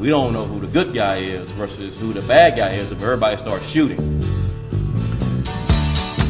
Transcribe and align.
We 0.00 0.08
don't 0.08 0.32
know 0.32 0.46
who 0.46 0.60
the 0.60 0.66
good 0.66 0.94
guy 0.94 1.16
is 1.18 1.50
versus 1.50 2.00
who 2.00 2.14
the 2.14 2.22
bad 2.22 2.56
guy 2.56 2.70
is 2.70 2.90
if 2.90 3.02
everybody 3.02 3.36
starts 3.36 3.66
shooting. 3.68 3.98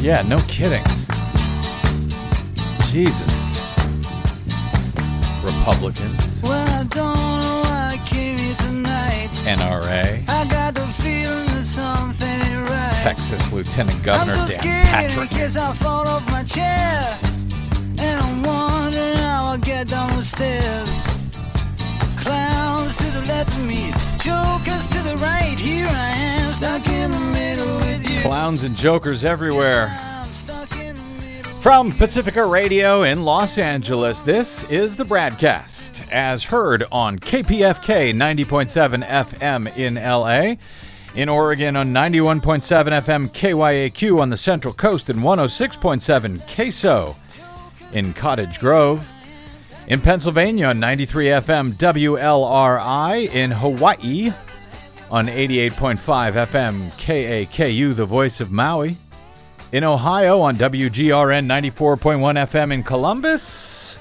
Yeah, 0.00 0.22
no 0.22 0.38
kidding. 0.48 0.82
Jesus. 2.90 3.28
Republicans, 5.44 6.42
Well, 6.42 6.68
I 6.68 6.82
don't 6.82 7.14
know 7.40 7.62
why 7.64 7.92
I 7.94 8.02
came 8.06 8.38
here 8.38 8.56
tonight. 8.56 9.28
NRA, 9.44 10.28
I 10.28 10.44
got 10.50 10.74
the 10.74 10.86
feeling 11.00 11.46
that 11.46 11.64
something 11.64 12.26
ain't 12.28 12.68
right. 12.68 12.92
Texas 13.04 13.52
Lieutenant 13.52 14.02
Governor 14.02 14.32
I'm 14.32 14.48
so 14.50 14.60
Dan 14.62 14.84
scared 14.86 15.04
in 15.04 15.10
Patrick. 15.16 15.30
case 15.30 15.56
I 15.56 15.72
fall 15.74 16.08
off 16.08 16.28
my 16.28 16.42
chair. 16.42 17.18
And 17.98 18.20
I'm 18.20 18.42
wondering 18.42 19.16
how 19.18 19.44
I'll 19.52 19.58
get 19.58 19.86
down 19.88 20.16
the 20.16 20.24
stairs. 20.24 21.06
Clowns 22.90 23.12
to 23.12 23.20
the 23.20 23.26
left 23.26 23.56
of 23.56 23.66
me, 23.68 23.92
jokers 24.18 24.88
to 24.88 25.00
the 25.04 25.16
right. 25.18 25.56
Here 25.56 25.86
I 25.86 26.08
am, 26.08 26.50
stuck 26.50 26.88
in 26.88 27.12
the 27.12 27.20
middle 27.20 27.76
with 27.76 28.10
you. 28.10 28.20
Clowns 28.22 28.64
and 28.64 28.74
jokers 28.74 29.24
everywhere. 29.24 29.96
I'm 29.96 30.32
stuck 30.32 30.76
in 30.76 30.96
the 30.96 31.24
middle. 31.24 31.52
From 31.60 31.92
Pacifica 31.92 32.44
Radio 32.44 33.04
in 33.04 33.22
Los 33.22 33.58
Angeles, 33.58 34.22
this 34.22 34.64
is 34.64 34.96
the 34.96 35.04
Bradcast, 35.04 36.04
as 36.10 36.42
heard 36.42 36.82
on 36.90 37.20
KPFK 37.20 38.12
90.7 38.12 39.06
FM 39.06 39.76
in 39.76 39.94
LA, 39.94 40.56
in 41.14 41.28
Oregon 41.28 41.76
on 41.76 41.92
91.7 41.92 42.42
FM 42.42 43.28
KYAQ 43.28 44.20
on 44.20 44.30
the 44.30 44.36
Central 44.36 44.74
Coast 44.74 45.08
and 45.08 45.20
106.7 45.20 46.40
KSO 46.48 47.14
in 47.92 48.12
Cottage 48.14 48.58
Grove, 48.58 49.06
in 49.90 50.00
Pennsylvania 50.00 50.68
on 50.68 50.78
93 50.78 51.26
FM 51.26 51.74
WLRI, 51.74 53.28
in 53.34 53.50
Hawaii 53.50 54.32
on 55.10 55.26
88.5 55.26 55.98
FM 56.46 56.92
KAKU, 56.92 57.96
the 57.96 58.06
voice 58.06 58.40
of 58.40 58.52
Maui 58.52 58.96
in 59.72 59.82
Ohio 59.82 60.40
on 60.42 60.56
WGRN 60.56 61.44
94.1 61.46 62.46
FM 62.46 62.72
in 62.72 62.84
Columbus. 62.84 63.98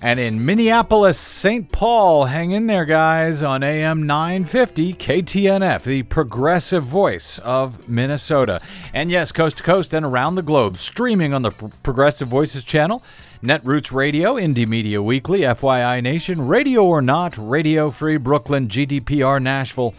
And 0.00 0.18
in 0.18 0.44
Minneapolis, 0.44 1.18
St. 1.18 1.70
Paul, 1.70 2.24
hang 2.24 2.50
in 2.50 2.66
there, 2.66 2.86
guys, 2.86 3.42
on 3.42 3.62
AM 3.62 4.04
950 4.04 4.94
KTNF, 4.94 5.84
the 5.84 6.02
progressive 6.04 6.82
voice 6.82 7.38
of 7.40 7.88
Minnesota. 7.88 8.60
And 8.92 9.10
yes, 9.10 9.30
coast 9.30 9.58
to 9.58 9.62
coast 9.62 9.92
and 9.92 10.04
around 10.04 10.34
the 10.34 10.42
globe, 10.42 10.78
streaming 10.78 11.32
on 11.34 11.42
the 11.42 11.52
Progressive 11.52 12.26
Voices 12.26 12.64
channel, 12.64 13.04
Netroots 13.42 13.90
Radio, 13.90 14.36
Indie 14.36 14.68
Media 14.68 15.02
Weekly, 15.02 15.40
FYI 15.40 16.00
Nation, 16.00 16.46
Radio 16.46 16.84
or 16.84 17.02
Not, 17.02 17.36
Radio 17.36 17.90
Free 17.90 18.16
Brooklyn, 18.16 18.68
GDPR 18.68 19.42
Nashville, 19.42 19.94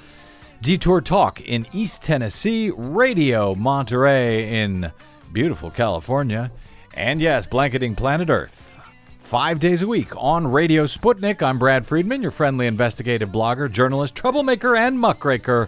Detour 0.61 1.01
Talk 1.01 1.41
in 1.41 1.67
East 1.73 2.03
Tennessee, 2.03 2.71
Radio 2.73 3.53
Monterey 3.53 4.63
in 4.63 4.89
beautiful 5.33 5.69
California, 5.69 6.49
and 6.93 7.19
yes, 7.19 7.45
blanketing 7.45 7.95
planet 7.95 8.29
Earth. 8.29 8.79
Five 9.17 9.59
days 9.59 9.81
a 9.81 9.87
week 9.87 10.15
on 10.15 10.47
Radio 10.47 10.85
Sputnik. 10.85 11.41
I'm 11.41 11.59
Brad 11.59 11.85
Friedman, 11.85 12.21
your 12.21 12.31
friendly 12.31 12.65
investigative 12.65 13.27
blogger, 13.27 13.69
journalist, 13.69 14.15
troublemaker, 14.15 14.77
and 14.77 14.97
muckraker. 14.97 15.67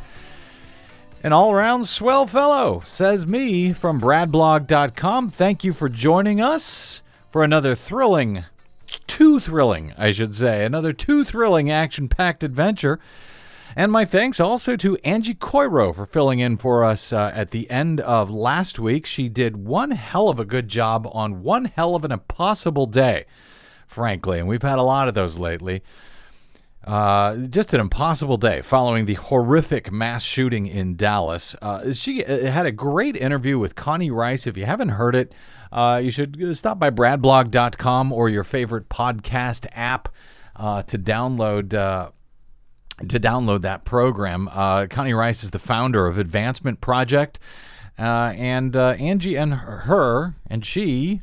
An 1.24 1.34
all 1.34 1.52
around 1.52 1.90
swell 1.90 2.26
fellow, 2.26 2.84
says 2.86 3.28
me 3.28 3.74
from 3.74 4.00
bradblog.com. 4.00 5.32
Thank 5.32 5.66
you 5.66 5.74
for 5.74 5.90
joining 5.90 6.40
us 6.40 7.02
for 7.36 7.44
another 7.44 7.76
thrilling, 7.76 8.46
too 9.08 9.42
thrilling, 9.42 9.94
I 9.98 10.12
should 10.12 10.34
say, 10.34 10.64
another 10.64 10.94
too 10.94 11.26
thrilling 11.26 11.70
action 11.70 12.08
packed 12.08 12.46
adventure. 12.46 12.98
And 13.76 13.92
my 13.92 14.06
thanks 14.06 14.40
also 14.40 14.78
to 14.78 14.96
Angie 15.04 15.36
Coiro 15.36 15.94
for 15.94 16.06
filling 16.06 16.40
in 16.40 16.56
for 16.56 16.86
us 16.86 17.12
uh, 17.12 17.34
at 17.36 17.52
the 17.52 17.70
end 17.70 18.00
of 18.00 18.30
last 18.30 18.80
week. 18.80 19.06
She 19.06 19.28
did 19.28 19.58
one 19.58 19.92
hell 19.92 20.30
of 20.30 20.40
a 20.40 20.46
good 20.46 20.70
job 20.70 21.10
on 21.12 21.44
one 21.44 21.66
hell 21.66 21.94
of 21.94 22.06
an 22.06 22.14
impossible 22.14 22.86
day, 22.86 23.26
frankly, 23.86 24.40
and 24.40 24.48
we've 24.48 24.62
had 24.62 24.80
a 24.80 24.84
lot 24.84 25.10
of 25.10 25.14
those 25.14 25.38
lately. 25.38 25.84
Uh, 26.86 27.38
just 27.50 27.74
an 27.74 27.82
impossible 27.82 28.38
day 28.38 28.62
following 28.62 29.06
the 29.06 29.16
horrific 29.16 29.92
mass 29.92 30.22
shooting 30.24 30.68
in 30.68 30.96
Dallas. 30.96 31.56
Uh, 31.60 31.92
she 31.92 32.24
uh, 32.24 32.52
had 32.52 32.68
a 32.68 32.72
great 32.72 33.16
interview 33.16 33.58
with 33.58 33.74
Connie 33.76 34.12
Rice. 34.12 34.46
If 34.46 34.56
you 34.56 34.66
haven't 34.66 34.90
heard 34.90 35.16
it, 35.16 35.34
uh, 35.72 36.00
you 36.04 36.12
should 36.12 36.56
stop 36.56 36.78
by 36.78 36.92
bradblog.com 36.92 38.12
or 38.12 38.30
your 38.30 38.44
favorite 38.44 38.88
podcast 38.88 39.66
app 39.72 40.10
uh, 40.56 40.84
to 40.84 41.00
download 41.00 41.74
uh, 41.74 42.12
to 43.10 43.20
download 43.20 43.62
that 43.62 43.84
program. 43.84 44.48
Uh, 44.52 44.88
Connie 44.88 45.14
Rice 45.14 45.44
is 45.44 45.52
the 45.52 45.60
founder 45.60 46.08
of 46.08 46.18
Advancement 46.18 46.82
Project, 46.82 47.40
uh, 48.00 48.34
and 48.36 48.76
uh, 48.76 48.92
Angie 48.92 49.36
and 49.36 49.54
her 49.54 50.36
and 50.48 50.66
she 50.66 51.22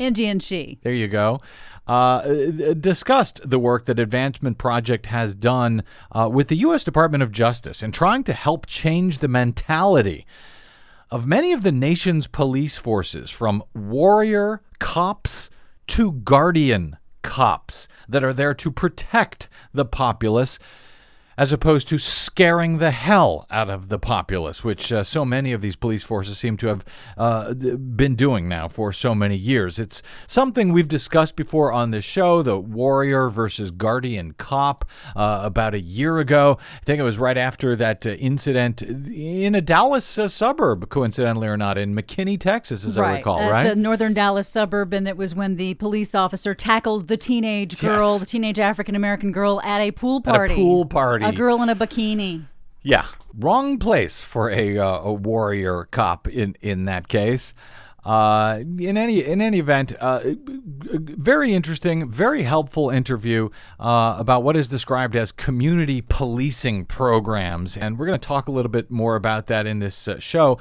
Angie 0.00 0.26
and 0.26 0.42
she. 0.42 0.78
there 0.82 0.92
you 0.92 1.08
go. 1.08 1.40
Uh, 1.88 2.50
discussed 2.74 3.40
the 3.48 3.58
work 3.58 3.86
that 3.86 3.98
Advancement 3.98 4.58
Project 4.58 5.06
has 5.06 5.34
done 5.34 5.82
uh, 6.12 6.28
with 6.30 6.48
the 6.48 6.56
U.S. 6.56 6.84
Department 6.84 7.22
of 7.22 7.32
Justice 7.32 7.82
in 7.82 7.92
trying 7.92 8.24
to 8.24 8.34
help 8.34 8.66
change 8.66 9.18
the 9.18 9.28
mentality 9.28 10.26
of 11.10 11.26
many 11.26 11.52
of 11.52 11.62
the 11.62 11.72
nation's 11.72 12.26
police 12.26 12.76
forces, 12.76 13.30
from 13.30 13.62
warrior 13.74 14.60
cops 14.78 15.48
to 15.86 16.12
guardian 16.12 16.98
cops 17.22 17.88
that 18.08 18.22
are 18.22 18.32
there 18.32 18.54
to 18.54 18.70
protect 18.70 19.48
the 19.72 19.84
populace 19.84 20.58
as 21.38 21.52
opposed 21.52 21.86
to 21.86 21.98
scaring 21.98 22.78
the 22.78 22.90
hell 22.90 23.46
out 23.48 23.70
of 23.70 23.88
the 23.88 23.98
populace, 23.98 24.64
which 24.64 24.92
uh, 24.92 25.04
so 25.04 25.24
many 25.24 25.52
of 25.52 25.60
these 25.60 25.76
police 25.76 26.02
forces 26.02 26.36
seem 26.36 26.56
to 26.56 26.66
have 26.66 26.84
uh, 27.16 27.54
been 27.54 28.16
doing 28.16 28.48
now 28.48 28.66
for 28.66 28.92
so 28.92 29.14
many 29.14 29.36
years. 29.36 29.78
It's 29.78 30.02
something 30.26 30.72
we've 30.72 30.88
discussed 30.88 31.36
before 31.36 31.72
on 31.72 31.92
this 31.92 32.04
show 32.04 32.42
the 32.42 32.58
warrior 32.58 33.30
versus 33.30 33.70
guardian 33.70 34.32
cop 34.32 34.84
uh, 35.14 35.40
about 35.44 35.74
a 35.74 35.80
year 35.80 36.18
ago. 36.18 36.58
I 36.60 36.84
think 36.84 36.98
it 36.98 37.04
was 37.04 37.18
right 37.18 37.38
after 37.38 37.76
that 37.76 38.04
uh, 38.04 38.10
incident 38.10 38.82
in 38.82 39.54
a 39.54 39.60
Dallas 39.60 40.18
uh, 40.18 40.26
suburb, 40.26 40.88
coincidentally 40.88 41.46
or 41.46 41.56
not, 41.56 41.78
in 41.78 41.94
McKinney, 41.94 42.40
Texas, 42.40 42.84
as 42.84 42.98
I 42.98 43.18
recall, 43.18 43.38
That's 43.38 43.52
right? 43.52 43.66
a 43.68 43.76
northern 43.76 44.12
Dallas 44.12 44.48
suburb, 44.48 44.92
and 44.92 45.06
it 45.06 45.16
was 45.16 45.36
when 45.36 45.54
the 45.54 45.74
police 45.74 46.16
officer 46.16 46.52
tackled 46.52 47.06
the 47.06 47.16
teenage 47.16 47.80
girl, 47.80 48.14
Yes. 48.14 48.20
the 48.20 48.26
teenage 48.26 48.58
African 48.58 48.96
American 48.96 49.30
girl, 49.30 49.60
at 49.62 49.80
a 49.80 49.92
pool 49.92 50.20
party. 50.20 50.54
At 50.54 50.58
a 50.58 50.62
pool 50.62 50.84
party. 50.84 51.27
A 51.28 51.32
girl 51.32 51.62
in 51.62 51.68
a 51.68 51.76
bikini. 51.76 52.46
Yeah, 52.82 53.06
wrong 53.36 53.78
place 53.78 54.20
for 54.20 54.50
a 54.50 54.78
uh, 54.78 55.00
a 55.00 55.12
warrior 55.12 55.88
cop 55.90 56.28
in 56.28 56.56
in 56.60 56.84
that 56.86 57.08
case. 57.08 57.54
Uh, 58.04 58.60
in 58.78 58.96
any 58.96 59.22
in 59.22 59.42
any 59.42 59.58
event, 59.58 59.92
uh, 60.00 60.20
very 60.24 61.52
interesting, 61.52 62.08
very 62.08 62.44
helpful 62.44 62.88
interview 62.88 63.50
uh, 63.78 64.16
about 64.18 64.42
what 64.42 64.56
is 64.56 64.68
described 64.68 65.14
as 65.14 65.30
community 65.32 66.00
policing 66.00 66.86
programs, 66.86 67.76
and 67.76 67.98
we're 67.98 68.06
going 68.06 68.18
to 68.18 68.26
talk 68.26 68.48
a 68.48 68.52
little 68.52 68.70
bit 68.70 68.90
more 68.90 69.16
about 69.16 69.48
that 69.48 69.66
in 69.66 69.80
this 69.80 70.08
uh, 70.08 70.18
show. 70.18 70.58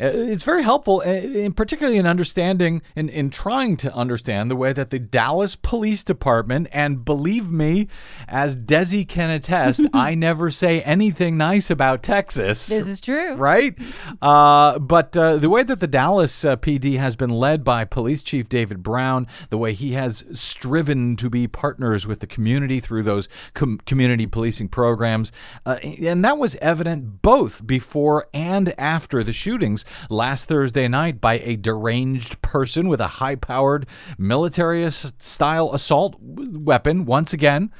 Uh, 0.00 0.06
It's 0.06 0.42
very 0.42 0.62
helpful, 0.62 1.02
uh, 1.06 1.10
in 1.10 1.52
particularly 1.52 1.98
in 1.98 2.06
understanding 2.06 2.82
in, 2.96 3.08
in 3.08 3.30
trying 3.30 3.76
to 3.78 3.94
understand 3.94 4.50
the 4.50 4.56
way 4.56 4.72
that 4.72 4.90
the 4.90 4.98
Dallas 4.98 5.56
Police 5.56 6.04
Department, 6.04 6.68
and 6.72 7.04
believe 7.04 7.50
me, 7.50 7.88
as 8.28 8.56
Desi 8.56 9.06
can 9.08 9.30
attest, 9.30 9.82
I 9.94 10.14
never 10.14 10.50
say 10.50 10.82
anything 10.82 11.36
nice 11.36 11.70
about 11.70 12.02
Texas 12.02 12.66
This 12.66 12.88
is 12.88 13.00
true. 13.00 13.34
right? 13.36 13.76
Uh, 14.22 14.78
but 14.78 15.16
uh, 15.16 15.36
the 15.36 15.48
way 15.50 15.62
that 15.62 15.80
the 15.80 15.86
Dallas 15.86 16.44
uh, 16.44 16.56
PD 16.56 16.98
has 16.98 17.16
been 17.16 17.30
led 17.30 17.64
by 17.64 17.84
Police 17.84 18.22
Chief 18.22 18.48
David 18.48 18.82
Brown, 18.82 19.26
the 19.50 19.58
way 19.58 19.72
he 19.74 19.92
has 19.92 20.24
striven 20.32 21.16
to 21.16 21.30
be 21.30 21.46
partners 21.46 22.06
with 22.06 22.20
the 22.20 22.26
community 22.26 22.80
through 22.80 23.02
those 23.02 23.28
com- 23.54 23.80
community 23.86 24.26
policing 24.26 24.68
programs, 24.68 25.32
uh, 25.66 25.76
and 25.82 26.24
that 26.24 26.38
was 26.38 26.56
evident 26.56 27.22
both 27.22 27.66
before 27.66 28.26
and 28.32 28.74
after 28.78 29.22
the 29.24 29.32
shootings 29.32 29.83
last 30.08 30.46
Thursday 30.46 30.88
night 30.88 31.20
by 31.20 31.38
a 31.40 31.56
deranged 31.56 32.40
person 32.42 32.88
with 32.88 33.00
a 33.00 33.06
high 33.06 33.36
powered 33.36 33.86
military 34.18 34.90
style 34.90 35.72
assault 35.72 36.16
weapon, 36.20 37.04
once 37.04 37.32
again 37.32 37.72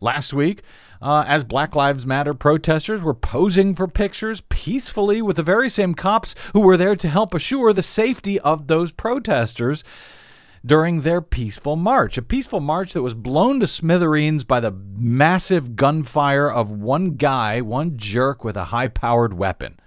last 0.00 0.34
week 0.34 0.62
uh, 1.04 1.24
as 1.26 1.44
Black 1.44 1.76
Lives 1.76 2.06
Matter 2.06 2.32
protesters 2.32 3.02
were 3.02 3.14
posing 3.14 3.74
for 3.74 3.86
pictures 3.86 4.42
peacefully 4.48 5.20
with 5.20 5.36
the 5.36 5.42
very 5.42 5.68
same 5.68 5.94
cops 5.94 6.34
who 6.54 6.60
were 6.60 6.78
there 6.78 6.96
to 6.96 7.08
help 7.08 7.34
assure 7.34 7.72
the 7.72 7.82
safety 7.82 8.40
of 8.40 8.68
those 8.68 8.90
protesters 8.90 9.84
during 10.64 11.02
their 11.02 11.20
peaceful 11.20 11.76
march. 11.76 12.16
A 12.16 12.22
peaceful 12.22 12.60
march 12.60 12.94
that 12.94 13.02
was 13.02 13.12
blown 13.12 13.60
to 13.60 13.66
smithereens 13.66 14.44
by 14.44 14.60
the 14.60 14.70
massive 14.70 15.76
gunfire 15.76 16.50
of 16.50 16.70
one 16.70 17.10
guy, 17.10 17.60
one 17.60 17.98
jerk 17.98 18.42
with 18.44 18.56
a 18.56 18.64
high 18.64 18.88
powered 18.88 19.34
weapon. 19.34 19.78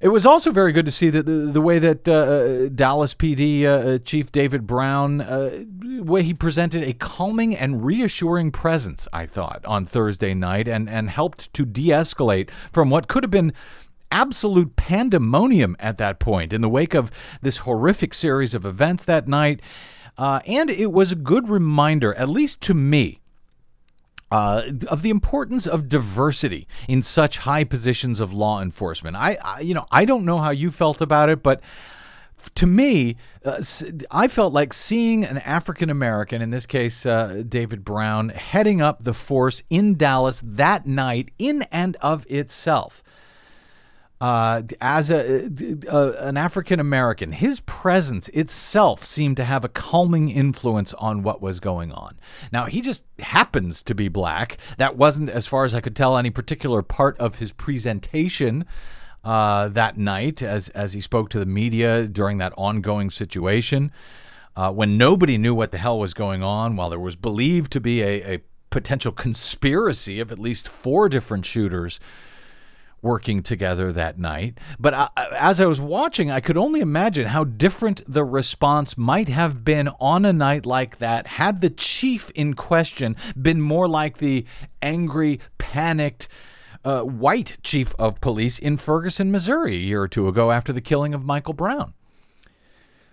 It 0.00 0.08
was 0.08 0.24
also 0.24 0.52
very 0.52 0.70
good 0.70 0.86
to 0.86 0.92
see 0.92 1.10
that 1.10 1.26
the, 1.26 1.32
the 1.32 1.60
way 1.60 1.80
that 1.80 2.08
uh, 2.08 2.68
Dallas 2.68 3.14
PD 3.14 3.64
uh, 3.64 3.98
Chief 3.98 4.30
David 4.30 4.64
Brown, 4.64 5.20
uh, 5.20 5.64
way 5.82 6.22
he 6.22 6.32
presented 6.32 6.84
a 6.84 6.92
calming 6.92 7.56
and 7.56 7.84
reassuring 7.84 8.52
presence. 8.52 9.08
I 9.12 9.26
thought 9.26 9.64
on 9.64 9.86
Thursday 9.86 10.34
night, 10.34 10.68
and 10.68 10.88
and 10.88 11.10
helped 11.10 11.52
to 11.54 11.64
de-escalate 11.64 12.48
from 12.70 12.90
what 12.90 13.08
could 13.08 13.24
have 13.24 13.32
been 13.32 13.52
absolute 14.12 14.76
pandemonium 14.76 15.76
at 15.80 15.98
that 15.98 16.20
point 16.20 16.52
in 16.52 16.60
the 16.60 16.68
wake 16.68 16.94
of 16.94 17.10
this 17.42 17.58
horrific 17.58 18.14
series 18.14 18.54
of 18.54 18.64
events 18.64 19.04
that 19.04 19.26
night. 19.26 19.60
Uh, 20.16 20.40
and 20.46 20.70
it 20.70 20.92
was 20.92 21.12
a 21.12 21.16
good 21.16 21.48
reminder, 21.48 22.14
at 22.14 22.28
least 22.28 22.60
to 22.60 22.74
me, 22.74 23.17
uh, 24.30 24.62
of 24.88 25.02
the 25.02 25.10
importance 25.10 25.66
of 25.66 25.88
diversity 25.88 26.66
in 26.86 27.02
such 27.02 27.38
high 27.38 27.64
positions 27.64 28.20
of 28.20 28.32
law 28.32 28.60
enforcement. 28.60 29.16
I, 29.16 29.38
I, 29.42 29.60
you 29.60 29.74
know, 29.74 29.86
I 29.90 30.04
don't 30.04 30.24
know 30.24 30.38
how 30.38 30.50
you 30.50 30.70
felt 30.70 31.00
about 31.00 31.28
it, 31.28 31.42
but 31.42 31.60
to 32.54 32.66
me, 32.66 33.16
uh, 33.44 33.62
I 34.10 34.28
felt 34.28 34.52
like 34.52 34.72
seeing 34.72 35.24
an 35.24 35.38
African 35.38 35.90
American, 35.90 36.42
in 36.42 36.50
this 36.50 36.66
case, 36.66 37.04
uh, 37.04 37.42
David 37.48 37.84
Brown, 37.84 38.28
heading 38.28 38.80
up 38.80 39.02
the 39.02 39.14
force 39.14 39.62
in 39.70 39.96
Dallas 39.96 40.40
that 40.44 40.86
night, 40.86 41.30
in 41.38 41.62
and 41.72 41.96
of 41.96 42.26
itself 42.30 43.02
uh, 44.20 44.62
as 44.80 45.10
a, 45.10 45.48
a 45.88 46.10
an 46.26 46.36
African 46.36 46.80
American, 46.80 47.30
his 47.30 47.60
presence 47.60 48.28
itself 48.30 49.04
seemed 49.04 49.36
to 49.36 49.44
have 49.44 49.64
a 49.64 49.68
calming 49.68 50.28
influence 50.28 50.92
on 50.94 51.22
what 51.22 51.40
was 51.40 51.60
going 51.60 51.92
on. 51.92 52.18
Now 52.52 52.66
he 52.66 52.80
just 52.80 53.04
happens 53.20 53.82
to 53.84 53.94
be 53.94 54.08
black. 54.08 54.58
That 54.78 54.96
wasn't, 54.96 55.30
as 55.30 55.46
far 55.46 55.64
as 55.64 55.72
I 55.72 55.80
could 55.80 55.94
tell, 55.94 56.16
any 56.16 56.30
particular 56.30 56.82
part 56.82 57.16
of 57.18 57.36
his 57.36 57.52
presentation. 57.52 58.64
Uh, 59.24 59.68
that 59.68 59.98
night, 59.98 60.42
as 60.42 60.68
as 60.70 60.92
he 60.92 61.00
spoke 61.00 61.28
to 61.28 61.38
the 61.38 61.46
media 61.46 62.06
during 62.06 62.38
that 62.38 62.52
ongoing 62.56 63.10
situation, 63.10 63.92
uh, 64.56 64.72
when 64.72 64.96
nobody 64.96 65.36
knew 65.36 65.54
what 65.54 65.70
the 65.70 65.78
hell 65.78 65.98
was 65.98 66.14
going 66.14 66.42
on, 66.42 66.76
while 66.76 66.88
there 66.88 67.00
was 67.00 67.16
believed 67.16 67.72
to 67.72 67.80
be 67.80 68.00
a, 68.00 68.34
a 68.34 68.42
potential 68.70 69.12
conspiracy 69.12 70.20
of 70.20 70.30
at 70.32 70.38
least 70.38 70.68
four 70.68 71.08
different 71.08 71.44
shooters 71.44 72.00
working 73.02 73.42
together 73.42 73.92
that 73.92 74.18
night. 74.18 74.58
But 74.78 74.94
I, 74.94 75.08
as 75.36 75.60
I 75.60 75.66
was 75.66 75.80
watching, 75.80 76.30
I 76.30 76.40
could 76.40 76.56
only 76.56 76.80
imagine 76.80 77.28
how 77.28 77.44
different 77.44 78.02
the 78.06 78.24
response 78.24 78.96
might 78.96 79.28
have 79.28 79.64
been 79.64 79.88
on 80.00 80.24
a 80.24 80.32
night 80.32 80.66
like 80.66 80.98
that 80.98 81.26
had 81.26 81.60
the 81.60 81.70
chief 81.70 82.30
in 82.30 82.54
question 82.54 83.16
been 83.40 83.60
more 83.60 83.88
like 83.88 84.18
the 84.18 84.44
angry, 84.82 85.40
panicked, 85.58 86.28
uh, 86.84 87.02
white 87.02 87.58
chief 87.62 87.94
of 87.98 88.20
police 88.20 88.58
in 88.58 88.76
Ferguson, 88.76 89.30
Missouri, 89.30 89.74
a 89.74 89.78
year 89.78 90.02
or 90.02 90.08
two 90.08 90.28
ago 90.28 90.50
after 90.50 90.72
the 90.72 90.80
killing 90.80 91.14
of 91.14 91.24
Michael 91.24 91.54
Brown. 91.54 91.94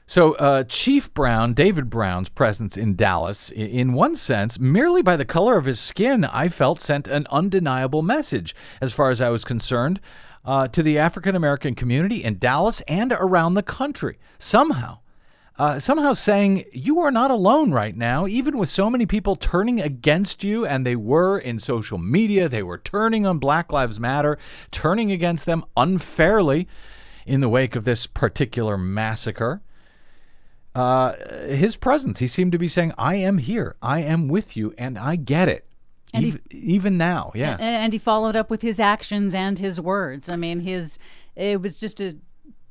So, 0.07 0.33
uh, 0.33 0.63
Chief 0.65 1.11
Brown, 1.15 1.53
David 1.53 1.89
Brown's 1.89 2.29
presence 2.29 2.77
in 2.77 2.95
Dallas, 2.95 3.49
in 3.49 3.93
one 3.93 4.15
sense, 4.15 4.59
merely 4.59 5.01
by 5.01 5.17
the 5.17 5.25
color 5.25 5.57
of 5.57 5.65
his 5.65 5.79
skin, 5.79 6.23
I 6.25 6.47
felt 6.47 6.79
sent 6.79 7.07
an 7.07 7.25
undeniable 7.31 8.03
message, 8.03 8.55
as 8.81 8.93
far 8.93 9.09
as 9.09 9.19
I 9.19 9.29
was 9.29 9.43
concerned, 9.43 9.99
uh, 10.45 10.67
to 10.67 10.83
the 10.83 10.99
African 10.99 11.35
American 11.35 11.73
community 11.73 12.23
in 12.23 12.37
Dallas 12.37 12.81
and 12.81 13.13
around 13.13 13.55
the 13.55 13.63
country. 13.63 14.19
Somehow, 14.37 14.99
uh, 15.57 15.79
somehow 15.79 16.13
saying 16.13 16.65
you 16.71 16.99
are 16.99 17.09
not 17.09 17.31
alone 17.31 17.71
right 17.71 17.97
now, 17.97 18.27
even 18.27 18.59
with 18.59 18.69
so 18.69 18.91
many 18.91 19.07
people 19.07 19.35
turning 19.35 19.81
against 19.81 20.43
you, 20.43 20.67
and 20.67 20.85
they 20.85 20.95
were 20.95 21.39
in 21.39 21.57
social 21.57 21.97
media, 21.97 22.47
they 22.47 22.61
were 22.61 22.77
turning 22.77 23.25
on 23.25 23.39
Black 23.39 23.73
Lives 23.73 23.99
Matter, 23.99 24.37
turning 24.69 25.11
against 25.11 25.47
them 25.47 25.65
unfairly 25.75 26.67
in 27.25 27.41
the 27.41 27.49
wake 27.49 27.75
of 27.75 27.85
this 27.85 28.05
particular 28.05 28.77
massacre 28.77 29.63
uh, 30.75 31.13
his 31.47 31.75
presence. 31.75 32.19
He 32.19 32.27
seemed 32.27 32.51
to 32.51 32.57
be 32.57 32.67
saying, 32.67 32.93
I 32.97 33.15
am 33.15 33.37
here. 33.37 33.75
I 33.81 34.01
am 34.01 34.27
with 34.27 34.55
you, 34.57 34.73
and 34.77 34.97
I 34.97 35.15
get 35.15 35.47
it. 35.47 35.65
And 36.13 36.25
even, 36.25 36.41
he, 36.49 36.57
even 36.57 36.97
now, 36.97 37.31
yeah. 37.33 37.53
And, 37.53 37.61
and 37.61 37.93
he 37.93 37.99
followed 37.99 38.35
up 38.35 38.49
with 38.49 38.61
his 38.61 38.79
actions 38.79 39.33
and 39.33 39.57
his 39.59 39.79
words. 39.81 40.29
I 40.29 40.35
mean, 40.35 40.59
his 40.61 40.99
it 41.35 41.61
was 41.61 41.77
just 41.77 41.99
a 41.99 42.15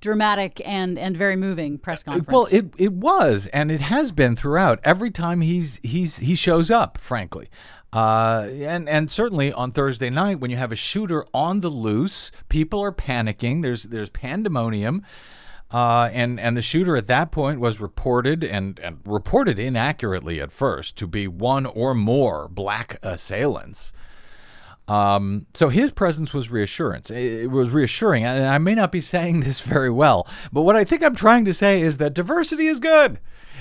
dramatic 0.01 0.61
and 0.67 0.99
and 0.99 1.17
very 1.17 1.37
moving 1.37 1.79
press 1.79 2.03
uh, 2.03 2.13
conference. 2.13 2.29
Well, 2.31 2.49
it 2.51 2.73
it 2.79 2.93
was, 2.93 3.47
and 3.49 3.71
it 3.71 3.81
has 3.81 4.13
been 4.13 4.37
throughout. 4.37 4.81
Every 4.85 5.11
time 5.11 5.41
he's 5.41 5.81
he's 5.83 6.19
he 6.19 6.35
shows 6.35 6.71
up, 6.71 6.99
frankly. 6.99 7.49
Uh, 7.93 8.49
and 8.51 8.89
and 8.89 9.11
certainly 9.11 9.53
on 9.53 9.73
Thursday 9.73 10.11
night 10.11 10.41
when 10.41 10.51
you 10.51 10.57
have 10.57 10.73
a 10.73 10.77
shooter 10.77 11.25
on 11.33 11.61
the 11.61 11.69
loose, 11.69 12.33
people 12.49 12.81
are 12.81 12.93
panicking. 12.93 13.63
There's 13.63 13.85
there's 13.85 14.11
pandemonium. 14.11 15.03
Uh, 15.75 16.09
and 16.13 16.39
and 16.39 16.57
the 16.57 16.63
shooter 16.63 16.97
at 16.97 17.09
that 17.09 17.33
point 17.33 17.59
was 17.59 17.81
reported 17.81 18.45
and, 18.45 18.79
and 18.79 19.01
reported 19.05 19.59
inaccurately 19.59 20.41
at 20.41 20.53
first 20.53 20.95
to 20.95 21.05
be 21.05 21.27
one 21.27 21.67
or 21.67 21.95
more 21.95 22.47
black 22.47 22.97
assailants. 23.03 23.93
Um, 24.87 25.47
so 25.53 25.71
his 25.71 25.91
presence 25.91 26.33
was 26.33 26.49
reassurance. 26.49 27.11
It 27.11 27.51
was 27.51 27.73
reassuring, 27.73 28.25
and 28.25 28.45
I 28.45 28.59
may 28.59 28.77
not 28.77 28.93
be 28.93 29.01
saying 29.01 29.41
this 29.41 29.61
very 29.75 29.91
well, 29.91 30.29
but 30.53 30.63
what 30.63 30.77
I 30.77 30.85
think 30.85 31.03
I'm 31.03 31.17
trying 31.17 31.45
to 31.47 31.53
say 31.53 31.81
is 31.81 31.99
that 31.99 32.15
diversity 32.15 32.69
is 32.69 32.79
good. 32.79 33.19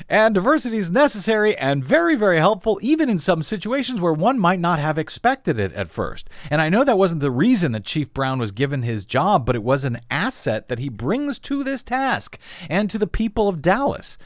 And 0.09 0.35
diversity 0.35 0.77
is 0.77 0.91
necessary 0.91 1.55
and 1.57 1.83
very, 1.83 2.15
very 2.15 2.37
helpful, 2.37 2.79
even 2.81 3.09
in 3.09 3.17
some 3.17 3.43
situations 3.43 4.01
where 4.01 4.13
one 4.13 4.39
might 4.39 4.59
not 4.59 4.79
have 4.79 4.97
expected 4.97 5.59
it 5.59 5.73
at 5.73 5.89
first. 5.89 6.29
And 6.49 6.61
I 6.61 6.69
know 6.69 6.83
that 6.83 6.97
wasn't 6.97 7.21
the 7.21 7.31
reason 7.31 7.71
that 7.71 7.85
Chief 7.85 8.13
Brown 8.13 8.39
was 8.39 8.51
given 8.51 8.81
his 8.81 9.05
job, 9.05 9.45
but 9.45 9.55
it 9.55 9.63
was 9.63 9.83
an 9.83 9.99
asset 10.11 10.67
that 10.67 10.79
he 10.79 10.89
brings 10.89 11.39
to 11.39 11.63
this 11.63 11.83
task 11.83 12.37
and 12.69 12.89
to 12.89 12.97
the 12.97 13.07
people 13.07 13.47
of 13.47 13.61
Dallas. 13.61 14.17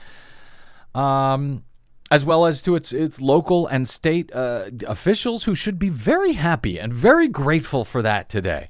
Um, 0.95 1.63
as 2.09 2.25
well 2.25 2.45
as 2.45 2.61
to 2.61 2.75
its 2.75 2.93
its 2.93 3.19
local 3.19 3.67
and 3.67 3.87
state 3.87 4.33
uh, 4.33 4.69
officials 4.87 5.43
who 5.43 5.53
should 5.53 5.77
be 5.77 5.89
very 5.89 6.33
happy 6.33 6.79
and 6.79 6.93
very 6.93 7.27
grateful 7.27 7.83
for 7.83 8.01
that 8.01 8.29
today. 8.29 8.69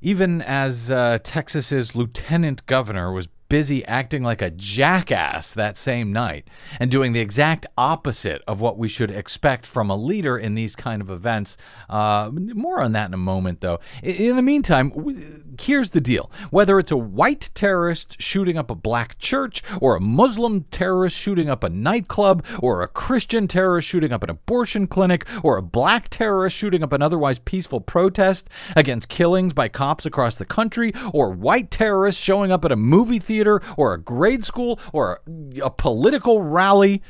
Even 0.00 0.40
as 0.40 0.90
uh, 0.90 1.18
Texas's 1.22 1.94
lieutenant 1.94 2.64
governor 2.64 3.12
was 3.12 3.28
busy 3.50 3.84
acting 3.84 4.22
like 4.22 4.40
a 4.40 4.50
jackass 4.52 5.52
that 5.52 5.76
same 5.76 6.12
night 6.12 6.48
and 6.78 6.90
doing 6.90 7.12
the 7.12 7.20
exact 7.20 7.66
opposite 7.76 8.40
of 8.46 8.60
what 8.60 8.78
we 8.78 8.88
should 8.88 9.10
expect 9.10 9.66
from 9.66 9.90
a 9.90 9.96
leader 9.96 10.38
in 10.38 10.54
these 10.54 10.74
kind 10.74 11.02
of 11.02 11.10
events. 11.10 11.58
Uh, 11.90 12.30
more 12.32 12.80
on 12.80 12.92
that 12.92 13.08
in 13.08 13.14
a 13.14 13.18
moment, 13.18 13.60
though. 13.60 13.78
In 14.02 14.36
the 14.36 14.42
meantime, 14.42 15.52
here's 15.60 15.90
the 15.90 16.00
deal 16.00 16.30
whether 16.50 16.78
it's 16.78 16.92
a 16.92 16.96
white 16.96 17.50
terrorist 17.54 18.16
shooting 18.22 18.56
up 18.56 18.70
a 18.70 18.74
black 18.74 19.18
church, 19.18 19.62
or 19.80 19.96
a 19.96 20.00
Muslim 20.00 20.62
terrorist 20.70 21.16
shooting 21.16 21.50
up 21.50 21.64
a 21.64 21.68
nightclub, 21.68 22.44
or 22.60 22.82
a 22.82 22.88
Christian 22.88 23.48
terrorist 23.48 23.88
shooting 23.88 24.12
up 24.12 24.22
an 24.22 24.30
abortion 24.30 24.86
clinic, 24.86 25.26
or 25.42 25.56
a 25.56 25.62
black 25.62 26.08
terrorist 26.08 26.56
shooting 26.56 26.84
up 26.84 26.92
an 26.92 27.02
otherwise 27.02 27.40
peaceful 27.40 27.80
protest 27.80 28.48
against 28.76 29.08
killings 29.08 29.52
by 29.52 29.68
cops 29.68 30.06
across 30.06 30.38
the 30.38 30.44
country, 30.44 30.94
or 31.12 31.30
white 31.30 31.72
terrorists 31.72 32.22
showing 32.22 32.52
up 32.52 32.64
at 32.64 32.70
a 32.70 32.76
movie 32.76 33.18
theater 33.18 33.39
theater 33.40 33.62
or 33.78 33.94
a 33.94 34.00
grade 34.00 34.44
school 34.44 34.78
or 34.92 35.20
a, 35.26 35.60
a 35.60 35.70
political 35.70 36.42
rally. 36.42 37.02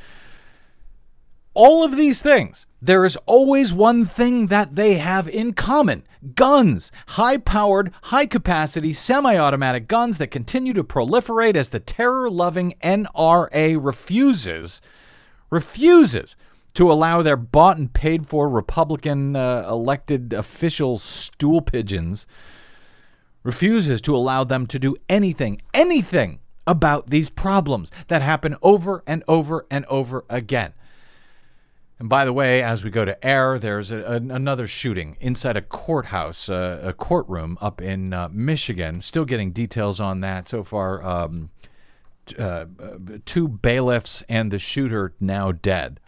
All 1.53 1.83
of 1.83 1.97
these 1.97 2.23
things, 2.23 2.69
there 2.81 3.05
is 3.05 3.17
always 3.27 3.73
one 3.73 4.05
thing 4.05 4.47
that 4.47 4.77
they 4.77 4.99
have 4.99 5.29
in 5.29 5.53
common 5.53 6.05
guns, 6.37 6.93
high 7.09 7.39
powered, 7.39 7.93
high 8.03 8.27
capacity, 8.27 8.93
semi 8.93 9.37
automatic 9.37 9.89
guns 9.89 10.19
that 10.19 10.29
continue 10.29 10.73
to 10.73 10.85
proliferate 10.85 11.57
as 11.57 11.71
the 11.71 11.81
terror 11.81 12.31
loving 12.31 12.75
NRA 12.83 13.77
refuses, 13.85 14.81
refuses 15.51 16.37
to 16.75 16.93
allow 16.93 17.21
their 17.21 17.37
bought 17.37 17.79
and 17.79 17.93
paid 17.93 18.29
for 18.29 18.49
Republican 18.49 19.35
uh, 19.35 19.67
elected 19.69 20.33
official 20.33 20.99
stool 20.99 21.61
pigeons 21.61 22.29
refuses 23.43 24.01
to 24.03 24.17
allow 24.17 24.45
them 24.45 24.67
to 24.67 24.79
do 24.79 24.97
anything, 25.09 25.61
anything 25.73 26.41
about 26.67 27.11
these 27.11 27.31
problems 27.31 27.91
that 28.09 28.23
happen 28.23 28.57
over 28.63 29.03
and 29.07 29.25
over 29.27 29.67
and 29.71 29.85
over 29.87 30.25
again. 30.29 30.73
And 31.99 32.09
by 32.09 32.25
the 32.25 32.33
way, 32.33 32.63
as 32.63 32.83
we 32.83 32.91
go 32.91 33.05
to 33.05 33.27
air, 33.27 33.59
there's 33.59 33.91
a, 33.91 33.99
a, 33.99 34.15
another 34.15 34.67
shooting 34.67 35.19
inside 35.21 35.57
a 35.57 35.63
courthouse, 35.63 36.49
uh, 36.49 36.81
a 36.83 36.95
courtroom 36.95 37.59
up 37.61 37.83
in 37.83 38.15
uh, 38.15 38.29
Michigan. 38.33 39.03
Still 39.03 39.27
getting 39.27 39.53
details 39.53 40.01
on 40.01 40.21
that 40.21 40.49
so 40.49 40.65
far. 40.65 41.05
Um, 41.05 41.51
uh, 42.39 42.65
two 43.27 43.49
bailiffs 43.49 44.23
and 44.29 44.51
the 44.51 44.59
shooter 44.59 45.13
now 45.21 45.53
dead. 45.53 46.01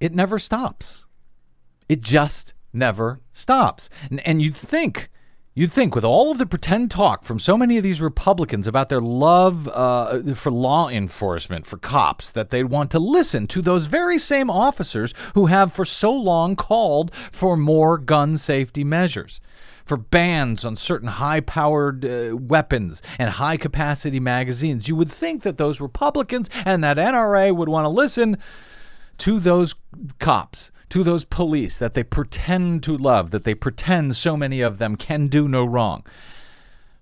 It 0.00 0.14
never 0.14 0.38
stops. 0.38 1.04
It 1.88 2.00
just 2.00 2.54
never 2.72 3.20
stops. 3.32 3.88
And, 4.10 4.26
and 4.26 4.40
you'd 4.42 4.56
think, 4.56 5.10
you'd 5.54 5.72
think, 5.72 5.94
with 5.94 6.04
all 6.04 6.30
of 6.30 6.38
the 6.38 6.46
pretend 6.46 6.90
talk 6.90 7.24
from 7.24 7.38
so 7.38 7.56
many 7.56 7.76
of 7.76 7.84
these 7.84 8.00
Republicans 8.00 8.66
about 8.66 8.88
their 8.88 9.00
love 9.00 9.68
uh, 9.68 10.34
for 10.34 10.50
law 10.50 10.88
enforcement, 10.88 11.66
for 11.66 11.76
cops, 11.76 12.30
that 12.32 12.50
they'd 12.50 12.64
want 12.64 12.90
to 12.92 12.98
listen 12.98 13.46
to 13.48 13.62
those 13.62 13.86
very 13.86 14.18
same 14.18 14.50
officers 14.50 15.12
who 15.34 15.46
have 15.46 15.72
for 15.72 15.84
so 15.84 16.12
long 16.12 16.56
called 16.56 17.14
for 17.30 17.56
more 17.56 17.98
gun 17.98 18.38
safety 18.38 18.84
measures. 18.84 19.40
for 19.84 19.96
bans 19.96 20.64
on 20.64 20.76
certain 20.76 21.08
high 21.08 21.40
powered 21.40 22.04
uh, 22.04 22.36
weapons 22.36 23.02
and 23.18 23.30
high 23.30 23.56
capacity 23.56 24.20
magazines. 24.20 24.88
You 24.88 24.94
would 24.96 25.10
think 25.10 25.42
that 25.42 25.58
those 25.58 25.80
Republicans 25.80 26.48
and 26.64 26.84
that 26.84 26.98
NRA 26.98 27.54
would 27.54 27.68
want 27.68 27.84
to 27.84 27.88
listen 27.88 28.38
to 29.18 29.38
those 29.38 29.74
cops, 30.18 30.70
to 30.88 31.02
those 31.02 31.24
police 31.24 31.78
that 31.78 31.94
they 31.94 32.02
pretend 32.02 32.82
to 32.84 32.96
love, 32.96 33.30
that 33.30 33.44
they 33.44 33.54
pretend 33.54 34.16
so 34.16 34.36
many 34.36 34.60
of 34.60 34.78
them 34.78 34.96
can 34.96 35.28
do 35.28 35.48
no 35.48 35.64
wrong. 35.64 36.04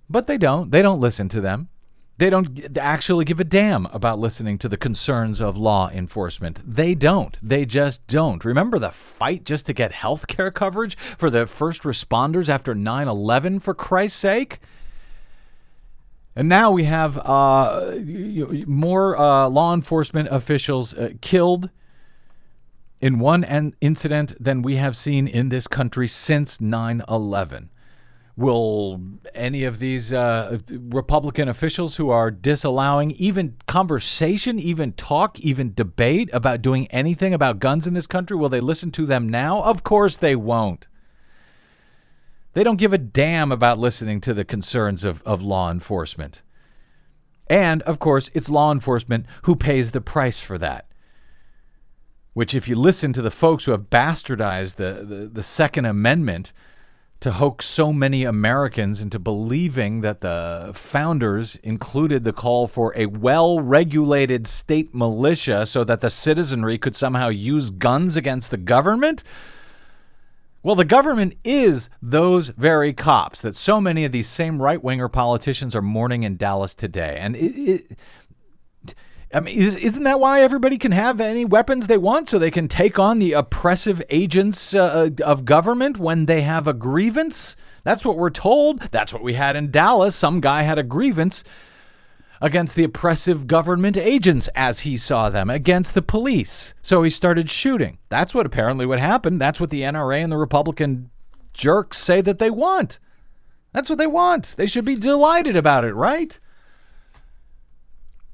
But 0.09 0.27
they 0.27 0.39
don't. 0.39 0.71
They 0.71 0.83
don't 0.83 1.01
listen 1.01 1.29
to 1.31 1.41
them. 1.41 1.69
They 2.21 2.29
don't 2.29 2.77
actually 2.77 3.25
give 3.25 3.41
a 3.41 3.45
damn 3.45 3.87
about 3.87 4.19
listening 4.19 4.59
to 4.59 4.69
the 4.69 4.77
concerns 4.77 5.41
of 5.41 5.57
law 5.57 5.89
enforcement. 5.89 6.61
They 6.67 6.95
don't. 6.95 7.39
They 7.43 7.65
just 7.65 8.07
don't. 8.07 8.45
Remember 8.45 8.79
the 8.79 8.91
fight 8.91 9.45
just 9.45 9.65
to 9.67 9.73
get 9.73 9.93
health 9.93 10.27
care 10.27 10.51
coverage 10.51 10.99
for 11.17 11.31
the 11.31 11.47
first 11.47 11.83
responders 11.83 12.51
after 12.51 12.75
9 12.75 13.09
11, 13.09 13.61
for 13.61 13.73
Christ's 13.73 14.19
sake? 14.19 14.61
And 16.37 16.47
now 16.47 16.71
we 16.71 16.85
have 16.85 17.17
uh, 17.19 17.95
more 18.67 19.19
uh, 19.19 19.49
law 19.49 19.73
enforcement 19.73 20.29
officials 20.31 20.93
uh, 20.93 21.13
killed 21.23 21.71
in 23.01 23.19
one 23.19 23.45
an- 23.45 23.75
incident 23.81 24.35
than 24.39 24.63
we 24.63 24.77
have 24.77 24.97
seen 24.97 25.27
in 25.27 25.49
this 25.49 25.67
country 25.67 26.07
since 26.07 26.61
9 26.61 27.03
11. 27.09 27.71
Will 28.37 29.01
any 29.35 29.65
of 29.65 29.81
these 29.81 30.13
uh, 30.13 30.59
Republican 30.71 31.49
officials 31.49 31.97
who 31.97 32.09
are 32.11 32.31
disallowing 32.31 33.11
even 33.13 33.57
conversation, 33.67 34.59
even 34.59 34.93
talk, 34.93 35.39
even 35.41 35.75
debate 35.75 36.31
about 36.33 36.63
doing 36.63 36.87
anything 36.89 37.35
about 37.35 37.59
guns 37.59 37.87
in 37.87 37.93
this 37.93 38.07
country, 38.07 38.37
will 38.37 38.49
they 38.49 38.61
listen 38.61 38.93
to 38.93 39.05
them 39.05 39.29
now? 39.29 39.63
Of 39.63 39.83
course 39.83 40.17
they 40.17 40.37
won't. 40.37 40.87
They 42.53 42.65
don't 42.65 42.79
give 42.79 42.93
a 42.93 42.99
damn 42.99 43.53
about 43.53 43.79
listening 43.79 44.21
to 44.23 44.35
the 44.35 44.45
concerns 44.45 45.05
of, 45.05 45.23
of 45.25 45.43
law 45.43 45.71
enforcement. 45.71 46.43
And, 47.47 47.83
of 47.83 47.99
course, 47.99 48.31
it's 48.33 48.49
law 48.49 48.73
enforcement 48.73 49.27
who 49.43 49.55
pays 49.55 49.91
the 49.91 50.01
price 50.01 50.41
for 50.41 50.57
that. 50.59 50.87
Which, 52.33 52.55
if 52.55 52.69
you 52.69 52.77
listen 52.77 53.13
to 53.15 53.23
the 53.23 53.31
folks 53.31 53.65
who 53.65 53.73
have 53.73 53.91
bastardized 53.91 54.77
the, 54.77 55.05
the, 55.05 55.27
the 55.27 55.43
Second 55.43 55.85
Amendment, 55.85 56.53
to 57.21 57.33
hoax 57.33 57.67
so 57.67 57.93
many 57.93 58.25
Americans 58.25 59.03
into 59.03 59.19
believing 59.19 60.01
that 60.01 60.23
the 60.23 60.71
founders 60.75 61.57
included 61.63 62.25
the 62.25 62.33
call 62.33 62.67
for 62.67 62.95
a 62.97 63.07
well 63.07 63.61
regulated 63.61 64.47
state 64.47 64.95
militia 64.95 65.67
so 65.67 65.85
that 65.85 66.01
the 66.01 66.09
citizenry 66.09 66.79
could 66.79 66.97
somehow 66.97 67.29
use 67.29 67.69
guns 67.71 68.17
against 68.17 68.51
the 68.51 68.57
government? 68.57 69.23
Well, 70.63 70.75
the 70.75 70.85
government 70.85 71.37
is 71.45 71.89
those 72.03 72.49
very 72.49 72.93
cops 72.93 73.43
that 73.43 73.57
so 73.57 73.81
many 73.81 74.05
of 74.05 74.13
these 74.13 74.29
same 74.29 74.61
right 74.61 74.83
winger 74.83 75.09
politicians 75.09 75.75
are 75.75 75.83
mourning 75.83 76.23
in 76.23 76.37
Dallas 76.37 76.75
today. 76.75 77.17
And 77.19 77.37
it, 77.37 77.57
it, 77.57 77.99
I 79.33 79.41
mean, 79.41 79.61
is, 79.61 79.77
isn't 79.77 80.03
that 80.05 80.19
why 80.19 80.43
everybody 80.43 80.77
can 80.77 80.93
have 80.93 81.21
any 81.21 81.45
weapons 81.45 81.87
they 81.87 81.99
want 81.99 82.29
so 82.29 82.39
they 82.39 82.51
can 82.51 82.67
take 82.67 82.99
on 82.99 83.21
the 83.21 83.33
oppressive 83.33 84.03
agents 84.11 84.75
uh, 84.75 85.11
of 85.23 85.45
government 85.45 85.99
when 85.99 86.27
they 86.27 86.41
have 86.41 86.67
a 86.67 86.73
grievance? 86.73 87.57
That's 87.85 88.05
what 88.05 88.17
we're 88.17 88.31
told. 88.31 88.81
That's 88.91 89.13
what 89.13 89.23
we 89.23 89.35
had 89.35 89.55
in 89.55 89.71
Dallas. 89.71 90.17
Some 90.17 90.41
guy 90.41 90.63
had 90.63 90.79
a 90.79 90.83
grievance 90.83 91.45
against 92.41 92.75
the 92.75 92.85
oppressive 92.85 93.47
government 93.47 93.97
agents 93.97 94.49
as 94.55 94.81
he 94.81 94.97
saw 94.97 95.31
them, 95.31 95.49
against 95.49 95.95
the 95.95 96.03
police. 96.03 96.75
So 96.83 97.03
he 97.03 97.11
started 97.11 97.51
shooting. 97.51 97.99
That's 98.09 98.35
what 98.35 98.47
apparently 98.47 98.87
what 98.87 98.99
happened. 98.99 99.41
That's 99.41 99.61
what 99.61 99.71
the 99.71 99.83
NRA 99.83 100.23
and 100.23 100.33
the 100.33 100.39
Republican 100.39 101.11
jerks 101.53 101.99
say 101.99 102.21
that 102.23 102.39
they 102.39 102.51
want. 102.51 102.99
That's 103.73 103.91
what 103.91 103.99
they 103.99 104.07
want. 104.07 104.57
They 104.57 104.67
should 104.67 104.85
be 104.85 104.97
delighted 104.97 105.57
about 105.57 105.85
it, 105.85 105.95
right? 105.95 106.39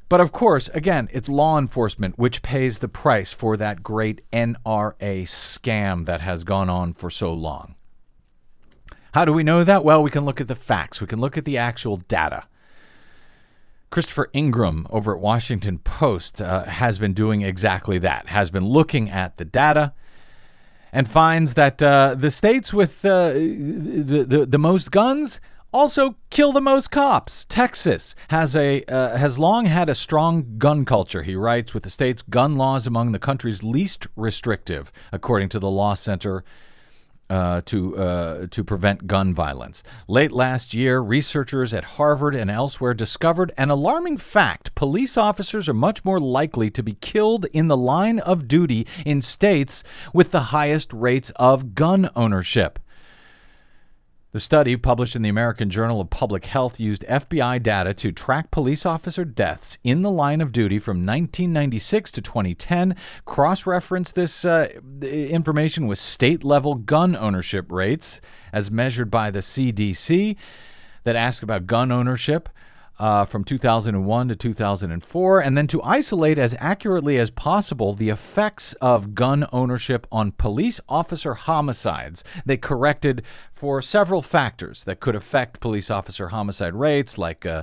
But 0.08 0.20
of 0.20 0.32
course, 0.32 0.68
again, 0.68 1.08
it's 1.12 1.28
law 1.28 1.58
enforcement 1.58 2.18
which 2.18 2.42
pays 2.42 2.78
the 2.78 2.88
price 2.88 3.32
for 3.32 3.56
that 3.56 3.82
great 3.82 4.20
NRA 4.32 5.22
scam 5.24 6.06
that 6.06 6.20
has 6.20 6.44
gone 6.44 6.70
on 6.70 6.94
for 6.94 7.10
so 7.10 7.32
long. 7.32 7.74
How 9.12 9.24
do 9.24 9.32
we 9.32 9.42
know 9.42 9.64
that? 9.64 9.84
Well, 9.84 10.02
we 10.02 10.10
can 10.10 10.24
look 10.24 10.40
at 10.40 10.48
the 10.48 10.54
facts, 10.54 11.00
we 11.00 11.06
can 11.06 11.20
look 11.20 11.36
at 11.36 11.44
the 11.44 11.58
actual 11.58 11.96
data. 11.96 12.44
Christopher 13.90 14.30
Ingraham 14.34 14.86
over 14.90 15.14
at 15.14 15.20
Washington 15.20 15.78
Post 15.78 16.42
uh, 16.42 16.64
has 16.64 16.98
been 16.98 17.14
doing 17.14 17.42
exactly 17.42 17.98
that, 17.98 18.28
has 18.28 18.50
been 18.50 18.66
looking 18.66 19.08
at 19.08 19.36
the 19.38 19.44
data 19.44 19.94
and 20.92 21.10
finds 21.10 21.54
that 21.54 21.82
uh, 21.82 22.14
the 22.14 22.30
states 22.30 22.72
with 22.72 23.04
uh, 23.04 23.32
the, 23.32 24.24
the, 24.28 24.46
the 24.46 24.58
most 24.58 24.90
guns 24.90 25.40
also 25.76 26.16
kill 26.30 26.52
the 26.52 26.60
most 26.60 26.90
cops. 26.90 27.44
Texas 27.44 28.14
has 28.28 28.56
a 28.56 28.82
uh, 28.84 29.16
has 29.18 29.38
long 29.38 29.66
had 29.66 29.90
a 29.90 29.94
strong 29.94 30.56
gun 30.56 30.86
culture. 30.86 31.22
He 31.22 31.36
writes 31.36 31.74
with 31.74 31.82
the 31.82 31.90
state's 31.90 32.22
gun 32.22 32.56
laws 32.56 32.86
among 32.86 33.12
the 33.12 33.18
country's 33.18 33.62
least 33.62 34.06
restrictive, 34.16 34.90
according 35.12 35.50
to 35.50 35.58
the 35.58 35.70
Law 35.70 35.94
Center. 35.94 36.44
Uh, 37.28 37.60
to 37.62 37.98
uh, 37.98 38.46
to 38.52 38.62
prevent 38.62 39.08
gun 39.08 39.34
violence. 39.34 39.82
Late 40.06 40.30
last 40.30 40.72
year, 40.72 41.00
researchers 41.00 41.74
at 41.74 41.82
Harvard 41.82 42.36
and 42.36 42.48
elsewhere 42.48 42.94
discovered 42.94 43.52
an 43.58 43.68
alarming 43.68 44.16
fact: 44.16 44.72
police 44.76 45.16
officers 45.16 45.68
are 45.68 45.74
much 45.74 46.04
more 46.04 46.20
likely 46.20 46.70
to 46.70 46.84
be 46.84 46.94
killed 47.00 47.44
in 47.46 47.66
the 47.66 47.76
line 47.76 48.20
of 48.20 48.46
duty 48.46 48.86
in 49.04 49.20
states 49.20 49.82
with 50.12 50.30
the 50.30 50.54
highest 50.54 50.92
rates 50.92 51.30
of 51.34 51.74
gun 51.74 52.08
ownership. 52.14 52.78
The 54.36 54.40
study, 54.40 54.76
published 54.76 55.16
in 55.16 55.22
the 55.22 55.30
American 55.30 55.70
Journal 55.70 55.98
of 55.98 56.10
Public 56.10 56.44
Health, 56.44 56.78
used 56.78 57.06
FBI 57.08 57.62
data 57.62 57.94
to 57.94 58.12
track 58.12 58.50
police 58.50 58.84
officer 58.84 59.24
deaths 59.24 59.78
in 59.82 60.02
the 60.02 60.10
line 60.10 60.42
of 60.42 60.52
duty 60.52 60.78
from 60.78 60.98
1996 60.98 62.12
to 62.12 62.20
2010, 62.20 62.96
cross 63.24 63.64
referenced 63.64 64.14
this 64.14 64.44
uh, 64.44 64.68
information 65.00 65.86
with 65.86 65.98
state 65.98 66.44
level 66.44 66.74
gun 66.74 67.16
ownership 67.16 67.72
rates 67.72 68.20
as 68.52 68.70
measured 68.70 69.10
by 69.10 69.30
the 69.30 69.38
CDC 69.38 70.36
that 71.04 71.16
asked 71.16 71.42
about 71.42 71.66
gun 71.66 71.90
ownership 71.90 72.50
uh, 72.98 73.24
from 73.24 73.44
2001 73.44 74.28
to 74.28 74.36
2004, 74.36 75.40
and 75.40 75.56
then 75.56 75.66
to 75.66 75.82
isolate 75.82 76.38
as 76.38 76.54
accurately 76.58 77.18
as 77.18 77.30
possible 77.30 77.94
the 77.94 78.08
effects 78.08 78.72
of 78.74 79.14
gun 79.14 79.46
ownership 79.52 80.06
on 80.10 80.32
police 80.32 80.80
officer 80.88 81.34
homicides. 81.34 82.24
They 82.44 82.56
corrected 82.56 83.22
for 83.52 83.80
several 83.82 84.22
factors 84.22 84.84
that 84.84 85.00
could 85.00 85.14
affect 85.14 85.60
police 85.60 85.90
officer 85.90 86.28
homicide 86.28 86.74
rates, 86.74 87.18
like 87.18 87.44
uh, 87.46 87.62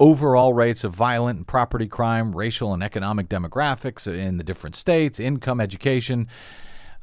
overall 0.00 0.54
rates 0.54 0.84
of 0.84 0.94
violent 0.94 1.38
and 1.38 1.46
property 1.46 1.86
crime, 1.86 2.34
racial 2.34 2.72
and 2.72 2.82
economic 2.82 3.28
demographics 3.28 4.06
in 4.06 4.38
the 4.38 4.44
different 4.44 4.76
states, 4.76 5.20
income, 5.20 5.60
education 5.60 6.28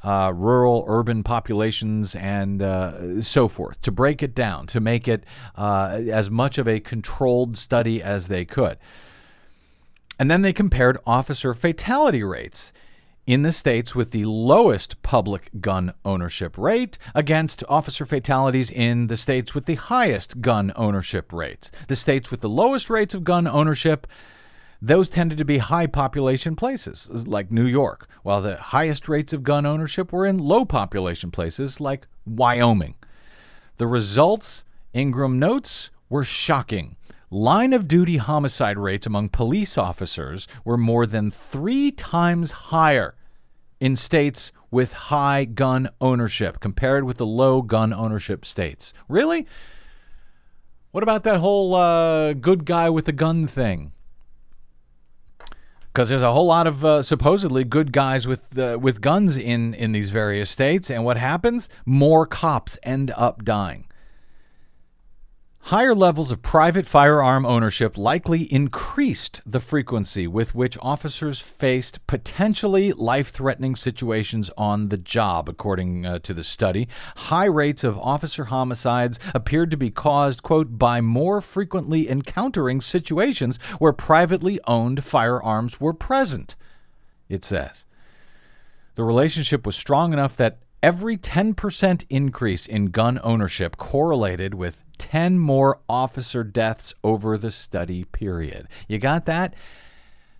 uh, 0.04 0.32
rural, 0.34 0.84
urban 0.88 1.22
populations, 1.22 2.14
and 2.16 2.62
uh, 2.62 3.20
so 3.20 3.48
forth, 3.48 3.80
to 3.82 3.92
break 3.92 4.22
it 4.22 4.34
down, 4.34 4.66
to 4.66 4.80
make 4.80 5.06
it 5.06 5.24
uh, 5.56 6.00
as 6.10 6.30
much 6.30 6.58
of 6.58 6.66
a 6.66 6.80
controlled 6.80 7.56
study 7.56 8.02
as 8.02 8.28
they 8.28 8.44
could. 8.44 8.78
And 10.18 10.30
then 10.30 10.42
they 10.42 10.52
compared 10.52 10.98
officer 11.06 11.54
fatality 11.54 12.22
rates 12.22 12.72
in 13.26 13.42
the 13.42 13.52
states 13.52 13.94
with 13.94 14.10
the 14.10 14.24
lowest 14.24 15.00
public 15.02 15.50
gun 15.60 15.92
ownership 16.04 16.58
rate 16.58 16.98
against 17.14 17.62
officer 17.68 18.04
fatalities 18.04 18.70
in 18.70 19.06
the 19.06 19.16
states 19.16 19.54
with 19.54 19.66
the 19.66 19.76
highest 19.76 20.40
gun 20.40 20.72
ownership 20.74 21.32
rates. 21.32 21.70
The 21.86 21.96
states 21.96 22.30
with 22.30 22.40
the 22.40 22.48
lowest 22.48 22.90
rates 22.90 23.14
of 23.14 23.22
gun 23.24 23.46
ownership 23.46 24.06
those 24.84 25.08
tended 25.08 25.38
to 25.38 25.44
be 25.44 25.58
high 25.58 25.86
population 25.86 26.56
places 26.56 27.08
like 27.28 27.52
New 27.52 27.66
York, 27.66 28.08
while 28.24 28.42
the 28.42 28.56
highest 28.56 29.08
rates 29.08 29.32
of 29.32 29.44
gun 29.44 29.64
ownership 29.64 30.12
were 30.12 30.26
in 30.26 30.38
low 30.38 30.64
population 30.64 31.30
places 31.30 31.80
like 31.80 32.08
Wyoming. 32.26 32.96
The 33.76 33.86
results, 33.86 34.64
Ingraham 34.92 35.38
notes, 35.38 35.90
were 36.08 36.24
shocking. 36.24 36.96
Line 37.30 37.72
of 37.72 37.86
duty 37.86 38.16
homicide 38.16 38.76
rates 38.76 39.06
among 39.06 39.28
police 39.28 39.78
officers 39.78 40.48
were 40.64 40.76
more 40.76 41.06
than 41.06 41.30
three 41.30 41.92
times 41.92 42.50
higher 42.50 43.14
in 43.78 43.94
states 43.94 44.50
with 44.72 44.92
high 44.92 45.44
gun 45.44 45.90
ownership 46.00 46.58
compared 46.58 47.04
with 47.04 47.18
the 47.18 47.26
low 47.26 47.62
gun 47.62 47.92
ownership 47.92 48.44
states. 48.44 48.92
Really? 49.08 49.46
What 50.90 51.04
about 51.04 51.22
that 51.22 51.38
whole 51.38 51.72
uh, 51.76 52.32
good 52.32 52.64
guy 52.64 52.90
with 52.90 53.04
the 53.04 53.12
gun 53.12 53.46
thing? 53.46 53.92
Because 55.92 56.08
there's 56.08 56.22
a 56.22 56.32
whole 56.32 56.46
lot 56.46 56.66
of 56.66 56.84
uh, 56.84 57.02
supposedly 57.02 57.64
good 57.64 57.92
guys 57.92 58.26
with 58.26 58.58
uh, 58.58 58.78
with 58.80 59.00
guns 59.00 59.36
in 59.36 59.74
in 59.74 59.92
these 59.92 60.10
various 60.10 60.50
states, 60.50 60.90
and 60.90 61.04
what 61.04 61.16
happens? 61.16 61.68
More 61.84 62.26
cops 62.26 62.78
end 62.82 63.12
up 63.16 63.44
dying. 63.44 63.86
Higher 65.66 65.94
levels 65.94 66.32
of 66.32 66.42
private 66.42 66.86
firearm 66.86 67.46
ownership 67.46 67.96
likely 67.96 68.52
increased 68.52 69.40
the 69.46 69.60
frequency 69.60 70.26
with 70.26 70.56
which 70.56 70.76
officers 70.82 71.38
faced 71.38 72.04
potentially 72.08 72.92
life 72.92 73.30
threatening 73.30 73.76
situations 73.76 74.50
on 74.58 74.88
the 74.88 74.96
job, 74.96 75.48
according 75.48 76.04
uh, 76.04 76.18
to 76.18 76.34
the 76.34 76.42
study. 76.42 76.88
High 77.14 77.46
rates 77.46 77.84
of 77.84 77.96
officer 77.96 78.46
homicides 78.46 79.20
appeared 79.34 79.70
to 79.70 79.76
be 79.76 79.88
caused, 79.88 80.42
quote, 80.42 80.78
by 80.78 81.00
more 81.00 81.40
frequently 81.40 82.10
encountering 82.10 82.80
situations 82.80 83.58
where 83.78 83.92
privately 83.92 84.58
owned 84.66 85.04
firearms 85.04 85.80
were 85.80 85.94
present, 85.94 86.56
it 87.28 87.44
says. 87.44 87.84
The 88.96 89.04
relationship 89.04 89.64
was 89.64 89.76
strong 89.76 90.12
enough 90.12 90.36
that 90.36 90.58
every 90.82 91.16
10% 91.16 92.04
increase 92.10 92.66
in 92.66 92.86
gun 92.86 93.20
ownership 93.22 93.76
correlated 93.76 94.54
with 94.54 94.82
10 94.98 95.38
more 95.38 95.80
officer 95.88 96.44
deaths 96.44 96.94
over 97.04 97.38
the 97.38 97.50
study 97.50 98.04
period. 98.04 98.68
You 98.88 98.98
got 98.98 99.26
that? 99.26 99.54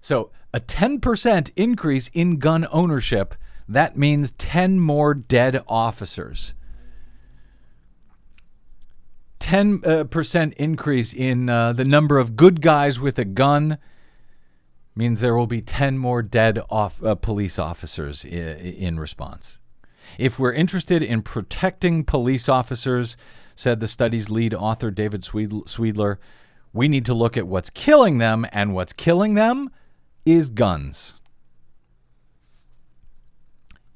So, 0.00 0.30
a 0.52 0.60
10% 0.60 1.50
increase 1.56 2.08
in 2.12 2.38
gun 2.38 2.66
ownership, 2.70 3.34
that 3.68 3.96
means 3.96 4.32
10 4.32 4.78
more 4.78 5.14
dead 5.14 5.62
officers. 5.68 6.54
10% 9.40 10.46
uh, 10.48 10.54
increase 10.56 11.12
in 11.12 11.48
uh, 11.48 11.72
the 11.72 11.84
number 11.84 12.18
of 12.18 12.36
good 12.36 12.60
guys 12.60 13.00
with 13.00 13.18
a 13.18 13.24
gun 13.24 13.78
means 14.94 15.20
there 15.20 15.34
will 15.34 15.46
be 15.46 15.62
10 15.62 15.98
more 15.98 16.22
dead 16.22 16.60
off, 16.70 17.02
uh, 17.02 17.14
police 17.14 17.58
officers 17.58 18.24
I- 18.24 18.28
in 18.28 19.00
response. 19.00 19.58
If 20.18 20.38
we're 20.38 20.52
interested 20.52 21.02
in 21.02 21.22
protecting 21.22 22.04
police 22.04 22.48
officers, 22.48 23.16
said 23.54 23.80
the 23.80 23.88
study's 23.88 24.30
lead 24.30 24.54
author, 24.54 24.90
David 24.90 25.22
Swedler, 25.22 26.18
we 26.72 26.88
need 26.88 27.06
to 27.06 27.14
look 27.14 27.36
at 27.36 27.46
what's 27.46 27.70
killing 27.70 28.18
them, 28.18 28.46
and 28.52 28.74
what's 28.74 28.92
killing 28.92 29.34
them 29.34 29.70
is 30.24 30.48
guns. 30.48 31.14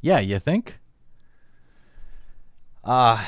Yeah, 0.00 0.20
you 0.20 0.38
think? 0.38 0.78
Uh, 2.84 3.24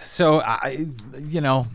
so, 0.00 0.40
I, 0.40 0.86
you 1.18 1.40
know, 1.40 1.66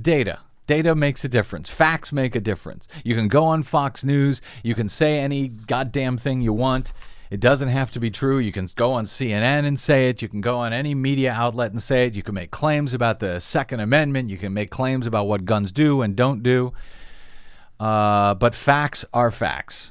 data. 0.00 0.38
Data 0.66 0.94
makes 0.94 1.24
a 1.24 1.28
difference. 1.28 1.68
Facts 1.68 2.10
make 2.10 2.34
a 2.34 2.40
difference. 2.40 2.88
You 3.04 3.14
can 3.14 3.28
go 3.28 3.44
on 3.44 3.62
Fox 3.62 4.02
News. 4.02 4.40
You 4.62 4.74
can 4.74 4.88
say 4.88 5.18
any 5.18 5.48
goddamn 5.48 6.16
thing 6.16 6.40
you 6.40 6.54
want. 6.54 6.94
It 7.34 7.40
doesn't 7.40 7.70
have 7.70 7.90
to 7.90 7.98
be 7.98 8.12
true. 8.12 8.38
You 8.38 8.52
can 8.52 8.68
go 8.76 8.92
on 8.92 9.06
CNN 9.06 9.66
and 9.66 9.80
say 9.80 10.08
it. 10.08 10.22
You 10.22 10.28
can 10.28 10.40
go 10.40 10.58
on 10.58 10.72
any 10.72 10.94
media 10.94 11.32
outlet 11.32 11.72
and 11.72 11.82
say 11.82 12.06
it. 12.06 12.14
You 12.14 12.22
can 12.22 12.32
make 12.32 12.52
claims 12.52 12.94
about 12.94 13.18
the 13.18 13.40
Second 13.40 13.80
Amendment. 13.80 14.30
You 14.30 14.38
can 14.38 14.54
make 14.54 14.70
claims 14.70 15.04
about 15.04 15.26
what 15.26 15.44
guns 15.44 15.72
do 15.72 16.02
and 16.02 16.14
don't 16.14 16.44
do. 16.44 16.72
Uh, 17.80 18.34
but 18.34 18.54
facts 18.54 19.04
are 19.12 19.32
facts. 19.32 19.90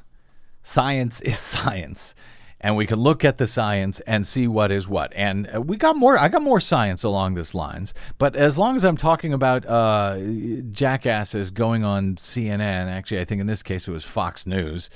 Science 0.64 1.20
is 1.20 1.38
science 1.58 2.16
and 2.62 2.78
we 2.78 2.88
can 2.88 3.02
look 3.02 3.26
at 3.26 3.38
the 3.38 3.46
science 3.46 4.00
and 4.08 4.26
see 4.26 4.48
what 4.48 4.72
is 4.72 4.88
what. 4.88 5.12
And 5.14 5.50
uh, 5.54 5.60
we 5.60 5.76
got 5.76 5.98
more. 5.98 6.18
I 6.18 6.30
got 6.30 6.42
more 6.42 6.62
science 6.62 7.04
along 7.04 7.34
this 7.34 7.54
lines. 7.54 7.94
But 8.20 8.38
as 8.38 8.58
long 8.58 8.78
as 8.78 8.86
I'm 8.86 8.96
talking 8.96 9.34
about 9.34 9.66
uh, 9.66 10.18
jackasses 10.72 11.52
going 11.52 11.84
on 11.84 12.16
CNN, 12.16 12.90
actually, 12.90 13.20
I 13.20 13.26
think 13.26 13.42
in 13.42 13.48
this 13.48 13.64
case 13.64 13.86
it 13.86 13.92
was 13.92 14.06
Fox 14.06 14.48
News. 14.48 14.90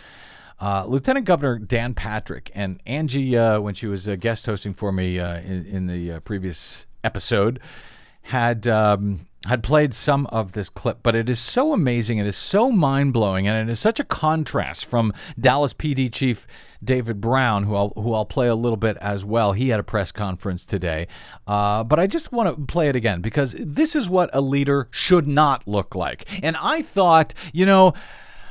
Uh, 0.59 0.85
Lieutenant 0.87 1.25
Governor 1.25 1.59
Dan 1.59 1.93
Patrick 1.93 2.51
and 2.55 2.81
Angie, 2.85 3.37
uh, 3.37 3.59
when 3.59 3.75
she 3.75 3.87
was 3.87 4.07
uh, 4.07 4.15
guest 4.15 4.45
hosting 4.45 4.73
for 4.73 4.91
me 4.91 5.19
uh, 5.19 5.39
in, 5.39 5.65
in, 5.65 5.87
the 5.87 6.19
previous 6.21 6.87
episode, 7.03 7.59
had 8.23 8.67
um, 8.67 9.27
had 9.45 9.63
played 9.63 9.93
some 9.93 10.25
of 10.27 10.51
this 10.51 10.67
clip, 10.67 10.99
but 11.03 11.15
it 11.15 11.29
is 11.29 11.39
so 11.39 11.73
amazing, 11.73 12.17
it 12.17 12.25
is 12.25 12.35
so 12.35 12.71
mind 12.71 13.13
blowing, 13.13 13.47
and 13.47 13.69
it 13.69 13.71
is 13.71 13.79
such 13.79 13.99
a 13.99 14.03
contrast 14.03 14.85
from 14.85 15.13
Dallas 15.39 15.73
PD 15.73 16.11
Chief 16.11 16.45
David 16.83 17.21
Brown, 17.21 17.63
who 17.63 17.75
I'll 17.75 17.93
who 17.95 18.13
I'll 18.13 18.25
play 18.25 18.47
a 18.47 18.55
little 18.55 18.77
bit 18.77 18.97
as 18.97 19.23
well. 19.23 19.53
He 19.53 19.69
had 19.69 19.79
a 19.79 19.83
press 19.83 20.11
conference 20.11 20.65
today, 20.65 21.07
uh, 21.45 21.83
but 21.83 21.99
I 21.99 22.07
just 22.07 22.31
want 22.31 22.55
to 22.55 22.65
play 22.65 22.89
it 22.89 22.95
again 22.95 23.21
because 23.21 23.55
this 23.57 23.95
is 23.95 24.09
what 24.09 24.29
a 24.33 24.41
leader 24.41 24.87
should 24.91 25.27
not 25.27 25.67
look 25.67 25.95
like. 25.95 26.25
And 26.43 26.57
I 26.59 26.81
thought, 26.81 27.33
you 27.53 27.65
know, 27.65 27.93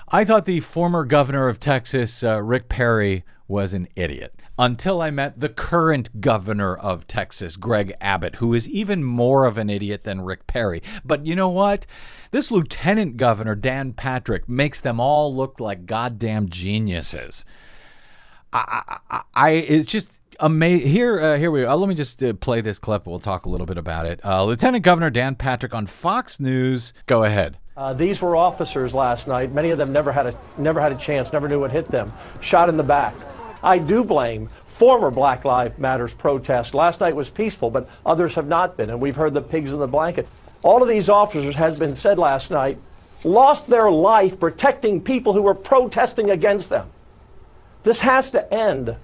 I 0.09 0.25
thought 0.25 0.45
the 0.45 0.61
former 0.61 1.05
governor 1.05 1.49
of 1.49 1.59
Texas, 1.59 2.23
uh, 2.23 2.41
Rick 2.41 2.69
Perry, 2.69 3.25
was 3.49 3.75
an 3.75 3.89
idiot 3.97 4.41
until 4.57 5.03
I 5.03 5.11
met 5.11 5.41
the 5.41 5.49
current 5.49 6.21
governor 6.21 6.77
of 6.77 7.09
Texas, 7.09 7.57
Greg 7.57 7.93
Abbott, 8.01 8.37
who 8.37 8.55
is 8.55 8.69
even 8.69 9.03
more 9.03 9.45
of 9.45 9.59
an 9.59 9.69
idiot 9.69 10.05
than 10.05 10.23
Rick 10.23 10.47
Perry. 10.47 10.81
But 11.05 11.27
you 11.27 11.35
know 11.35 11.49
what? 11.49 11.87
This 12.31 12.53
lieutenant 12.53 13.17
governor, 13.17 13.57
Dan 13.57 13.93
Patrick, 13.93 14.49
makes 14.49 14.81
them 14.81 15.01
all 15.01 15.35
look 15.35 15.59
like 15.59 15.87
goddamn 15.87 16.49
geniuses. 16.49 17.45
I, 18.53 18.99
I, 19.11 19.23
I 19.35 19.51
it's 19.51 19.87
just 19.87 20.09
amazing. 20.39 20.89
Here, 20.89 21.19
uh, 21.19 21.37
here 21.37 21.51
we 21.51 21.63
go. 21.63 21.71
Uh, 21.71 21.77
let 21.77 21.89
me 21.89 21.97
just 21.97 22.23
uh, 22.23 22.33
play 22.35 22.61
this 22.61 22.79
clip. 22.79 23.07
We'll 23.09 23.19
talk 23.19 23.47
a 23.47 23.51
little 23.51 23.67
bit 23.67 23.77
about 23.77 24.07
it. 24.07 24.25
Uh, 24.25 24.45
lieutenant 24.45 24.85
Governor 24.85 25.11
Dan 25.11 25.35
Patrick 25.35 25.75
on 25.75 25.87
Fox 25.87 26.39
News. 26.39 26.95
Go 27.07 27.25
ahead. 27.25 27.59
Uh, 27.77 27.93
these 27.93 28.23
were 28.23 28.35
officers 28.35 28.95
last 28.95 29.29
night. 29.29 29.53
Many 29.53 29.71
of 29.71 29.77
them 29.77 29.93
never 29.93 30.11
had 30.11 30.27
a 30.27 30.41
never 30.59 30.81
had 30.81 30.93
a 30.93 31.07
chance, 31.07 31.29
never 31.31 31.47
knew 31.47 31.61
what 31.61 31.71
hit 31.71 31.91
them. 31.91 32.11
Shot 32.41 32.71
in 32.71 32.79
the 32.79 32.83
back. 32.83 33.15
I 33.63 33.79
do 33.79 34.03
blame 34.03 34.49
former 34.79 35.11
Black 35.11 35.45
Lives 35.45 35.79
Matters 35.79 36.13
protests. 36.19 36.73
Last 36.73 37.01
night 37.01 37.15
was 37.15 37.29
peaceful, 37.35 37.71
but 37.71 37.87
others 38.07 38.35
have 38.35 38.47
not 38.47 38.79
been, 38.79 38.89
and 38.89 39.01
we've 39.01 39.15
heard 39.15 39.35
the 39.35 39.43
pigs 39.43 39.71
in 39.71 39.79
the 39.79 39.87
blanket. 39.87 40.27
All 40.63 40.83
of 40.83 40.89
these 40.89 41.09
officers, 41.11 41.55
has 41.55 41.79
been 41.79 41.97
said 41.97 42.19
last 42.19 42.51
night, 42.51 42.79
lost 43.25 43.69
their 43.69 43.91
life 43.91 44.33
protecting 44.41 45.03
people 45.03 45.35
who 45.35 45.43
were 45.43 45.55
protesting 45.55 46.31
against 46.31 46.71
them. 46.71 46.91
This 47.85 48.01
has 48.01 48.31
to 48.31 48.53
end. 48.53 48.97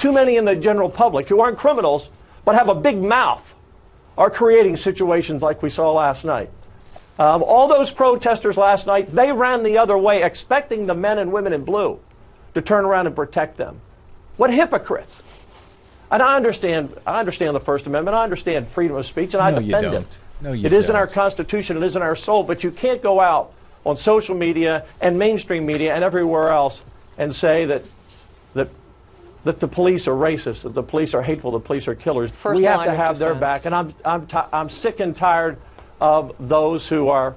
Too 0.00 0.12
many 0.12 0.36
in 0.36 0.44
the 0.44 0.56
general 0.56 0.90
public 0.90 1.28
who 1.28 1.40
aren't 1.40 1.58
criminals 1.58 2.08
but 2.44 2.56
have 2.56 2.68
a 2.68 2.74
big 2.74 2.96
mouth 2.96 3.42
are 4.16 4.30
creating 4.30 4.76
situations 4.76 5.40
like 5.40 5.62
we 5.62 5.70
saw 5.70 5.92
last 5.92 6.24
night. 6.24 6.50
Um, 7.18 7.42
all 7.42 7.68
those 7.68 7.90
protesters 7.96 8.56
last 8.56 8.86
night, 8.86 9.08
they 9.12 9.32
ran 9.32 9.64
the 9.64 9.76
other 9.76 9.98
way, 9.98 10.22
expecting 10.22 10.86
the 10.86 10.94
men 10.94 11.18
and 11.18 11.32
women 11.32 11.52
in 11.52 11.64
blue 11.64 11.98
to 12.54 12.62
turn 12.62 12.84
around 12.84 13.06
and 13.06 13.16
protect 13.16 13.58
them. 13.58 13.80
What 14.36 14.50
hypocrites! 14.50 15.12
And 16.10 16.22
I 16.22 16.36
understand, 16.36 16.94
I 17.06 17.18
understand 17.18 17.56
the 17.56 17.60
First 17.60 17.86
Amendment. 17.86 18.16
I 18.16 18.22
understand 18.22 18.68
freedom 18.74 18.96
of 18.96 19.04
speech, 19.06 19.30
and 19.34 19.42
I 19.42 19.50
no, 19.50 19.60
defend 19.60 19.94
it. 19.94 20.16
No, 20.40 20.52
you 20.52 20.66
it 20.66 20.70
don't. 20.70 20.84
is 20.84 20.88
in 20.88 20.94
our 20.94 21.08
Constitution. 21.12 21.76
It 21.76 21.82
is 21.82 21.96
in 21.96 22.02
our 22.02 22.16
soul. 22.16 22.44
But 22.44 22.62
you 22.62 22.70
can't 22.70 23.02
go 23.02 23.20
out 23.20 23.50
on 23.84 23.96
social 23.96 24.36
media 24.36 24.86
and 25.00 25.18
mainstream 25.18 25.66
media 25.66 25.94
and 25.94 26.04
everywhere 26.04 26.50
else 26.50 26.80
and 27.18 27.34
say 27.34 27.66
that 27.66 27.82
that 28.54 28.68
that 29.44 29.60
the 29.60 29.68
police 29.68 30.06
are 30.06 30.14
racist, 30.14 30.62
that 30.62 30.74
the 30.74 30.82
police 30.82 31.14
are 31.14 31.22
hateful, 31.22 31.50
the 31.50 31.58
police 31.58 31.88
are 31.88 31.94
killers. 31.94 32.30
First 32.42 32.58
we 32.58 32.64
have 32.64 32.84
to 32.84 32.94
have 32.94 33.18
their 33.18 33.38
back, 33.38 33.64
and 33.64 33.74
I'm 33.74 33.94
I'm 34.04 34.28
I'm 34.52 34.68
sick 34.68 35.00
and 35.00 35.16
tired 35.16 35.58
of 36.00 36.32
those 36.40 36.86
who 36.88 37.08
are 37.08 37.34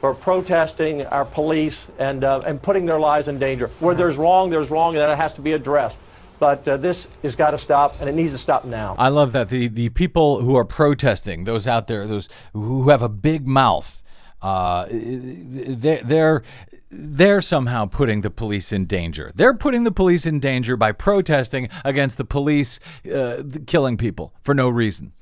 for 0.00 0.14
protesting 0.14 1.02
our 1.02 1.24
police 1.24 1.76
and 1.98 2.24
uh, 2.24 2.42
and 2.46 2.62
putting 2.62 2.84
their 2.84 3.00
lives 3.00 3.26
in 3.28 3.38
danger. 3.38 3.70
Where 3.80 3.94
there's 3.94 4.16
wrong, 4.16 4.50
there's 4.50 4.70
wrong, 4.70 4.96
and 4.96 5.10
it 5.10 5.16
has 5.16 5.32
to 5.34 5.40
be 5.40 5.52
addressed. 5.52 5.96
But 6.38 6.66
uh, 6.68 6.76
this 6.76 7.06
has 7.22 7.34
got 7.34 7.52
to 7.52 7.58
stop, 7.58 7.94
and 8.00 8.08
it 8.08 8.14
needs 8.14 8.32
to 8.32 8.38
stop 8.38 8.64
now. 8.64 8.96
I 8.98 9.08
love 9.08 9.32
that 9.32 9.48
the 9.48 9.68
the 9.68 9.88
people 9.88 10.42
who 10.42 10.56
are 10.56 10.64
protesting, 10.64 11.44
those 11.44 11.66
out 11.66 11.86
there, 11.86 12.06
those 12.06 12.28
who 12.52 12.88
have 12.90 13.02
a 13.02 13.08
big 13.08 13.46
mouth, 13.46 14.02
uh, 14.42 14.86
they're, 14.90 16.02
they're 16.04 16.42
they're 16.90 17.40
somehow 17.40 17.86
putting 17.86 18.20
the 18.20 18.30
police 18.30 18.72
in 18.72 18.84
danger. 18.84 19.32
They're 19.34 19.54
putting 19.54 19.84
the 19.84 19.90
police 19.90 20.26
in 20.26 20.38
danger 20.38 20.76
by 20.76 20.92
protesting 20.92 21.68
against 21.84 22.18
the 22.18 22.24
police 22.24 22.78
uh, 23.12 23.42
killing 23.66 23.96
people 23.96 24.34
for 24.42 24.54
no 24.54 24.68
reason. 24.68 25.12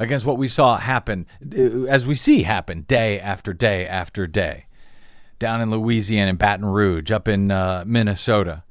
Against 0.00 0.24
what 0.24 0.38
we 0.38 0.46
saw 0.46 0.76
happen, 0.76 1.26
uh, 1.42 1.84
as 1.84 2.06
we 2.06 2.14
see 2.14 2.42
happen 2.44 2.82
day 2.82 3.18
after 3.18 3.52
day 3.52 3.86
after 3.86 4.26
day, 4.28 4.66
down 5.38 5.60
in 5.60 5.70
Louisiana, 5.70 6.30
in 6.30 6.36
Baton 6.36 6.66
Rouge, 6.66 7.10
up 7.10 7.26
in 7.26 7.50
uh, 7.50 7.82
Minnesota 7.86 8.62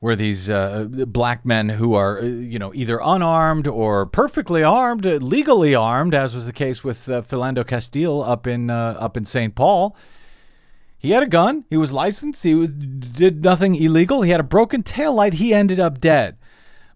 where 0.00 0.16
these 0.16 0.48
uh, 0.48 0.86
black 1.06 1.44
men 1.44 1.68
who 1.68 1.94
are, 1.94 2.20
uh, 2.20 2.24
you 2.24 2.58
know, 2.58 2.72
either 2.74 2.98
unarmed 3.02 3.68
or 3.68 4.06
perfectly 4.06 4.62
armed, 4.62 5.04
legally 5.04 5.74
armed, 5.74 6.14
as 6.14 6.34
was 6.34 6.46
the 6.46 6.52
case 6.52 6.82
with 6.82 7.08
uh, 7.08 7.20
Philando 7.20 7.66
Castile 7.66 8.22
up 8.22 8.46
in 8.46 8.70
uh, 8.70 8.96
up 8.98 9.16
in 9.16 9.26
St. 9.26 9.54
Paul. 9.54 9.94
He 10.98 11.10
had 11.10 11.22
a 11.22 11.26
gun. 11.26 11.64
He 11.70 11.76
was 11.76 11.92
licensed. 11.92 12.42
He 12.42 12.54
was 12.54 12.72
did 12.72 13.42
nothing 13.42 13.76
illegal. 13.76 14.22
He 14.22 14.30
had 14.30 14.40
a 14.40 14.44
broken 14.44 14.82
tail 14.82 15.14
light. 15.14 15.34
He 15.34 15.54
ended 15.54 15.78
up 15.78 16.00
dead. 16.00 16.36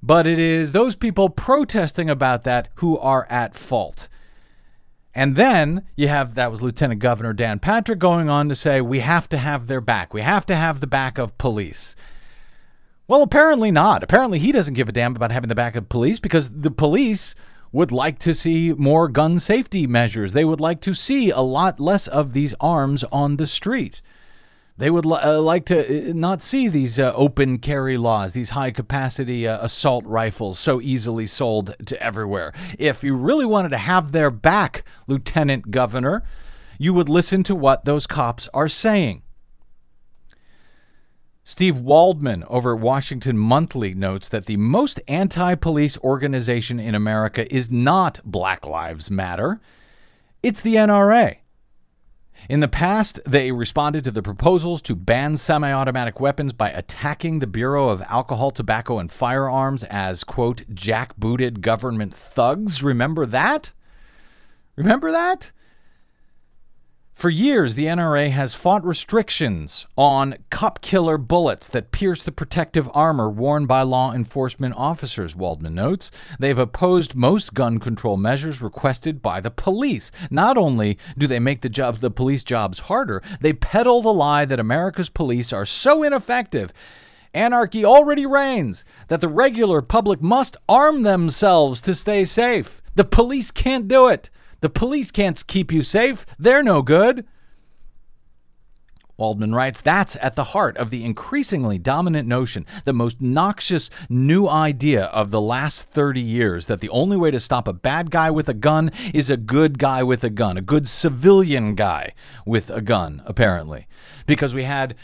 But 0.06 0.26
it 0.26 0.38
is 0.38 0.72
those 0.72 0.96
people 0.96 1.30
protesting 1.30 2.10
about 2.10 2.44
that 2.44 2.68
who 2.74 2.98
are 2.98 3.26
at 3.30 3.54
fault. 3.54 4.08
And 5.14 5.34
then 5.34 5.86
you 5.96 6.08
have 6.08 6.34
that 6.34 6.50
was 6.50 6.60
Lieutenant 6.60 7.00
Governor 7.00 7.32
Dan 7.32 7.58
Patrick 7.58 8.00
going 8.00 8.28
on 8.28 8.50
to 8.50 8.54
say 8.54 8.82
we 8.82 9.00
have 9.00 9.30
to 9.30 9.38
have 9.38 9.66
their 9.66 9.80
back. 9.80 10.12
We 10.12 10.20
have 10.20 10.44
to 10.46 10.56
have 10.56 10.80
the 10.80 10.86
back 10.86 11.16
of 11.16 11.38
police. 11.38 11.96
Well, 13.08 13.22
apparently 13.22 13.70
not. 13.70 14.02
Apparently 14.02 14.38
he 14.38 14.52
doesn't 14.52 14.74
give 14.74 14.90
a 14.90 14.92
damn 14.92 15.16
about 15.16 15.32
having 15.32 15.48
the 15.48 15.54
back 15.54 15.74
of 15.74 15.88
police 15.88 16.18
because 16.18 16.50
the 16.50 16.70
police 16.70 17.34
would 17.72 17.90
like 17.90 18.18
to 18.18 18.34
see 18.34 18.74
more 18.74 19.08
gun 19.08 19.40
safety 19.40 19.86
measures. 19.86 20.34
They 20.34 20.44
would 20.44 20.60
like 20.60 20.82
to 20.82 20.92
see 20.92 21.30
a 21.30 21.40
lot 21.40 21.80
less 21.80 22.08
of 22.08 22.34
these 22.34 22.52
arms 22.60 23.04
on 23.04 23.36
the 23.38 23.46
street. 23.46 24.02
They 24.76 24.90
would 24.90 25.06
li- 25.06 25.20
uh, 25.22 25.40
like 25.40 25.66
to 25.66 26.10
uh, 26.10 26.12
not 26.14 26.42
see 26.42 26.66
these 26.66 26.98
uh, 26.98 27.12
open 27.14 27.58
carry 27.58 27.96
laws, 27.96 28.32
these 28.32 28.50
high 28.50 28.72
capacity 28.72 29.46
uh, 29.46 29.64
assault 29.64 30.04
rifles 30.04 30.58
so 30.58 30.80
easily 30.80 31.26
sold 31.26 31.76
to 31.86 32.02
everywhere. 32.02 32.52
If 32.78 33.04
you 33.04 33.14
really 33.14 33.46
wanted 33.46 33.68
to 33.68 33.78
have 33.78 34.10
their 34.10 34.30
back, 34.30 34.84
Lieutenant 35.06 35.70
Governor, 35.70 36.24
you 36.78 36.92
would 36.92 37.08
listen 37.08 37.44
to 37.44 37.54
what 37.54 37.84
those 37.84 38.08
cops 38.08 38.48
are 38.52 38.68
saying. 38.68 39.22
Steve 41.44 41.76
Waldman 41.76 42.42
over 42.48 42.74
at 42.74 42.80
Washington 42.80 43.36
Monthly 43.38 43.94
notes 43.94 44.28
that 44.30 44.46
the 44.46 44.56
most 44.56 44.98
anti 45.06 45.54
police 45.54 45.98
organization 45.98 46.80
in 46.80 46.94
America 46.94 47.52
is 47.54 47.70
not 47.70 48.18
Black 48.24 48.66
Lives 48.66 49.10
Matter, 49.10 49.60
it's 50.42 50.62
the 50.62 50.74
NRA. 50.74 51.36
In 52.46 52.60
the 52.60 52.68
past, 52.68 53.20
they 53.26 53.52
responded 53.52 54.04
to 54.04 54.10
the 54.10 54.22
proposals 54.22 54.82
to 54.82 54.94
ban 54.94 55.38
semi 55.38 55.72
automatic 55.72 56.20
weapons 56.20 56.52
by 56.52 56.70
attacking 56.70 57.38
the 57.38 57.46
Bureau 57.46 57.88
of 57.88 58.02
Alcohol, 58.02 58.50
Tobacco, 58.50 58.98
and 58.98 59.10
Firearms 59.10 59.82
as, 59.84 60.24
quote, 60.24 60.62
jackbooted 60.74 61.62
government 61.62 62.14
thugs. 62.14 62.82
Remember 62.82 63.24
that? 63.24 63.72
Remember 64.76 65.10
that? 65.10 65.52
For 67.14 67.30
years, 67.30 67.76
the 67.76 67.86
NRA 67.86 68.32
has 68.32 68.54
fought 68.54 68.84
restrictions 68.84 69.86
on 69.96 70.34
cop 70.50 70.82
killer 70.82 71.16
bullets 71.16 71.68
that 71.68 71.92
pierce 71.92 72.24
the 72.24 72.32
protective 72.32 72.90
armor 72.92 73.30
worn 73.30 73.66
by 73.66 73.82
law 73.82 74.12
enforcement 74.12 74.74
officers, 74.76 75.36
Waldman 75.36 75.76
notes. 75.76 76.10
They've 76.40 76.58
opposed 76.58 77.14
most 77.14 77.54
gun 77.54 77.78
control 77.78 78.16
measures 78.16 78.60
requested 78.60 79.22
by 79.22 79.40
the 79.40 79.52
police. 79.52 80.10
Not 80.28 80.58
only 80.58 80.98
do 81.16 81.28
they 81.28 81.38
make 81.38 81.60
the 81.60 81.68
job 81.68 82.00
the 82.00 82.10
police 82.10 82.42
jobs 82.42 82.80
harder, 82.80 83.22
they 83.40 83.52
peddle 83.52 84.02
the 84.02 84.12
lie 84.12 84.44
that 84.44 84.58
America's 84.58 85.08
police 85.08 85.52
are 85.52 85.66
so 85.66 86.02
ineffective 86.02 86.72
anarchy 87.32 87.84
already 87.84 88.24
reigns, 88.24 88.84
that 89.08 89.20
the 89.20 89.28
regular 89.28 89.82
public 89.82 90.22
must 90.22 90.56
arm 90.68 91.02
themselves 91.02 91.80
to 91.80 91.94
stay 91.94 92.24
safe. 92.24 92.80
The 92.94 93.04
police 93.04 93.50
can't 93.50 93.88
do 93.88 94.06
it. 94.06 94.30
The 94.64 94.70
police 94.70 95.10
can't 95.10 95.46
keep 95.46 95.70
you 95.70 95.82
safe. 95.82 96.24
They're 96.38 96.62
no 96.62 96.80
good. 96.80 97.26
Waldman 99.18 99.54
writes, 99.54 99.82
that's 99.82 100.16
at 100.22 100.36
the 100.36 100.54
heart 100.56 100.78
of 100.78 100.88
the 100.88 101.04
increasingly 101.04 101.76
dominant 101.76 102.26
notion, 102.26 102.64
the 102.86 102.94
most 102.94 103.20
noxious 103.20 103.90
new 104.08 104.48
idea 104.48 105.04
of 105.04 105.30
the 105.30 105.40
last 105.42 105.90
30 105.90 106.22
years, 106.22 106.64
that 106.64 106.80
the 106.80 106.88
only 106.88 107.14
way 107.14 107.30
to 107.30 107.38
stop 107.38 107.68
a 107.68 107.74
bad 107.74 108.10
guy 108.10 108.30
with 108.30 108.48
a 108.48 108.54
gun 108.54 108.90
is 109.12 109.28
a 109.28 109.36
good 109.36 109.78
guy 109.78 110.02
with 110.02 110.24
a 110.24 110.30
gun, 110.30 110.56
a 110.56 110.62
good 110.62 110.88
civilian 110.88 111.74
guy 111.74 112.14
with 112.46 112.70
a 112.70 112.80
gun, 112.80 113.22
apparently. 113.26 113.86
Because 114.26 114.54
we 114.54 114.64
had 114.64 114.94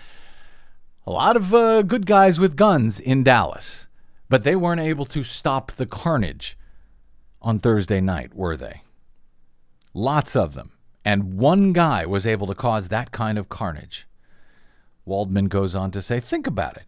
a 1.07 1.11
lot 1.11 1.37
of 1.37 1.53
uh, 1.53 1.83
good 1.83 2.07
guys 2.07 2.41
with 2.41 2.57
guns 2.57 2.99
in 2.99 3.23
Dallas, 3.23 3.89
but 4.31 4.43
they 4.43 4.57
weren't 4.57 4.81
able 4.81 5.05
to 5.05 5.23
stop 5.23 5.73
the 5.73 5.85
carnage 5.85 6.57
on 7.43 7.59
Thursday 7.59 8.01
night, 8.01 8.35
were 8.35 8.57
they? 8.57 8.81
Lots 9.95 10.37
of 10.37 10.55
them. 10.55 10.73
And 11.05 11.35
one 11.35 11.73
guy 11.73 12.07
was 12.07 12.27
able 12.27 12.47
to 12.47 12.55
cause 12.55 12.89
that 12.89 13.11
kind 13.11 13.39
of 13.39 13.49
carnage. 13.49 14.07
Waldman 15.05 15.47
goes 15.47 15.75
on 15.75 15.91
to 15.93 16.03
say, 16.03 16.21
think 16.21 16.47
about 16.47 16.77
it. 16.77 16.85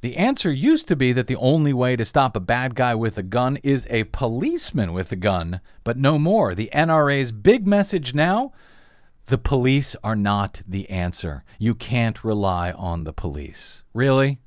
The 0.00 0.16
answer 0.16 0.52
used 0.52 0.86
to 0.88 0.96
be 0.96 1.12
that 1.12 1.26
the 1.26 1.36
only 1.36 1.72
way 1.72 1.96
to 1.96 2.04
stop 2.04 2.36
a 2.36 2.40
bad 2.40 2.76
guy 2.76 2.94
with 2.94 3.18
a 3.18 3.22
gun 3.22 3.56
is 3.64 3.86
a 3.90 4.04
policeman 4.04 4.92
with 4.92 5.10
a 5.10 5.16
gun, 5.16 5.60
but 5.82 5.98
no 5.98 6.18
more. 6.18 6.54
The 6.54 6.70
NRA's 6.72 7.32
big 7.32 7.66
message 7.66 8.14
now 8.14 8.52
the 9.28 9.38
police 9.38 9.94
are 10.02 10.16
not 10.16 10.62
the 10.66 10.88
answer. 10.88 11.44
You 11.58 11.74
can't 11.74 12.24
rely 12.24 12.72
on 12.72 13.04
the 13.04 13.12
police. 13.12 13.82
Really? 13.92 14.38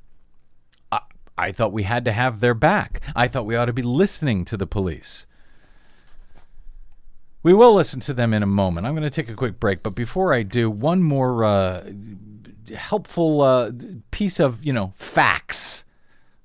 I, 0.92 1.02
I 1.38 1.52
thought 1.52 1.72
we 1.72 1.84
had 1.84 2.04
to 2.06 2.12
have 2.12 2.40
their 2.40 2.56
back. 2.56 3.00
I 3.16 3.28
thought 3.28 3.46
we 3.46 3.56
ought 3.56 3.66
to 3.66 3.74
be 3.74 3.84
listening 3.84 4.44
to 4.46 4.58
the 4.58 4.66
police. 4.66 5.28
We 7.44 7.54
will 7.54 7.74
listen 7.74 8.00
to 8.02 8.14
them 8.14 8.34
in 8.34 8.44
a 8.44 8.48
moment. 8.48 8.86
I'm 8.86 8.94
going 8.94 9.04
to 9.04 9.10
take 9.10 9.30
a 9.30 9.36
quick 9.36 9.60
break, 9.60 9.82
but 9.82 9.96
before 9.96 10.32
I 10.32 10.44
do, 10.44 10.70
one 10.70 11.02
more 11.02 11.44
uh, 11.44 11.92
helpful 12.76 13.42
uh, 13.42 13.72
piece 14.12 14.40
of 14.40 14.64
you 14.64 14.72
know 14.74 14.94
facts 14.96 15.86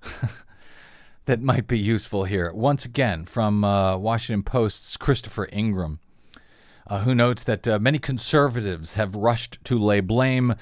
that 1.27 1.43
might 1.43 1.67
be 1.67 1.79
useful 1.79 2.25
here. 2.25 2.51
Once 2.53 2.87
again, 2.87 3.27
from 3.27 3.63
uh, 3.63 3.99
Washington 3.99 4.43
Post's 4.43 4.97
Christopher 4.97 5.49
Ingraham, 5.53 6.01
uh, 6.87 7.01
who 7.01 7.15
notes 7.15 7.45
that 7.45 7.69
uh, 7.69 7.79
many 7.79 7.99
conservatives 7.99 8.95
have 8.95 9.15
rushed 9.15 9.59
to 9.65 9.79
lay 9.79 10.01
blame. 10.01 10.55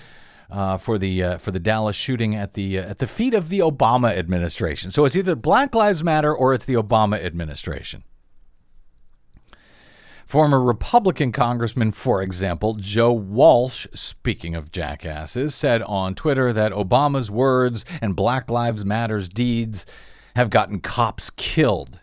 Uh, 0.51 0.77
for 0.77 0.99
the 0.99 1.38
for 1.38 1.51
the 1.51 1.59
Dallas 1.59 1.97
shooting 1.97 2.37
at 2.37 2.53
the 2.53 2.77
at 2.77 2.99
the 2.99 3.07
feet 3.07 3.33
of 3.33 3.49
the 3.49 3.61
Obama 3.61 4.14
administration, 4.14 4.90
so 4.90 5.07
it's 5.07 5.16
either 5.16 5.35
Black 5.35 5.75
Lives 5.75 6.05
Matter 6.05 6.33
or 6.33 6.53
it's 6.53 6.66
the 6.66 6.75
Obama 6.75 7.20
administration. 7.25 8.05
Former 10.26 10.60
Republican 10.60 11.32
Congressman, 11.32 11.92
for 11.92 12.22
example, 12.22 12.74
Joe 12.74 13.12
Walsh, 13.12 13.87
speaking 13.92 14.54
of 14.54 14.72
jackasses, 14.72 15.54
said 15.54 15.82
on 15.82 16.14
Twitter 16.14 16.52
that 16.52 16.72
Obama's 16.72 17.30
words 17.30 17.84
and 18.00 18.16
Black 18.16 18.50
Lives 18.50 18.84
Matter's 18.84 19.28
deeds 19.28 19.84
have 20.34 20.50
gotten 20.50 20.80
cops 20.80 21.30
killed. 21.30 22.00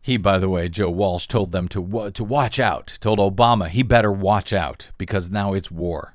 He, 0.00 0.16
by 0.16 0.38
the 0.38 0.48
way, 0.48 0.68
Joe 0.68 0.90
Walsh, 0.90 1.28
told 1.28 1.52
them 1.52 1.68
to 1.68 2.10
to 2.10 2.24
watch 2.24 2.58
out. 2.58 2.98
Told 3.00 3.18
Obama 3.20 3.68
he 3.68 3.82
better 3.82 4.10
watch 4.10 4.52
out 4.52 4.90
because 4.98 5.30
now 5.30 5.54
it's 5.54 5.70
war. 5.70 6.14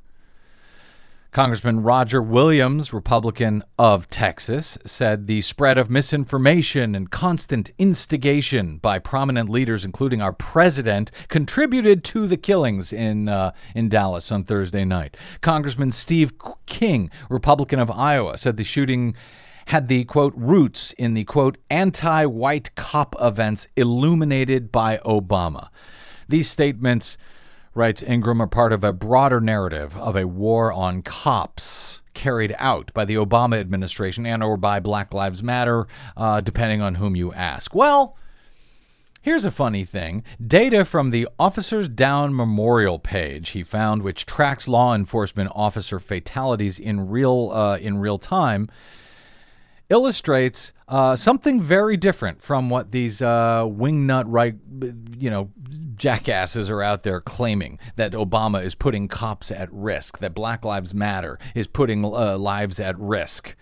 Congressman 1.38 1.84
Roger 1.84 2.20
Williams, 2.20 2.92
Republican 2.92 3.64
of 3.78 4.10
Texas, 4.10 4.76
said 4.88 5.28
the 5.28 5.42
spread 5.42 5.78
of 5.78 5.88
misinformation 5.88 6.96
and 6.96 7.12
constant 7.12 7.70
instigation 7.78 8.80
by 8.80 8.98
prominent 8.98 9.48
leaders, 9.48 9.86
including 9.86 10.20
our 10.20 10.34
president, 10.34 11.12
contributed 11.28 12.04
to 12.04 12.26
the 12.26 12.38
killings 12.38 12.92
in 12.92 13.30
uh, 13.30 13.52
in 13.76 13.88
Dallas 13.88 14.32
on 14.32 14.46
Thursday 14.46 14.84
night. 14.84 15.16
Congressman 15.42 15.92
Steve 15.92 16.34
King, 16.66 17.12
Republican 17.30 17.78
of 17.78 17.92
Iowa, 17.92 18.36
said 18.40 18.58
the 18.58 18.64
shooting 18.64 19.14
had 19.68 19.90
the 19.90 20.06
quote 20.06 20.34
roots 20.36 20.92
in 20.94 21.14
the 21.14 21.26
quote 21.26 21.60
anti-white 21.70 22.74
cop 22.74 23.16
events 23.22 23.68
illuminated 23.76 24.72
by 24.72 24.98
Obama. 25.06 25.70
These 26.28 26.50
statements 26.50 27.16
writes 27.78 28.02
Ingraham, 28.02 28.42
are 28.42 28.48
part 28.48 28.74
of 28.74 28.84
a 28.84 28.92
broader 28.92 29.40
narrative 29.40 29.96
of 29.98 30.16
a 30.16 30.28
war 30.28 30.74
on 30.74 31.04
cops 31.04 32.02
carried 32.14 32.56
out 32.58 32.92
by 32.94 33.06
the 33.06 33.16
Obama 33.16 33.60
administration 33.60 34.26
and 34.26 34.44
or 34.44 34.58
by 34.58 34.80
Black 34.80 35.14
Lives 35.14 35.44
Matter, 35.44 35.88
uh, 36.18 36.42
depending 36.42 36.82
on 36.82 36.96
whom 36.96 37.16
you 37.16 37.32
ask. 37.34 37.74
Well, 37.74 38.18
Here's 39.22 39.44
a 39.44 39.52
funny 39.52 39.84
thing. 39.84 40.24
Data 40.46 40.86
from 40.86 41.10
the 41.10 41.28
Officers 41.38 41.90
Down 41.90 42.34
Memorial 42.34 42.98
page 42.98 43.50
he 43.50 43.62
found, 43.62 44.02
which 44.02 44.26
tracks 44.26 44.70
law 44.70 44.96
enforcement 44.96 45.52
officer 45.54 46.00
fatalities 46.00 46.80
in 46.80 47.10
real 47.10 47.52
uh, 47.54 47.78
in 47.78 47.98
real 47.98 48.20
time, 48.20 48.70
illustrates 49.90 50.72
uh, 50.88 51.16
something 51.16 51.62
very 51.62 51.98
different 51.98 52.42
from 52.42 52.70
what 52.70 52.92
these 52.92 53.22
uh, 53.22 53.64
wingnut 53.64 54.26
right, 54.28 54.56
you 55.18 55.30
know, 55.30 55.50
jackasses 55.96 56.70
are 56.70 56.82
out 56.82 57.04
there 57.04 57.20
claiming 57.20 57.80
that 57.96 58.14
Obama 58.14 58.64
is 58.64 58.76
putting 58.76 59.08
cops 59.08 59.52
at 59.52 59.72
risk, 59.72 60.20
that 60.20 60.34
Black 60.34 60.64
Lives 60.64 60.94
Matter 60.94 61.40
is 61.56 61.68
putting 61.68 62.06
uh, 62.06 62.38
lives 62.38 62.80
at 62.80 62.98
risk. 62.98 63.56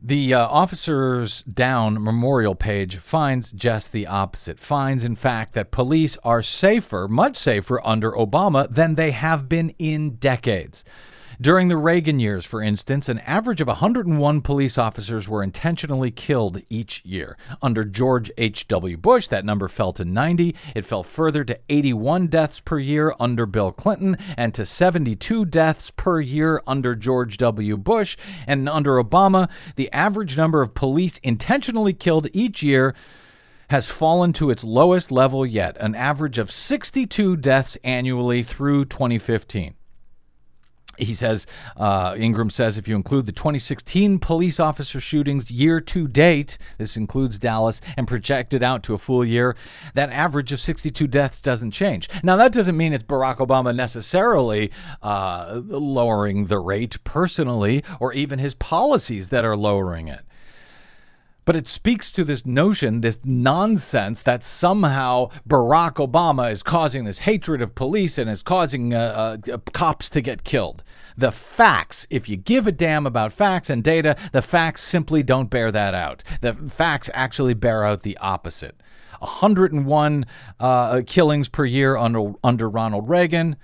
The 0.00 0.32
uh, 0.34 0.46
Officers 0.46 1.42
Down 1.42 2.02
memorial 2.02 2.54
page 2.54 2.98
finds 2.98 3.50
just 3.50 3.90
the 3.90 4.06
opposite. 4.06 4.60
Finds, 4.60 5.02
in 5.02 5.16
fact, 5.16 5.54
that 5.54 5.72
police 5.72 6.16
are 6.22 6.40
safer, 6.40 7.08
much 7.08 7.36
safer 7.36 7.84
under 7.84 8.12
Obama 8.12 8.72
than 8.72 8.94
they 8.94 9.10
have 9.10 9.48
been 9.48 9.70
in 9.78 10.10
decades. 10.16 10.84
During 11.40 11.68
the 11.68 11.76
Reagan 11.76 12.18
years, 12.18 12.44
for 12.44 12.62
instance, 12.62 13.08
an 13.08 13.20
average 13.20 13.60
of 13.60 13.68
101 13.68 14.40
police 14.40 14.76
officers 14.76 15.28
were 15.28 15.42
intentionally 15.42 16.10
killed 16.10 16.60
each 16.68 17.04
year. 17.04 17.36
Under 17.62 17.84
George 17.84 18.30
H.W. 18.36 18.96
Bush, 18.96 19.28
that 19.28 19.44
number 19.44 19.68
fell 19.68 19.92
to 19.92 20.04
90. 20.04 20.56
It 20.74 20.84
fell 20.84 21.02
further 21.02 21.44
to 21.44 21.58
81 21.68 22.26
deaths 22.26 22.60
per 22.60 22.78
year 22.78 23.14
under 23.20 23.46
Bill 23.46 23.72
Clinton 23.72 24.16
and 24.36 24.52
to 24.54 24.66
72 24.66 25.44
deaths 25.44 25.90
per 25.90 26.20
year 26.20 26.62
under 26.66 26.94
George 26.94 27.36
W. 27.36 27.76
Bush. 27.76 28.16
And 28.46 28.68
under 28.68 29.02
Obama, 29.02 29.48
the 29.76 29.92
average 29.92 30.36
number 30.36 30.62
of 30.62 30.74
police 30.74 31.18
intentionally 31.22 31.92
killed 31.92 32.28
each 32.32 32.62
year 32.62 32.94
has 33.70 33.86
fallen 33.86 34.32
to 34.32 34.50
its 34.50 34.64
lowest 34.64 35.12
level 35.12 35.44
yet, 35.44 35.76
an 35.78 35.94
average 35.94 36.38
of 36.38 36.50
62 36.50 37.36
deaths 37.36 37.76
annually 37.84 38.42
through 38.42 38.86
2015. 38.86 39.74
He 40.98 41.14
says, 41.14 41.46
uh, 41.76 42.14
Ingraham 42.18 42.50
says, 42.50 42.76
if 42.76 42.88
you 42.88 42.96
include 42.96 43.26
the 43.26 43.32
2016 43.32 44.18
police 44.18 44.60
officer 44.60 45.00
shootings 45.00 45.50
year 45.50 45.80
to 45.80 46.08
date, 46.08 46.58
this 46.76 46.96
includes 46.96 47.38
Dallas, 47.38 47.80
and 47.96 48.06
projected 48.06 48.62
out 48.62 48.82
to 48.84 48.94
a 48.94 48.98
full 48.98 49.24
year, 49.24 49.56
that 49.94 50.10
average 50.10 50.52
of 50.52 50.60
62 50.60 51.06
deaths 51.06 51.40
doesn't 51.40 51.70
change. 51.70 52.08
Now, 52.22 52.36
that 52.36 52.52
doesn't 52.52 52.76
mean 52.76 52.92
it's 52.92 53.04
Barack 53.04 53.38
Obama 53.38 53.74
necessarily 53.74 54.70
uh, 55.02 55.60
lowering 55.64 56.46
the 56.46 56.58
rate 56.58 57.02
personally, 57.04 57.84
or 58.00 58.12
even 58.12 58.38
his 58.38 58.54
policies 58.54 59.28
that 59.30 59.44
are 59.44 59.56
lowering 59.56 60.08
it. 60.08 60.20
But 61.48 61.56
it 61.56 61.66
speaks 61.66 62.12
to 62.12 62.24
this 62.24 62.44
notion, 62.44 63.00
this 63.00 63.20
nonsense 63.24 64.20
that 64.20 64.44
somehow 64.44 65.30
Barack 65.48 65.94
Obama 65.94 66.52
is 66.52 66.62
causing 66.62 67.04
this 67.04 67.20
hatred 67.20 67.62
of 67.62 67.74
police 67.74 68.18
and 68.18 68.28
is 68.28 68.42
causing 68.42 68.92
uh, 68.92 69.38
uh, 69.50 69.56
cops 69.72 70.10
to 70.10 70.20
get 70.20 70.44
killed. 70.44 70.84
The 71.16 71.32
facts, 71.32 72.06
if 72.10 72.28
you 72.28 72.36
give 72.36 72.66
a 72.66 72.70
damn 72.70 73.06
about 73.06 73.32
facts 73.32 73.70
and 73.70 73.82
data, 73.82 74.14
the 74.32 74.42
facts 74.42 74.82
simply 74.82 75.22
don't 75.22 75.48
bear 75.48 75.72
that 75.72 75.94
out. 75.94 76.22
The 76.42 76.52
facts 76.52 77.08
actually 77.14 77.54
bear 77.54 77.82
out 77.82 78.02
the 78.02 78.18
opposite. 78.18 78.78
101 79.20 80.26
uh, 80.60 81.00
killings 81.06 81.48
per 81.48 81.64
year 81.64 81.96
under, 81.96 82.34
under 82.44 82.68
Ronald 82.68 83.08
Reagan 83.08 83.56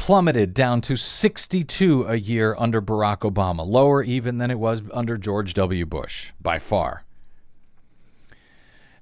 plummeted 0.00 0.54
down 0.54 0.80
to 0.80 0.96
62 0.96 2.06
a 2.06 2.16
year 2.16 2.56
under 2.58 2.80
Barack 2.80 3.18
Obama, 3.18 3.66
lower 3.66 4.02
even 4.02 4.38
than 4.38 4.50
it 4.50 4.58
was 4.58 4.80
under 4.94 5.18
George 5.18 5.52
W. 5.52 5.84
Bush, 5.84 6.32
by 6.40 6.58
far. 6.58 7.04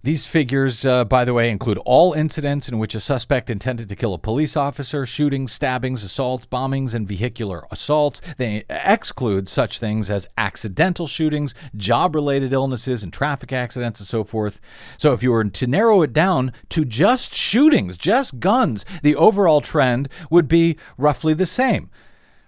These 0.09 0.25
figures, 0.25 0.87
uh, 0.87 1.05
by 1.05 1.27
the 1.27 1.35
way, 1.35 1.51
include 1.51 1.77
all 1.85 2.15
incidents 2.15 2.67
in 2.67 2.79
which 2.79 2.95
a 2.95 2.99
suspect 2.99 3.51
intended 3.51 3.91
to 3.91 3.95
kill 3.95 4.15
a 4.15 4.19
police 4.19 4.57
officer, 4.57 5.05
shootings, 5.05 5.53
stabbings, 5.53 6.03
assaults, 6.03 6.47
bombings, 6.47 6.95
and 6.95 7.07
vehicular 7.07 7.67
assaults. 7.71 8.23
They 8.39 8.65
exclude 8.71 9.51
such 9.51 9.79
things 9.79 10.09
as 10.09 10.27
accidental 10.39 11.07
shootings, 11.07 11.55
job 11.77 12.15
related 12.15 12.55
illnesses, 12.55 13.03
and 13.03 13.13
traffic 13.13 13.53
accidents, 13.53 14.01
and 14.01 14.09
so 14.09 14.25
forth. 14.25 14.63
So, 14.97 15.13
if 15.13 15.23
you 15.23 15.31
were 15.31 15.45
to 15.45 15.67
narrow 15.67 16.01
it 16.01 16.15
down 16.15 16.55
to 16.71 16.87
just 16.87 17.35
shootings, 17.35 17.99
just 17.99 18.41
guns, 18.41 18.87
the 19.03 19.15
overall 19.15 19.61
trend 19.61 20.09
would 20.31 20.49
be 20.49 20.79
roughly 20.97 21.35
the 21.35 21.45
same 21.45 21.91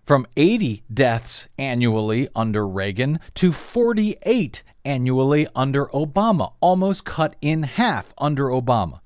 from 0.07 0.27
80 0.37 0.83
deaths 0.93 1.47
annually 1.59 2.27
under 2.35 2.67
Reagan 2.67 3.21
to 3.35 3.53
48 3.53 4.63
annually 4.85 5.47
under 5.55 5.87
Obama, 5.87 6.53
almost 6.61 7.05
cut 7.05 7.37
in 7.41 7.63
half 7.63 8.13
under 8.19 8.45
Obama. 8.47 9.01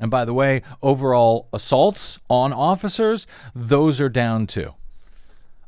And 0.00 0.10
by 0.10 0.24
the 0.24 0.34
way, 0.34 0.62
overall 0.82 1.48
assaults 1.52 2.18
on 2.28 2.52
officers, 2.52 3.26
those 3.54 4.00
are 4.00 4.08
down 4.08 4.46
too. 4.46 4.74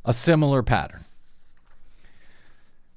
A 0.04 0.12
similar 0.12 0.62
pattern. 0.62 1.04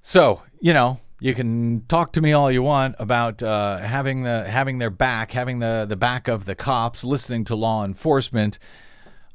So, 0.01 0.41
you 0.59 0.73
know, 0.73 0.99
you 1.19 1.33
can 1.33 1.85
talk 1.87 2.13
to 2.13 2.21
me 2.21 2.33
all 2.33 2.51
you 2.51 2.63
want 2.63 2.95
about 2.97 3.43
uh, 3.43 3.77
having 3.77 4.23
the 4.23 4.49
having 4.49 4.79
their 4.79 4.89
back, 4.89 5.31
having 5.31 5.59
the 5.59 5.85
the 5.87 5.95
back 5.95 6.27
of 6.27 6.45
the 6.45 6.55
cops, 6.55 7.03
listening 7.03 7.45
to 7.45 7.55
law 7.55 7.85
enforcement, 7.85 8.57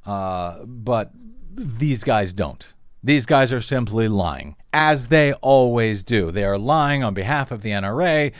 uh, 0.07 0.64
but 0.64 1.11
these 1.55 2.03
guys 2.03 2.33
don't. 2.33 2.74
These 3.05 3.27
guys 3.27 3.53
are 3.53 3.61
simply 3.61 4.09
lying, 4.09 4.57
as 4.73 5.09
they 5.09 5.35
always 5.35 6.03
do. 6.03 6.31
They 6.31 6.43
are 6.43 6.57
lying 6.57 7.05
on 7.05 7.12
behalf 7.12 7.51
of 7.51 7.61
the 7.61 7.69
NRA 7.69 8.33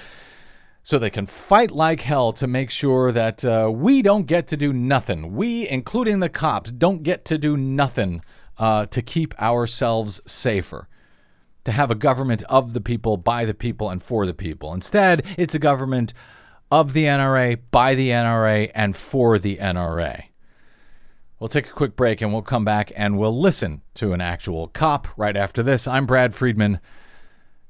so 0.83 0.99
they 0.99 1.11
can 1.11 1.27
fight 1.27 1.71
like 1.71 2.01
hell 2.01 2.33
to 2.33 2.47
make 2.47 2.71
sure 2.71 3.13
that 3.13 3.45
uh, 3.45 3.71
we 3.71 4.01
don't 4.01 4.27
get 4.27 4.47
to 4.49 4.57
do 4.57 4.73
nothing. 4.73 5.35
We, 5.35 5.69
including 5.69 6.21
the 6.21 6.31
cops, 6.31 6.73
don't 6.73 7.03
get 7.03 7.27
to 7.27 7.37
do 7.37 7.59
nothing 7.59 8.23
uh, 8.57 8.87
to 8.87 9.03
keep 9.03 9.39
ourselves 9.39 10.23
safer. 10.25 10.89
To 11.65 11.73
have 11.73 11.91
a 11.91 11.95
government 11.95 12.43
of 12.45 12.73
the 12.73 12.81
people, 12.81 13.19
by 13.19 13.45
the 13.45 13.53
people, 13.53 13.91
and 13.91 14.03
for 14.03 14.25
the 14.25 14.33
people. 14.33 14.73
Instead, 14.73 15.27
it's 15.37 15.55
a 15.55 15.59
government 15.59 16.15
of 16.71 16.95
the 16.95 17.05
NRA, 17.05 17.59
by 17.71 17.95
the 17.95 18.09
NRA, 18.09 18.71
and 18.75 18.97
for 18.97 19.39
the 19.39 19.59
NRA. 19.59 20.25
We'll 21.45 21.51
take 21.51 21.69
a 21.69 21.73
quick 21.73 21.95
break 21.95 22.23
and 22.23 22.33
we'll 22.33 22.41
come 22.41 22.65
back 22.65 22.91
and 22.97 23.19
we'll 23.19 23.39
listen 23.39 23.83
to 23.97 24.15
an 24.15 24.23
actual 24.23 24.69
cop 24.69 25.09
right 25.15 25.37
after 25.37 25.63
this. 25.63 25.87
I'm 25.87 26.07
Brad 26.07 26.35
Friedman. 26.35 26.81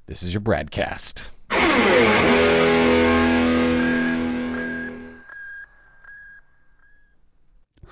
This 0.07 0.23
is 0.23 0.33
your 0.33 0.43
Bradcast. 0.43 1.25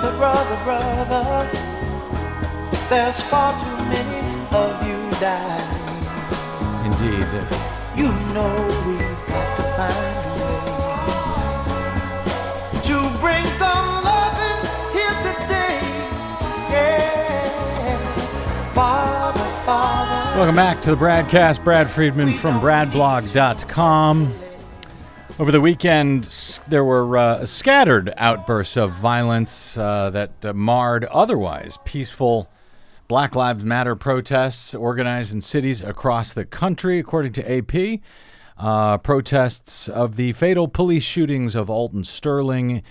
Brother, 0.00 0.16
brother, 0.16 0.58
brother, 0.62 1.50
there's 2.88 3.20
far 3.22 3.60
too 3.60 3.76
many 3.88 4.46
of 4.52 4.86
you 4.86 5.10
dying. 5.18 6.04
Indeed. 6.86 7.26
You 7.96 8.12
know 8.32 8.54
we've 8.86 9.26
got 9.26 9.56
to 9.56 9.62
find 9.74 10.18
a 10.28 10.46
way 12.70 12.80
to 12.80 12.96
bring 13.18 13.44
some 13.50 14.04
loving 14.04 14.60
here 14.92 15.16
today. 15.26 15.80
Yeah, 16.70 17.98
Father, 18.74 19.46
Father. 19.66 20.38
Welcome 20.38 20.54
back 20.54 20.80
to 20.82 20.90
the 20.94 20.96
Bradcast. 20.96 21.64
Brad 21.64 21.90
Friedman 21.90 22.34
from 22.34 22.60
BradBlog.com. 22.60 24.32
Over 25.40 25.52
the 25.52 25.60
weekend, 25.60 26.24
there 26.66 26.82
were 26.82 27.16
uh, 27.16 27.46
scattered 27.46 28.12
outbursts 28.16 28.76
of 28.76 28.90
violence 28.90 29.78
uh, 29.78 30.10
that 30.10 30.32
uh, 30.44 30.52
marred 30.52 31.04
otherwise 31.04 31.78
peaceful 31.84 32.50
Black 33.06 33.36
Lives 33.36 33.62
Matter 33.62 33.94
protests 33.94 34.74
organized 34.74 35.32
in 35.32 35.40
cities 35.40 35.80
across 35.80 36.32
the 36.32 36.44
country, 36.44 36.98
according 36.98 37.34
to 37.34 37.48
AP. 37.48 38.00
Uh, 38.58 38.98
protests 38.98 39.88
of 39.88 40.16
the 40.16 40.32
fatal 40.32 40.66
police 40.66 41.04
shootings 41.04 41.54
of 41.54 41.70
Alton 41.70 42.02
Sterling 42.02 42.82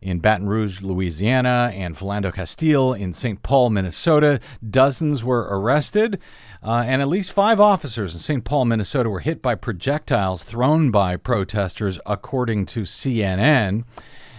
in 0.00 0.20
Baton 0.20 0.46
Rouge, 0.46 0.82
Louisiana, 0.82 1.72
and 1.74 1.96
Philando 1.96 2.32
Castile 2.32 2.92
in 2.92 3.12
St. 3.12 3.42
Paul, 3.42 3.70
Minnesota. 3.70 4.38
Dozens 4.70 5.24
were 5.24 5.48
arrested, 5.50 6.20
uh, 6.66 6.82
and 6.84 7.00
at 7.00 7.06
least 7.06 7.30
five 7.30 7.60
officers 7.60 8.12
in 8.12 8.18
St. 8.18 8.44
Paul, 8.44 8.64
Minnesota 8.64 9.08
were 9.08 9.20
hit 9.20 9.40
by 9.40 9.54
projectiles 9.54 10.42
thrown 10.42 10.90
by 10.90 11.16
protesters, 11.16 12.00
according 12.04 12.66
to 12.66 12.80
CNN. 12.80 13.84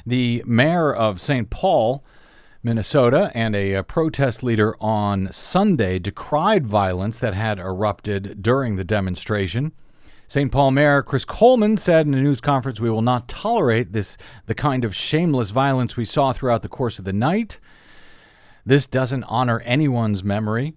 The 0.06 0.44
mayor 0.46 0.94
of 0.94 1.22
St. 1.22 1.50
Paul, 1.50 2.04
Minnesota, 2.62 3.32
and 3.34 3.56
a, 3.56 3.76
uh 3.76 3.84
protest 3.84 4.44
leader 4.44 4.76
on 4.82 5.32
Sunday 5.32 6.00
decried 6.00 6.68
violence 6.68 7.18
that 7.20 7.34
had 7.34 7.60
erupted 7.60 8.44
during 8.44 8.76
the 8.76 8.84
demonstration. 8.84 9.72
St. 10.28 10.52
Paul 10.52 10.72
Mayor 10.72 11.02
Chris 11.04 11.24
Coleman 11.24 11.78
said 11.78 12.08
in 12.08 12.14
a 12.14 12.22
news 12.22 12.42
conference, 12.42 12.82
"We 12.82 12.90
will 12.90 13.02
not 13.02 13.30
tolerate 13.30 13.94
this 13.94 14.18
the 14.48 14.56
kind 14.56 14.84
of 14.84 14.94
shameless 14.94 15.52
violence 15.52 15.96
we 15.96 16.04
saw 16.04 16.34
throughout 16.34 16.62
the 16.62 16.68
course 16.68 17.00
of 17.00 17.06
the 17.06 17.14
night. 17.14 17.58
This 18.66 18.86
doesn't 18.86 19.24
honor 19.30 19.62
anyone's 19.62 20.26
memory." 20.26 20.76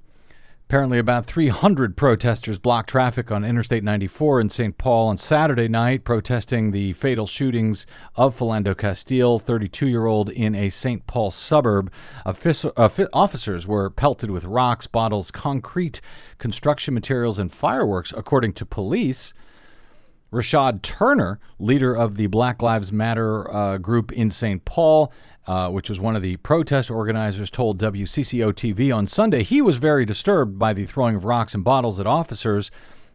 Apparently, 0.71 1.01
about 1.01 1.27
300 1.27 1.97
protesters 1.97 2.57
blocked 2.57 2.91
traffic 2.91 3.33
on 3.33 3.45
Interstate 3.45 3.83
94 3.83 4.41
in 4.41 4.51
St. 4.51 4.79
Paul 4.79 5.09
on 5.09 5.19
Saturday 5.19 5.67
night, 5.67 6.05
protesting 6.05 6.71
the 6.71 6.93
fatal 6.93 7.27
shootings 7.27 7.87
of 8.15 8.39
Philando 8.39 8.79
Castile, 8.79 9.41
32 9.41 9.89
year 9.89 10.07
old, 10.07 10.31
in 10.31 10.55
a 10.55 10.71
St. 10.71 11.05
Paul 11.09 11.33
suburb. 11.33 11.91
Offic- 12.25 12.73
offi- 12.77 13.09
officers 13.13 13.67
were 13.67 13.91
pelted 13.91 14.31
with 14.31 14.45
rocks, 14.45 14.87
bottles, 14.87 15.33
concrete, 15.33 16.01
construction 16.39 16.95
materials, 16.95 17.41
and 17.41 17.53
fireworks, 17.53 18.15
according 18.17 18.53
to 18.53 18.65
police. 18.65 19.35
Rashad 20.33 20.83
Turner, 20.83 21.41
leader 21.59 21.93
of 21.93 22.15
the 22.15 22.29
Black 22.29 22.63
Lives 22.63 22.93
Matter 22.93 23.53
uh, 23.53 23.79
group 23.79 24.13
in 24.13 24.31
St. 24.31 24.65
Paul, 24.65 25.13
uh, 25.46 25.70
which 25.70 25.88
was 25.88 25.98
one 25.98 26.16
of 26.16 26.22
the 26.22 26.37
protest 26.38 26.90
organizers, 26.90 27.50
told 27.50 27.79
WCCO 27.81 28.53
TV 28.53 28.94
on 28.94 29.07
Sunday 29.07 29.42
he 29.42 29.62
was 29.62 29.76
very 29.76 30.05
disturbed 30.05 30.59
by 30.59 30.72
the 30.72 30.87
throwing 30.87 31.16
of 31.16 31.24
rocks 31.24 31.55
and 31.55 31.64
bottles 31.64 31.98
at 31.98 32.07
officers 32.07 32.70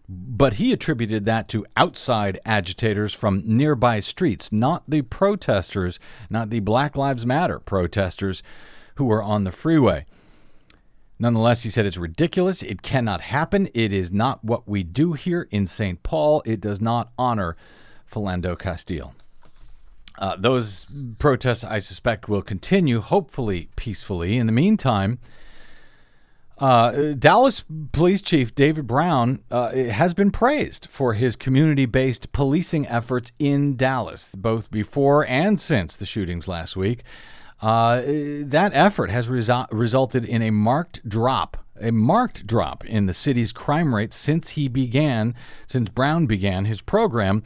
But 0.07 0.55
he 0.55 0.71
attributed 0.71 1.25
that 1.25 1.47
to 1.49 1.65
outside 1.75 2.39
agitators 2.45 3.13
from 3.13 3.41
nearby 3.45 3.99
streets, 3.99 4.51
not 4.51 4.83
the 4.87 5.01
protesters, 5.01 5.99
not 6.29 6.49
the 6.51 6.59
Black 6.59 6.95
Lives 6.95 7.25
Matter 7.25 7.59
protesters 7.59 8.43
who 8.95 9.05
were 9.05 9.23
on 9.23 9.43
the 9.43 9.51
freeway. 9.51 10.05
Nonetheless, 11.17 11.63
he 11.63 11.69
said 11.69 11.85
it's 11.85 11.97
ridiculous. 11.97 12.61
It 12.61 12.81
cannot 12.81 13.21
happen. 13.21 13.69
It 13.73 13.91
is 13.93 14.11
not 14.11 14.43
what 14.43 14.67
we 14.67 14.83
do 14.83 15.13
here 15.13 15.47
in 15.49 15.65
St. 15.65 16.03
Paul. 16.03 16.43
It 16.45 16.61
does 16.61 16.81
not 16.81 17.11
honor 17.17 17.55
Philando 18.11 18.57
Castile. 18.59 19.15
Uh, 20.17 20.35
those 20.37 20.85
protests, 21.19 21.63
I 21.63 21.79
suspect, 21.79 22.29
will 22.29 22.41
continue, 22.41 23.01
hopefully 23.01 23.69
peacefully. 23.75 24.37
In 24.37 24.45
the 24.45 24.51
meantime, 24.51 25.19
uh, 26.57 27.13
Dallas 27.19 27.65
Police 27.91 28.21
Chief 28.21 28.55
David 28.55 28.87
Brown 28.87 29.41
uh, 29.51 29.71
has 29.73 30.13
been 30.13 30.31
praised 30.31 30.87
for 30.89 31.13
his 31.13 31.35
community 31.35 31.85
based 31.85 32.31
policing 32.31 32.87
efforts 32.87 33.33
in 33.39 33.75
Dallas, 33.75 34.31
both 34.35 34.71
before 34.71 35.25
and 35.27 35.59
since 35.59 35.97
the 35.97 36.05
shootings 36.05 36.47
last 36.47 36.77
week. 36.77 37.03
Uh, 37.61 38.01
that 38.05 38.71
effort 38.73 39.09
has 39.09 39.27
resu- 39.27 39.67
resulted 39.71 40.23
in 40.23 40.41
a 40.41 40.51
marked 40.51 41.07
drop, 41.07 41.57
a 41.79 41.91
marked 41.91 42.47
drop 42.47 42.85
in 42.85 43.05
the 43.05 43.13
city's 43.13 43.51
crime 43.51 43.93
rate 43.93 44.13
since 44.13 44.51
he 44.51 44.67
began, 44.67 45.35
since 45.67 45.89
Brown 45.89 46.25
began 46.25 46.65
his 46.65 46.81
program 46.81 47.43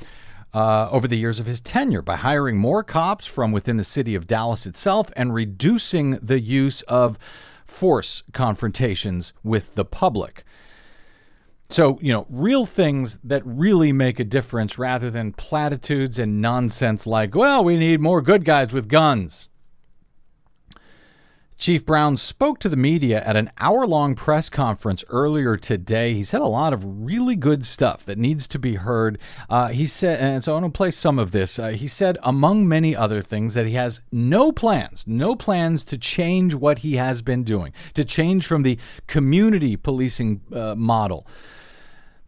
uh, 0.53 0.89
over 0.91 1.07
the 1.07 1.17
years 1.17 1.39
of 1.39 1.45
his 1.45 1.62
tenure 1.62 2.01
by 2.01 2.15
hiring 2.15 2.57
more 2.57 2.83
cops 2.83 3.25
from 3.25 3.51
within 3.51 3.77
the 3.77 3.83
city 3.83 4.15
of 4.15 4.27
Dallas 4.27 4.65
itself 4.65 5.12
and 5.15 5.33
reducing 5.33 6.12
the 6.21 6.39
use 6.39 6.81
of 6.83 7.19
force 7.65 8.23
confrontations 8.33 9.33
with 9.43 9.75
the 9.75 9.85
public. 9.85 10.43
So, 11.69 11.99
you 12.01 12.12
know, 12.12 12.25
real 12.29 12.65
things 12.65 13.19
that 13.23 13.45
really 13.45 13.91
make 13.91 14.19
a 14.19 14.23
difference 14.23 14.79
rather 14.79 15.12
than 15.12 15.33
platitudes 15.33 16.17
and 16.17 16.41
nonsense 16.41 17.05
like, 17.05 17.35
well, 17.35 17.63
we 17.63 17.77
need 17.77 17.99
more 17.99 18.23
good 18.23 18.43
guys 18.43 18.73
with 18.73 18.88
guns. 18.88 19.48
Chief 21.60 21.86
Brown 21.86 22.15
spoke 22.15 22.60
to 22.60 22.69
the 22.69 22.78
media 22.78 23.22
at 23.26 23.36
an 23.36 23.52
hour 23.58 23.86
long 23.86 24.15
press 24.15 24.50
conference 24.50 25.04
earlier 25.10 25.58
today. 25.58 26.13
He 26.13 26.24
said 26.24 26.39
a 26.39 26.48
lot 26.48 26.72
of 26.72 27.04
really 27.04 27.36
good 27.36 27.65
stuff 27.65 28.06
that 28.06 28.17
needs 28.17 28.48
to 28.48 28.58
be 28.58 28.76
heard. 28.76 29.19
Uh, 29.50 29.67
he 29.67 29.86
said, 29.86 30.22
and 30.22 30.41
so 30.41 30.56
I'm 30.56 30.62
going 30.62 30.72
to 30.72 30.78
play 30.78 30.91
some 30.91 31.19
of 31.19 31.32
this. 31.32 31.60
Uh, 31.60 31.67
he 31.67 31.89
said, 31.89 32.17
among 32.24 32.65
many 32.65 32.95
other 32.95 33.22
things, 33.22 33.56
that 33.56 33.65
he 33.65 33.74
has 33.74 34.00
no 34.10 34.54
plans, 34.54 35.04
no 35.06 35.36
plans 35.36 35.84
to 35.86 35.98
change 35.98 36.56
what 36.56 36.80
he 36.80 36.95
has 36.95 37.22
been 37.22 37.43
doing, 37.43 37.74
to 37.93 38.06
change 38.06 38.48
from 38.48 38.63
the 38.63 38.80
community 39.08 39.76
policing 39.76 40.39
uh, 40.54 40.76
model 40.76 41.28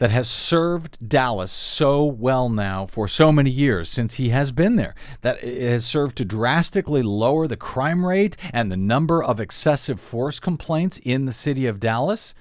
that 0.01 0.09
has 0.09 0.27
served 0.27 0.97
Dallas 1.07 1.51
so 1.51 2.03
well 2.03 2.49
now 2.49 2.87
for 2.87 3.07
so 3.07 3.31
many 3.31 3.51
years 3.51 3.87
since 3.87 4.15
he 4.15 4.29
has 4.29 4.51
been 4.51 4.75
there, 4.75 4.95
that 5.21 5.43
has 5.43 5.85
served 5.85 6.17
to 6.17 6.25
drastically 6.25 7.03
lower 7.03 7.47
the 7.47 7.55
crime 7.55 8.03
rate 8.03 8.35
and 8.51 8.71
the 8.71 8.77
number 8.77 9.23
of 9.23 9.39
excessive 9.39 9.99
force 9.99 10.39
complaints 10.39 10.99
in 11.03 11.25
the 11.25 11.31
city 11.31 11.67
of 11.67 11.79
Dallas. 11.79 12.33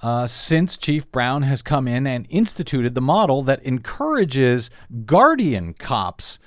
Uh, 0.00 0.26
since 0.26 0.76
Chief 0.76 1.08
Brown 1.12 1.44
has 1.44 1.62
come 1.62 1.86
in 1.86 2.04
and 2.04 2.26
instituted 2.30 2.96
the 2.96 3.00
model 3.00 3.44
that 3.44 3.62
encourages 3.62 4.68
guardian 5.04 5.72
cops 5.72 6.40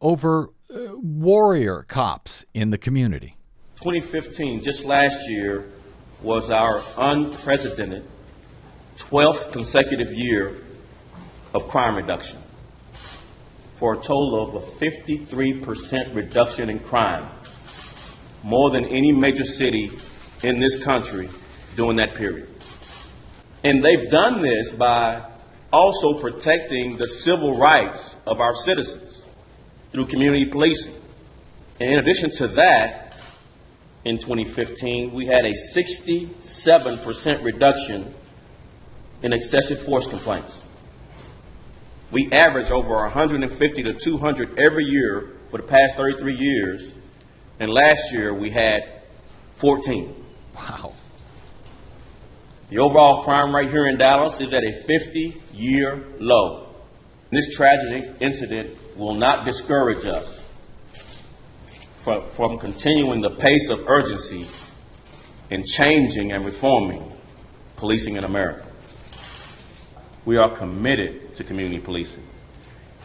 over 0.00 0.50
uh, 0.72 0.96
warrior 0.96 1.84
cops 1.88 2.44
in 2.54 2.70
the 2.70 2.78
community. 2.78 3.36
2015, 3.80 4.62
just 4.62 4.84
last 4.84 5.28
year, 5.28 5.68
was 6.22 6.52
our 6.52 6.80
unprecedented 6.96 8.04
12th 8.98 9.52
consecutive 9.52 10.12
year 10.12 10.56
of 11.54 11.66
crime 11.68 11.96
reduction 11.96 12.38
for 13.76 13.94
a 13.94 13.96
total 13.96 14.42
of 14.42 14.54
a 14.56 14.60
53% 14.60 16.14
reduction 16.14 16.68
in 16.68 16.80
crime, 16.80 17.24
more 18.42 18.70
than 18.70 18.84
any 18.84 19.12
major 19.12 19.44
city 19.44 19.90
in 20.42 20.58
this 20.58 20.82
country 20.82 21.28
during 21.76 21.96
that 21.96 22.14
period. 22.16 22.48
And 23.62 23.84
they've 23.84 24.10
done 24.10 24.42
this 24.42 24.72
by 24.72 25.22
also 25.72 26.14
protecting 26.18 26.96
the 26.96 27.06
civil 27.06 27.56
rights 27.56 28.16
of 28.26 28.40
our 28.40 28.54
citizens 28.54 29.24
through 29.92 30.06
community 30.06 30.46
policing. 30.46 30.94
And 31.80 31.92
in 31.92 31.98
addition 32.00 32.32
to 32.32 32.48
that, 32.48 33.16
in 34.04 34.18
2015, 34.18 35.12
we 35.12 35.26
had 35.26 35.44
a 35.44 35.52
67% 35.52 37.44
reduction 37.44 38.14
in 39.22 39.32
excessive 39.32 39.80
force 39.80 40.06
complaints. 40.06 40.66
We 42.10 42.30
average 42.32 42.70
over 42.70 42.94
150 42.94 43.82
to 43.82 43.92
200 43.92 44.58
every 44.58 44.84
year 44.84 45.30
for 45.48 45.58
the 45.58 45.62
past 45.62 45.96
33 45.96 46.34
years, 46.34 46.94
and 47.60 47.70
last 47.70 48.12
year 48.12 48.32
we 48.32 48.50
had 48.50 48.88
14. 49.56 50.14
Wow. 50.54 50.94
The 52.70 52.78
overall 52.78 53.22
crime 53.24 53.54
rate 53.54 53.70
here 53.70 53.86
in 53.86 53.96
Dallas 53.96 54.40
is 54.40 54.52
at 54.52 54.64
a 54.64 54.72
50 54.72 55.40
year 55.54 56.04
low. 56.18 56.66
This 57.30 57.54
tragic 57.54 58.10
incident 58.20 58.76
will 58.96 59.14
not 59.14 59.44
discourage 59.44 60.04
us 60.04 60.44
from, 61.98 62.26
from 62.26 62.58
continuing 62.58 63.20
the 63.20 63.30
pace 63.30 63.70
of 63.70 63.86
urgency 63.88 64.46
in 65.50 65.64
changing 65.64 66.32
and 66.32 66.44
reforming 66.44 67.12
policing 67.76 68.16
in 68.16 68.24
America. 68.24 68.67
We 70.28 70.36
are 70.36 70.50
committed 70.50 71.36
to 71.36 71.42
community 71.42 71.80
policing. 71.80 72.22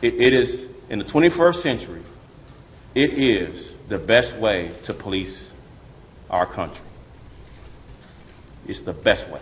It, 0.02 0.16
it 0.16 0.34
is, 0.34 0.68
in 0.90 1.00
the 1.00 1.06
21st 1.06 1.56
century, 1.56 2.02
it 2.96 3.14
is 3.14 3.78
the 3.88 3.98
best 3.98 4.36
way 4.36 4.74
to 4.84 4.94
police 4.94 5.54
our 6.30 6.46
country. 6.46 6.86
It's 8.68 8.82
the 8.82 8.92
best 8.92 9.30
way. 9.30 9.40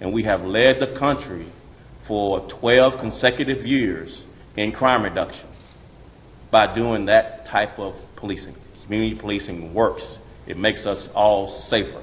And 0.00 0.14
we 0.14 0.22
have 0.22 0.46
led 0.46 0.80
the 0.80 0.86
country 0.86 1.44
for 2.04 2.40
12 2.40 2.96
consecutive 2.96 3.66
years 3.66 4.24
in 4.56 4.72
crime 4.72 5.02
reduction 5.02 5.50
by 6.50 6.74
doing 6.74 7.04
that 7.04 7.44
type 7.44 7.78
of 7.78 8.00
policing. 8.16 8.54
Community 8.84 9.14
policing 9.14 9.74
works. 9.74 10.18
It 10.46 10.56
makes 10.56 10.86
us 10.86 11.08
all 11.08 11.48
safer. 11.48 12.00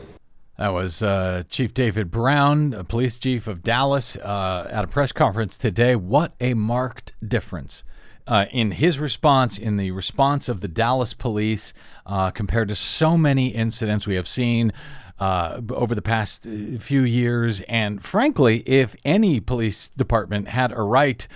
That 0.58 0.74
was 0.74 1.04
uh, 1.04 1.44
Chief 1.50 1.72
David 1.72 2.10
Brown, 2.10 2.84
police 2.86 3.20
chief 3.20 3.46
of 3.46 3.62
Dallas, 3.62 4.16
uh, 4.16 4.68
at 4.72 4.84
a 4.84 4.88
press 4.88 5.12
conference 5.12 5.56
today. 5.56 5.96
What 5.96 6.34
a 6.42 6.56
marked 6.56 7.14
difference 7.26 7.84
uh, 8.26 8.48
in 8.50 8.72
his 8.72 8.98
response, 8.98 9.60
in 9.60 9.78
the 9.78 9.92
response 9.92 10.50
of 10.50 10.62
the 10.62 10.68
Dallas 10.68 11.14
police, 11.14 11.74
uh, 12.08 12.32
compared 12.32 12.70
to 12.70 12.76
so 12.76 13.16
many 13.16 13.50
incidents 13.50 14.08
we 14.08 14.16
have 14.16 14.28
seen. 14.28 14.74
Uh, 15.20 15.62
over 15.72 15.96
the 15.96 16.02
past 16.02 16.46
uh, 16.46 16.78
few 16.78 17.02
years, 17.02 17.62
and 17.62 18.04
frankly, 18.04 18.62
if 18.68 18.96
any 19.04 19.40
police 19.40 19.90
department 19.98 20.48
had 20.48 20.72
a 20.72 20.82
right 20.84 21.28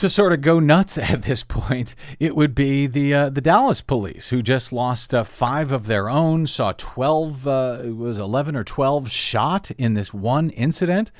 to 0.00 0.10
sort 0.10 0.32
of 0.32 0.40
go 0.40 0.58
nuts 0.58 0.98
at 0.98 1.22
this 1.22 1.42
point, 1.42 1.94
it 2.18 2.34
would 2.34 2.54
be 2.54 2.86
the 2.86 3.14
uh, 3.14 3.28
the 3.28 3.40
Dallas 3.40 3.80
police 3.80 4.28
who 4.28 4.42
just 4.42 4.72
lost 4.72 5.14
uh, 5.14 5.24
five 5.24 5.70
of 5.72 5.86
their 5.86 6.08
own, 6.08 6.46
saw 6.46 6.72
twelve, 6.76 7.46
uh, 7.46 7.78
it 7.84 7.96
was 7.96 8.18
eleven 8.18 8.56
or 8.56 8.64
twelve 8.64 9.10
shot 9.10 9.70
in 9.72 9.94
this 9.94 10.12
one 10.12 10.50
incident. 10.50 11.12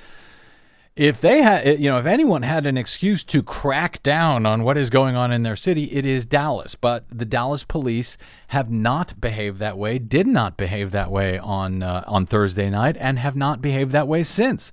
If 0.96 1.20
they 1.20 1.40
had, 1.40 1.80
you 1.80 1.88
know, 1.88 1.98
if 1.98 2.04
anyone 2.04 2.42
had 2.42 2.66
an 2.66 2.76
excuse 2.76 3.22
to 3.24 3.42
crack 3.42 4.02
down 4.02 4.44
on 4.44 4.64
what 4.64 4.76
is 4.76 4.90
going 4.90 5.14
on 5.14 5.32
in 5.32 5.44
their 5.44 5.56
city, 5.56 5.84
it 5.84 6.04
is 6.04 6.26
Dallas. 6.26 6.74
But 6.74 7.04
the 7.10 7.24
Dallas 7.24 7.64
police 7.64 8.18
have 8.48 8.70
not 8.70 9.18
behaved 9.18 9.60
that 9.60 9.78
way, 9.78 9.98
did 9.98 10.26
not 10.26 10.56
behave 10.56 10.90
that 10.90 11.10
way 11.10 11.38
on 11.38 11.82
uh, 11.82 12.04
on 12.06 12.26
Thursday 12.26 12.68
night, 12.68 12.96
and 12.98 13.18
have 13.18 13.36
not 13.36 13.62
behaved 13.62 13.92
that 13.92 14.08
way 14.08 14.22
since. 14.24 14.72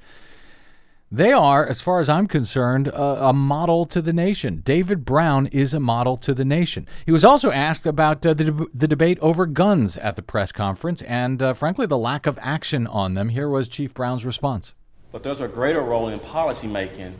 They 1.10 1.32
are, 1.32 1.65
as 1.65 1.80
far 1.80 2.02
as 2.02 2.10
I'm 2.10 2.28
concerned, 2.28 2.89
a, 2.89 3.28
a, 3.28 3.34
model 3.34 3.86
to 3.86 4.02
the 4.02 4.12
nation. 4.12 4.62
David 4.65 5.06
Brown 5.06 5.48
is 5.48 5.74
a 5.74 5.80
model 5.80 6.17
to 6.17 6.34
the 6.34 6.43
nation. 6.43 6.86
He 7.06 7.13
was 7.13 7.24
also 7.24 7.50
asked 7.50 7.86
about 7.86 8.26
uh, 8.26 8.34
the, 8.34 8.67
the 8.74 8.89
debate 8.89 9.17
over 9.22 9.46
guns 9.46 9.96
at 9.96 10.17
the 10.17 10.22
press 10.22 10.52
conference 10.52 11.02
and, 11.04 11.41
uh, 11.41 11.54
frankly, 11.54 11.86
the 11.86 11.98
lack 11.98 12.26
of 12.26 12.38
action 12.41 12.88
on 12.88 13.13
them. 13.13 13.30
Here 13.30 13.48
was 13.48 13.70
Chief 13.70 13.93
Brown's 13.93 14.26
response. 14.26 14.74
But 15.13 15.24
there's 15.24 15.39
a 15.39 15.48
greater 15.48 15.80
role 15.80 16.10
in 16.10 16.20
policymaking, 16.20 17.13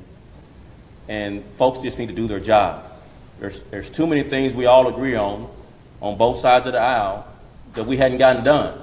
and 1.08 1.46
folks 1.52 1.82
just 1.82 1.98
need 1.98 2.10
to 2.10 2.16
do 2.16 2.28
their 2.28 2.42
job. 2.42 2.92
There's, 3.40 3.62
there's 3.64 3.90
too 3.90 4.06
many 4.06 4.24
things 4.24 4.54
we 4.54 4.66
all 4.66 4.90
agree 4.90 5.16
on, 5.16 5.50
on 6.02 6.18
both 6.18 6.40
sides 6.40 6.66
of 6.66 6.74
the 6.74 6.82
aisle, 6.82 7.26
that 7.76 7.86
we 7.86 7.96
hadn't 7.96 8.18
gotten 8.18 8.44
done. 8.44 8.82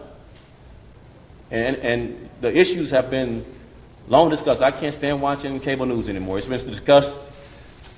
And, 1.51 1.77
and 1.77 2.31
the 2.41 2.57
issues 2.57 2.91
have 2.93 3.11
been 3.11 3.45
long 4.09 4.29
discussed. 4.31 4.63
I 4.63 4.71
can't 4.71 4.95
stand 4.95 5.23
watching 5.23 5.61
cable 5.61 5.87
news 5.87 6.09
anymore. 6.09 6.39
It's 6.39 6.47
been 6.47 6.59
discussed, 6.59 7.31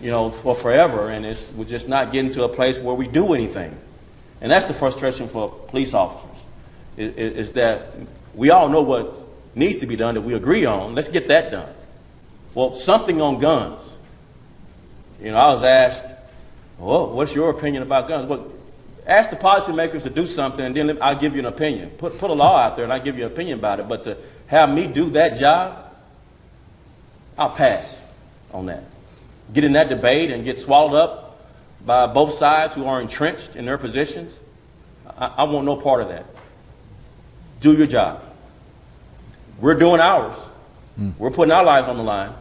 you 0.00 0.10
know, 0.10 0.30
for 0.30 0.54
forever, 0.54 1.10
and 1.10 1.24
it's, 1.24 1.50
we're 1.52 1.64
just 1.64 1.88
not 1.88 2.12
getting 2.12 2.30
to 2.32 2.44
a 2.44 2.48
place 2.48 2.78
where 2.78 2.94
we 2.94 3.08
do 3.08 3.32
anything. 3.32 3.76
And 4.40 4.50
that's 4.50 4.66
the 4.66 4.74
frustration 4.74 5.28
for 5.28 5.48
police 5.48 5.94
officers, 5.94 6.36
is, 6.96 7.14
is 7.16 7.52
that 7.52 7.94
we 8.34 8.50
all 8.50 8.68
know 8.68 8.82
what 8.82 9.16
needs 9.54 9.78
to 9.78 9.86
be 9.86 9.96
done 9.96 10.14
that 10.14 10.20
we 10.20 10.34
agree 10.34 10.66
on. 10.66 10.94
Let's 10.94 11.08
get 11.08 11.28
that 11.28 11.50
done. 11.50 11.72
Well, 12.54 12.74
something 12.74 13.20
on 13.20 13.38
guns. 13.38 13.96
You 15.20 15.30
know, 15.30 15.38
I 15.38 15.52
was 15.52 15.64
asked, 15.64 16.04
well, 16.78 17.08
what's 17.10 17.34
your 17.34 17.50
opinion 17.50 17.82
about 17.82 18.06
guns? 18.06 18.26
Well, 18.26 18.52
ask 19.06 19.30
the 19.30 19.36
policymakers 19.36 20.02
to 20.02 20.10
do 20.10 20.26
something, 20.26 20.64
and 20.64 20.76
then 20.76 20.98
I'll 21.00 21.16
give 21.16 21.34
you 21.34 21.40
an 21.40 21.46
opinion. 21.46 21.90
Put, 21.90 22.18
put 22.18 22.30
a 22.30 22.34
law 22.34 22.58
out 22.58 22.76
there, 22.76 22.84
and 22.84 22.92
I'll 22.92 23.00
give 23.00 23.16
you 23.16 23.24
an 23.24 23.32
opinion 23.32 23.58
about 23.58 23.80
it. 23.80 23.88
But 23.88 24.04
to 24.04 24.18
have 24.48 24.72
me 24.72 24.86
do 24.86 25.08
that 25.10 25.38
job, 25.38 25.85
I'll 27.38 27.50
pass 27.50 28.04
on 28.52 28.66
that. 28.66 28.84
Get 29.52 29.64
in 29.64 29.72
that 29.72 29.88
debate 29.88 30.30
and 30.30 30.44
get 30.44 30.58
swallowed 30.58 30.94
up 30.94 31.40
by 31.84 32.06
both 32.06 32.32
sides 32.32 32.74
who 32.74 32.86
are 32.86 33.00
entrenched 33.00 33.56
in 33.56 33.64
their 33.64 33.78
positions. 33.78 34.38
I, 35.16 35.26
I 35.38 35.44
want 35.44 35.66
no 35.66 35.76
part 35.76 36.02
of 36.02 36.08
that. 36.08 36.26
Do 37.60 37.72
your 37.72 37.86
job. 37.86 38.22
We're 39.60 39.74
doing 39.74 40.00
ours. 40.00 40.34
Hmm. 40.96 41.10
We're 41.18 41.30
putting 41.30 41.52
our 41.52 41.64
lives 41.64 41.88
on 41.88 41.96
the 41.96 42.02
line. 42.02 42.32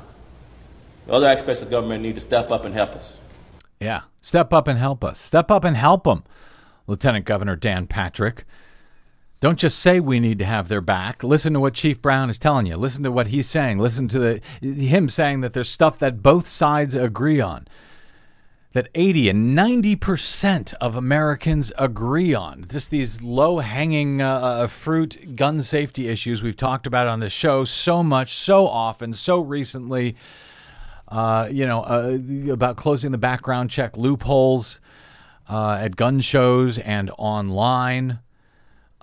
The 1.05 1.13
other 1.13 1.27
aspects 1.27 1.61
of 1.61 1.69
government 1.69 2.01
need 2.01 2.15
to 2.15 2.21
step 2.21 2.51
up 2.51 2.65
and 2.65 2.73
help 2.73 2.91
us. 2.91 3.17
Yeah. 3.79 4.01
Step 4.21 4.53
up 4.53 4.67
and 4.67 4.79
help 4.79 5.03
us. 5.03 5.19
Step 5.19 5.51
up 5.51 5.63
and 5.63 5.77
help 5.77 6.05
them, 6.05 6.23
Lieutenant 6.87 7.25
Governor 7.25 7.55
Dan 7.55 7.85
Patrick. 7.85 8.45
Don't 9.41 9.59
just 9.59 9.79
say 9.79 9.99
we 9.99 10.19
need 10.19 10.39
to 10.39 10.45
have 10.45 10.69
their 10.69 10.81
back. 10.81 11.23
Listen 11.23 11.53
to 11.53 11.59
what 11.59 11.73
Chief 11.73 12.01
Brown 12.01 12.29
is 12.29 12.37
telling 12.37 12.65
you. 12.65 12.77
Listen 12.77 13.03
to 13.03 13.11
what 13.11 13.27
he's 13.27 13.47
saying. 13.47 13.79
Listen 13.79 14.07
to 14.07 14.19
the 14.19 14.41
him 14.61 15.09
saying 15.09 15.41
that 15.41 15.53
there's 15.53 15.69
stuff 15.69 15.99
that 15.99 16.23
both 16.23 16.47
sides 16.47 16.95
agree 16.95 17.41
on. 17.41 17.67
That 18.73 18.89
80 18.93 19.29
and 19.29 19.57
90% 19.57 20.73
of 20.81 20.97
Americans 20.97 21.71
agree 21.77 22.33
on. 22.33 22.65
Just 22.69 22.91
these 22.91 23.21
low 23.21 23.59
hanging 23.59 24.21
uh, 24.21 24.35
uh, 24.39 24.67
fruit 24.67 25.35
gun 25.35 25.61
safety 25.61 26.09
issues 26.09 26.43
we've 26.43 26.57
talked 26.57 26.85
about 26.85 27.07
on 27.07 27.21
this 27.21 27.31
show 27.31 27.63
so 27.63 28.03
much, 28.03 28.35
so 28.35 28.67
often, 28.67 29.13
so 29.13 29.39
recently 29.39 30.17
uh, 31.07 31.47
you 31.51 31.65
know, 31.65 31.81
uh, 31.81 32.17
about 32.51 32.77
closing 32.77 33.11
the 33.11 33.17
background 33.17 33.69
check 33.69 33.95
loopholes 33.97 34.79
uh, 35.49 35.77
at 35.79 35.95
gun 35.95 36.19
shows 36.19 36.77
and 36.79 37.11
online. 37.17 38.19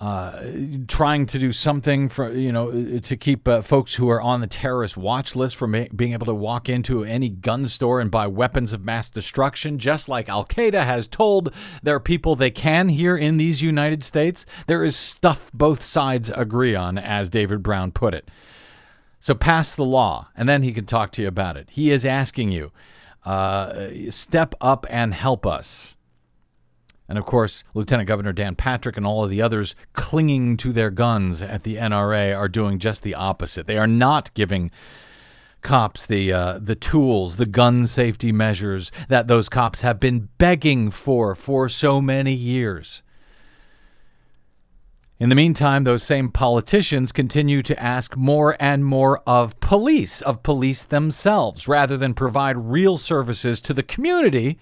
Uh, 0.02 0.50
trying 0.88 1.26
to 1.26 1.38
do 1.38 1.52
something 1.52 2.08
for 2.08 2.32
you 2.32 2.50
know 2.50 2.98
to 2.98 3.16
keep 3.16 3.46
uh, 3.46 3.62
folks 3.62 3.94
who 3.94 4.10
are 4.10 4.20
on 4.20 4.40
the 4.40 4.48
terrorist 4.48 4.96
watch 4.96 5.36
list 5.36 5.54
from 5.54 5.70
ma- 5.70 5.84
being 5.94 6.12
able 6.12 6.26
to 6.26 6.34
walk 6.34 6.68
into 6.68 7.04
any 7.04 7.28
gun 7.28 7.68
store 7.68 8.00
and 8.00 8.10
buy 8.10 8.26
weapons 8.26 8.72
of 8.72 8.84
mass 8.84 9.08
destruction, 9.08 9.78
just 9.78 10.08
like 10.08 10.28
Al 10.28 10.44
Qaeda 10.44 10.82
has 10.82 11.06
told 11.06 11.54
their 11.84 12.00
people 12.00 12.34
they 12.34 12.50
can 12.50 12.88
here 12.88 13.16
in 13.16 13.36
these 13.36 13.62
United 13.62 14.02
States. 14.02 14.44
There 14.66 14.82
is 14.82 14.96
stuff 14.96 15.48
both 15.54 15.84
sides 15.84 16.32
agree 16.34 16.74
on, 16.74 16.98
as 16.98 17.30
David 17.30 17.62
Brown 17.62 17.92
put 17.92 18.12
it. 18.12 18.28
So 19.20 19.36
pass 19.36 19.76
the 19.76 19.84
law, 19.84 20.30
and 20.34 20.48
then 20.48 20.64
he 20.64 20.72
can 20.72 20.84
talk 20.84 21.12
to 21.12 21.22
you 21.22 21.28
about 21.28 21.56
it. 21.56 21.68
He 21.70 21.92
is 21.92 22.04
asking 22.04 22.50
you, 22.50 22.72
uh, 23.24 23.90
step 24.10 24.56
up 24.60 24.84
and 24.90 25.14
help 25.14 25.46
us. 25.46 25.94
And 27.08 27.18
of 27.18 27.26
course, 27.26 27.64
Lieutenant 27.74 28.08
Governor 28.08 28.32
Dan 28.32 28.54
Patrick 28.54 28.96
and 28.96 29.06
all 29.06 29.24
of 29.24 29.30
the 29.30 29.42
others 29.42 29.74
clinging 29.92 30.56
to 30.58 30.72
their 30.72 30.90
guns 30.90 31.42
at 31.42 31.64
the 31.64 31.76
NRA 31.76 32.36
are 32.36 32.48
doing 32.48 32.78
just 32.78 33.02
the 33.02 33.14
opposite. 33.14 33.66
They 33.66 33.78
are 33.78 33.86
not 33.86 34.32
giving 34.34 34.70
cops 35.62 36.06
the 36.06 36.32
uh, 36.32 36.58
the 36.60 36.74
tools, 36.74 37.36
the 37.36 37.46
gun 37.46 37.86
safety 37.86 38.32
measures 38.32 38.90
that 39.08 39.28
those 39.28 39.48
cops 39.48 39.80
have 39.80 39.98
been 39.98 40.28
begging 40.38 40.90
for 40.90 41.34
for 41.34 41.68
so 41.68 42.00
many 42.00 42.32
years. 42.32 43.02
In 45.18 45.28
the 45.28 45.36
meantime, 45.36 45.84
those 45.84 46.02
same 46.02 46.32
politicians 46.32 47.12
continue 47.12 47.62
to 47.62 47.80
ask 47.80 48.16
more 48.16 48.56
and 48.58 48.84
more 48.84 49.22
of 49.24 49.58
police, 49.60 50.20
of 50.22 50.42
police 50.42 50.84
themselves, 50.84 51.68
rather 51.68 51.96
than 51.96 52.12
provide 52.12 52.56
real 52.56 52.98
services 52.98 53.60
to 53.60 53.72
the 53.72 53.84
community. 53.84 54.58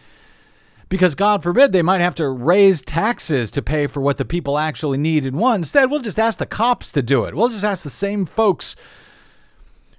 Because, 0.90 1.14
God 1.14 1.42
forbid, 1.42 1.72
they 1.72 1.80
might 1.80 2.02
have 2.02 2.16
to 2.16 2.28
raise 2.28 2.82
taxes 2.82 3.50
to 3.52 3.62
pay 3.62 3.86
for 3.86 4.02
what 4.02 4.18
the 4.18 4.24
people 4.26 4.58
actually 4.58 4.98
need 4.98 5.24
and 5.24 5.38
want. 5.38 5.60
Instead, 5.60 5.90
we'll 5.90 6.00
just 6.00 6.18
ask 6.18 6.38
the 6.38 6.44
cops 6.44 6.92
to 6.92 7.00
do 7.00 7.24
it. 7.24 7.34
We'll 7.34 7.48
just 7.48 7.64
ask 7.64 7.82
the 7.84 7.90
same 7.90 8.26
folks 8.26 8.76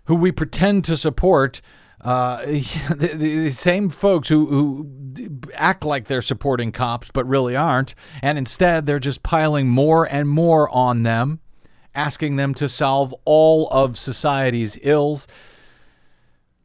who 0.06 0.16
we 0.16 0.32
pretend 0.32 0.84
to 0.86 0.98
support 0.98 1.62
uh, 2.02 2.46
the, 2.46 3.14
the 3.16 3.50
same 3.50 3.89
folks 3.89 4.28
who, 4.28 4.46
who 4.48 5.32
act 5.54 5.86
like 5.86 6.08
they're 6.08 6.22
supporting 6.22 6.72
cops 6.72 7.10
but 7.14 7.28
really 7.28 7.56
aren't, 7.56 7.96
and 8.22 8.38
instead 8.38 8.86
they're 8.86 9.00
just 9.00 9.24
piling 9.24 9.68
more 9.68 10.06
and 10.06 10.28
more 10.28 10.70
on 10.70 11.04
them, 11.04 11.39
asking 11.94 12.36
them 12.36 12.54
to 12.56 12.68
solve 12.68 13.14
all 13.26 13.70
of 13.70 13.98
society's 13.98 14.78
ills. 14.82 15.28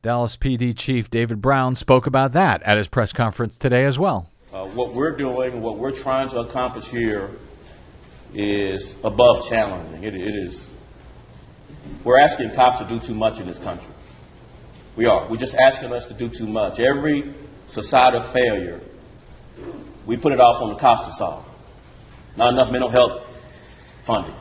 Dallas 0.06 0.36
PD 0.36 0.72
Chief 0.72 1.10
David 1.10 1.42
Brown 1.42 1.74
spoke 1.74 2.06
about 2.06 2.30
that 2.30 2.62
at 2.62 2.78
his 2.78 2.86
press 2.86 3.12
conference 3.12 3.58
today 3.58 3.84
as 3.86 3.98
well. 3.98 4.30
Uh, 4.54 4.64
what 4.66 4.94
we're 4.94 5.16
doing, 5.16 5.54
and 5.54 5.62
what 5.64 5.78
we're 5.78 5.90
trying 5.90 6.28
to 6.28 6.38
accomplish 6.38 6.86
here 6.86 7.28
is 8.32 8.94
above 9.02 9.48
challenging. 9.48 10.04
It, 10.04 10.14
it 10.14 10.28
is, 10.28 10.64
we're 12.04 12.20
asking 12.20 12.52
cops 12.52 12.78
to 12.78 12.84
do 12.84 13.00
too 13.00 13.14
much 13.14 13.40
in 13.40 13.48
this 13.48 13.58
country. 13.58 13.92
We 14.94 15.06
are. 15.06 15.26
We're 15.26 15.38
just 15.38 15.56
asking 15.56 15.92
us 15.92 16.06
to 16.06 16.14
do 16.14 16.28
too 16.28 16.46
much. 16.46 16.78
Every 16.78 17.34
societal 17.66 18.20
failure, 18.20 18.80
we 20.06 20.16
put 20.16 20.32
it 20.32 20.38
off 20.38 20.62
on 20.62 20.68
the 20.68 20.76
cops 20.76 21.08
to 21.08 21.14
solve. 21.14 21.48
Not 22.36 22.52
enough 22.52 22.70
mental 22.70 22.90
health 22.90 23.26
funding. 24.04 24.36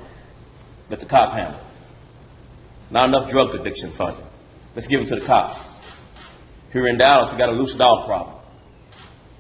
Let 0.91 0.99
the 0.99 1.07
cop 1.07 1.33
handle. 1.33 1.59
Not 2.91 3.09
enough 3.09 3.31
drug 3.31 3.55
addiction 3.55 3.89
funding. 3.89 4.24
Let's 4.75 4.87
give 4.87 5.01
it 5.01 5.07
to 5.07 5.15
the 5.15 5.25
cops. 5.25 5.57
Here 6.73 6.87
in 6.87 6.97
Dallas, 6.97 7.31
we 7.31 7.37
got 7.37 7.49
a 7.49 7.53
loose 7.53 7.73
dog 7.73 8.05
problem. 8.05 8.35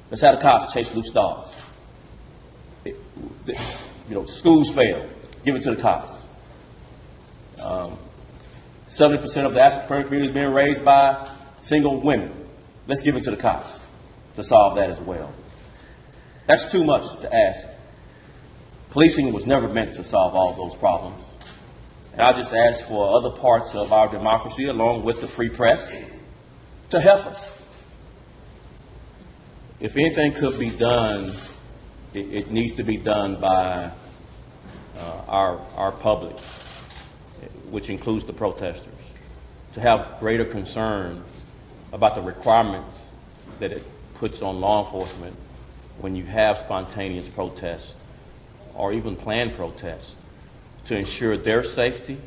Let's 0.09 0.21
have 0.21 0.35
the 0.35 0.41
cops 0.41 0.73
chase 0.73 0.95
loose 0.95 1.09
dogs. 1.09 1.49
It- 2.85 2.95
the- 3.45 3.59
you 4.09 4.15
know, 4.15 4.25
schools 4.25 4.69
fail. 4.69 5.05
Give 5.43 5.55
it 5.55 5.63
to 5.63 5.75
the 5.75 5.81
cops. 5.81 6.13
Um, 7.61 7.97
70% 8.87 9.45
of 9.45 9.53
the 9.53 9.61
African 9.61 9.87
American 9.87 10.07
community 10.07 10.29
is 10.29 10.33
being 10.33 10.53
raised 10.53 10.85
by 10.85 11.27
single 11.61 11.99
women. 11.99 12.31
Let's 12.87 13.01
give 13.01 13.15
it 13.17 13.23
to 13.23 13.31
the 13.31 13.37
cops 13.37 13.79
to 14.35 14.43
solve 14.43 14.75
that 14.75 14.89
as 14.89 14.99
well. 14.99 15.31
That's 16.47 16.71
too 16.71 16.83
much 16.83 17.03
to 17.21 17.35
ask. 17.35 17.67
Policing 18.91 19.33
was 19.33 19.45
never 19.45 19.67
meant 19.67 19.95
to 19.95 20.03
solve 20.03 20.35
all 20.35 20.53
those 20.53 20.75
problems. 20.75 21.21
And 22.15 22.21
I 22.21 22.33
just 22.33 22.53
ask 22.53 22.85
for 22.85 23.17
other 23.17 23.29
parts 23.29 23.75
of 23.75 23.91
our 23.91 24.07
democracy, 24.07 24.65
along 24.65 25.03
with 25.03 25.19
the 25.19 25.27
free 25.27 25.49
press, 25.49 25.93
to 26.89 26.99
help 26.99 27.25
us. 27.25 27.51
If 29.81 29.97
anything 29.97 30.33
could 30.33 30.57
be 30.57 30.69
done, 30.69 31.33
it, 32.13 32.33
it 32.33 32.51
needs 32.51 32.73
to 32.75 32.83
be 32.83 32.95
done 32.95 33.39
by 33.41 33.91
uh, 34.97 35.21
our, 35.27 35.59
our 35.75 35.91
public 35.91 36.37
which 37.69 37.89
includes 37.89 38.23
the 38.23 38.31
protesters, 38.31 38.93
to 39.73 39.81
have 39.81 40.17
greater 40.19 40.45
concern 40.45 41.21
about 41.91 42.15
the 42.15 42.21
requirements 42.21 43.09
that 43.59 43.71
it 43.73 43.83
puts 44.15 44.41
on 44.41 44.61
law 44.61 44.85
enforcement 44.85 45.35
when 45.99 46.15
you 46.15 46.23
have 46.23 46.57
spontaneous 46.57 47.27
protests 47.27 47.95
or 48.75 48.93
even 48.93 49.15
planned 49.15 49.53
protests 49.55 50.14
to 50.85 50.97
ensure 50.97 51.37
their 51.37 51.63
safety, 51.63 52.17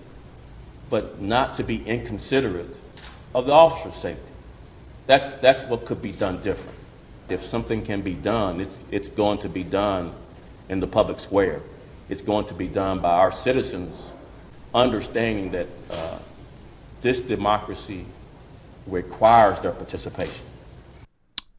but 0.90 1.20
not 1.20 1.56
to 1.56 1.62
be 1.62 1.84
inconsiderate 1.84 2.76
of 3.34 3.46
the 3.46 3.52
officer's 3.52 3.94
safety. 3.94 4.32
That's, 5.06 5.32
that's 5.34 5.60
what 5.62 5.86
could 5.86 6.02
be 6.02 6.12
done 6.12 6.42
different. 6.42 6.76
If 7.28 7.42
something 7.42 7.84
can 7.84 8.02
be 8.02 8.14
done, 8.14 8.60
it's, 8.60 8.80
it's 8.90 9.08
going 9.08 9.38
to 9.38 9.48
be 9.48 9.62
done 9.62 10.12
in 10.68 10.80
the 10.80 10.86
public 10.86 11.20
square. 11.20 11.60
It's 12.08 12.22
going 12.22 12.46
to 12.46 12.54
be 12.54 12.68
done 12.68 13.00
by 13.00 13.14
our 13.14 13.32
citizens 13.32 14.00
understanding 14.74 15.50
that 15.52 15.66
uh, 15.90 16.18
this 17.02 17.20
democracy 17.20 18.04
requires 18.86 19.60
their 19.60 19.72
participation. 19.72 20.44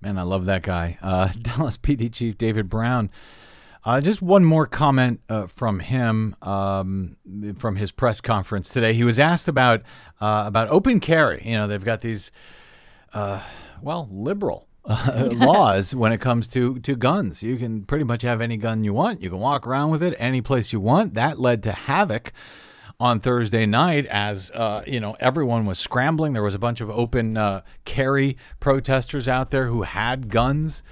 Man, 0.01 0.17
I 0.17 0.23
love 0.23 0.45
that 0.45 0.63
guy. 0.63 0.97
Uh, 1.01 1.29
Dallas 1.41 1.77
PD 1.77 2.11
Chief 2.11 2.37
David 2.37 2.69
Brown. 2.69 3.09
Uh, 3.85 4.01
just 4.01 4.21
one 4.21 4.43
more 4.43 4.65
comment 4.65 5.21
uh, 5.29 5.47
from 5.47 5.79
him 5.79 6.35
um, 6.41 7.15
from 7.57 7.75
his 7.77 7.91
press 7.91 8.19
conference 8.19 8.69
today. 8.69 8.93
He 8.93 9.03
was 9.03 9.19
asked 9.19 9.47
about 9.47 9.81
uh, 10.19 10.43
about 10.45 10.67
open 10.69 10.99
carry. 10.99 11.41
You 11.45 11.53
know, 11.53 11.67
they've 11.67 11.83
got 11.83 12.01
these, 12.01 12.31
uh, 13.13 13.41
well, 13.81 14.09
liberal 14.11 14.67
uh, 14.85 15.29
laws 15.33 15.95
when 15.95 16.11
it 16.11 16.19
comes 16.19 16.47
to 16.49 16.79
to 16.79 16.95
guns. 16.95 17.41
You 17.41 17.55
can 17.55 17.85
pretty 17.85 18.03
much 18.03 18.21
have 18.23 18.41
any 18.41 18.57
gun 18.57 18.83
you 18.83 18.93
want. 18.93 19.21
You 19.21 19.29
can 19.29 19.39
walk 19.39 19.65
around 19.65 19.91
with 19.91 20.03
it 20.03 20.13
any 20.19 20.41
place 20.41 20.73
you 20.73 20.81
want. 20.81 21.13
That 21.13 21.39
led 21.39 21.63
to 21.63 21.71
havoc 21.71 22.33
on 22.99 23.21
Thursday 23.21 23.65
night 23.65 24.05
as 24.07 24.51
uh, 24.51 24.83
you 24.85 24.99
know 24.99 25.15
everyone 25.19 25.65
was 25.65 25.79
scrambling. 25.79 26.33
There 26.33 26.43
was 26.43 26.55
a 26.55 26.59
bunch 26.59 26.81
of 26.81 26.89
open 26.89 27.37
uh, 27.37 27.61
carry 27.85 28.37
protesters 28.59 29.27
out 29.27 29.51
there 29.51 29.67
who 29.67 29.83
had 29.83 30.29
guns. 30.29 30.83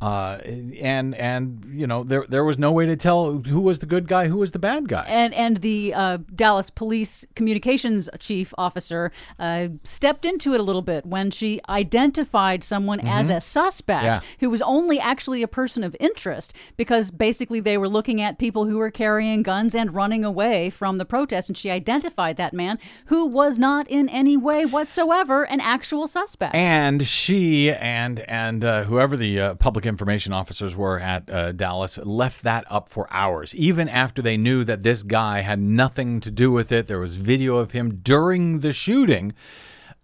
Uh, 0.00 0.38
and 0.80 1.14
and 1.14 1.70
you 1.74 1.86
know 1.86 2.02
there 2.04 2.24
there 2.28 2.44
was 2.44 2.58
no 2.58 2.72
way 2.72 2.86
to 2.86 2.96
tell 2.96 3.32
who 3.38 3.60
was 3.60 3.80
the 3.80 3.86
good 3.86 4.08
guy, 4.08 4.28
who 4.28 4.36
was 4.38 4.52
the 4.52 4.58
bad 4.58 4.88
guy. 4.88 5.04
And 5.08 5.34
and 5.34 5.58
the 5.58 5.92
uh, 5.94 6.18
Dallas 6.34 6.70
police 6.70 7.26
communications 7.34 8.08
chief 8.18 8.54
officer 8.56 9.12
uh, 9.38 9.68
stepped 9.84 10.24
into 10.24 10.54
it 10.54 10.60
a 10.60 10.62
little 10.62 10.82
bit 10.82 11.04
when 11.04 11.30
she 11.30 11.60
identified 11.68 12.64
someone 12.64 13.00
as 13.00 13.30
a 13.30 13.40
suspect 13.40 13.90
Mm-hmm. 13.90 14.04
Yeah. 14.04 14.20
who 14.40 14.50
was 14.50 14.62
only 14.62 14.98
actually 15.00 15.42
a 15.42 15.48
person 15.48 15.82
of 15.84 15.96
interest 16.00 16.52
because 16.76 17.10
basically 17.10 17.60
they 17.60 17.76
were 17.76 17.88
looking 17.88 18.20
at 18.20 18.38
people 18.38 18.66
who 18.66 18.78
were 18.78 18.90
carrying 18.90 19.42
guns 19.42 19.74
and 19.74 19.94
running 19.94 20.24
away 20.24 20.70
from 20.70 20.96
the 20.98 21.04
protest, 21.04 21.48
and 21.48 21.56
she 21.58 21.70
identified 21.70 22.36
that 22.36 22.52
man 22.52 22.78
who 23.06 23.26
was 23.26 23.58
not 23.58 23.88
in 23.88 24.08
any 24.08 24.36
way 24.36 24.64
whatsoever 24.64 25.44
an 25.44 25.60
actual 25.60 26.06
suspect. 26.06 26.54
And 26.54 27.06
she 27.06 27.72
and 27.72 28.20
and 28.20 28.64
uh, 28.64 28.84
whoever 28.84 29.16
the 29.16 29.40
uh, 29.40 29.54
public 29.54 29.86
information 29.90 30.32
officers 30.32 30.74
were 30.74 30.98
at 30.98 31.28
uh, 31.28 31.52
Dallas 31.52 31.98
left 31.98 32.42
that 32.44 32.64
up 32.70 32.88
for 32.88 33.06
hours, 33.10 33.54
even 33.54 33.90
after 33.90 34.22
they 34.22 34.38
knew 34.38 34.64
that 34.64 34.82
this 34.82 35.02
guy 35.02 35.40
had 35.42 35.58
nothing 35.60 36.20
to 36.20 36.30
do 36.30 36.50
with 36.50 36.72
it. 36.72 36.86
There 36.86 36.98
was 36.98 37.16
video 37.16 37.56
of 37.56 37.72
him 37.72 38.00
during 38.02 38.60
the 38.60 38.72
shooting. 38.72 39.34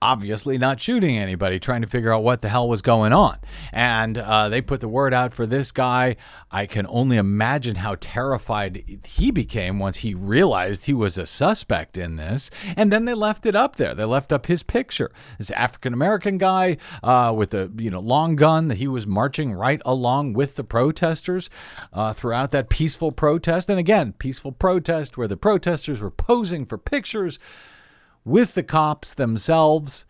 Obviously, 0.03 0.59
not 0.59 0.79
shooting 0.79 1.17
anybody, 1.17 1.59
trying 1.59 1.81
to 1.81 1.87
figure 1.87 2.13
out 2.13 2.23
what 2.23 2.43
the 2.43 2.51
hell 2.51 2.69
was 2.69 2.83
going 2.83 3.15
on. 3.15 3.39
And 3.73 4.19
uh, 4.19 4.51
they 4.51 4.61
put 4.61 4.81
the 4.81 4.89
word 4.89 5.15
out 5.15 5.33
for 5.33 5.47
this 5.47 5.73
guy. 5.73 6.17
I 6.51 6.67
can 6.67 6.87
only 6.91 7.17
imagine 7.17 7.77
how 7.77 7.97
terrified 7.99 9.01
he 9.07 9.31
became 9.31 9.79
once 9.79 9.99
he 9.99 10.13
realized 10.15 10.85
he 10.85 10.93
was 10.93 11.17
a 11.17 11.25
suspect 11.25 11.97
in 11.97 12.17
this. 12.17 12.51
And 12.77 12.93
then 12.93 13.07
they 13.07 13.15
left 13.15 13.47
it 13.47 13.57
up 13.57 13.77
there. 13.77 13.95
They 13.95 14.05
left 14.05 14.35
up 14.35 14.47
his 14.47 14.63
picture. 14.63 15.11
This 15.39 15.51
African 15.53 15.95
American 15.95 16.37
guy 16.37 16.77
uh, 17.03 17.33
with 17.35 17.55
a 17.55 17.71
you 17.79 17.91
know 17.91 18.01
long 18.01 18.37
gun 18.37 18.69
that 18.69 18.77
he 18.77 18.89
was 18.89 19.07
marching 19.07 19.55
right 19.55 19.81
along 19.87 20.35
with 20.35 20.57
the 20.57 20.65
protesters 20.65 21.49
uh, 21.95 22.13
throughout 22.13 22.51
that 22.51 22.69
peaceful 22.69 23.13
protest. 23.13 23.71
And 23.71 23.79
again, 23.79 24.13
peaceful 24.19 24.53
protest 24.53 25.17
where 25.17 25.29
the 25.29 25.39
protesters 25.39 26.03
were 26.03 26.11
posing 26.11 26.67
for 26.67 26.77
pictures 26.77 27.39
with 28.27 28.55
the 28.55 28.62
cops 28.62 29.14
themselves 29.14 30.05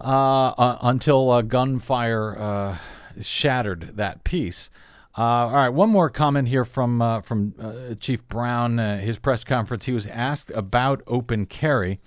uh, 0.00 0.54
uh, 0.56 0.78
until 0.80 1.42
gunfire 1.42 2.38
uh, 2.38 2.78
shattered 3.20 3.96
that 3.96 4.24
peace. 4.24 4.70
Uh, 5.18 5.20
all 5.20 5.50
right, 5.50 5.68
one 5.68 5.90
more 5.90 6.08
comment 6.08 6.48
here 6.48 6.64
from 6.64 7.02
uh, 7.02 7.20
from 7.20 7.54
uh, 7.60 7.94
Chief 8.00 8.26
Brown. 8.28 8.78
Uh, 8.78 8.98
his 8.98 9.18
press 9.18 9.44
conference, 9.44 9.84
he 9.84 9.92
was 9.92 10.06
asked 10.06 10.50
about 10.54 11.02
open 11.06 11.44
carry, 11.44 12.00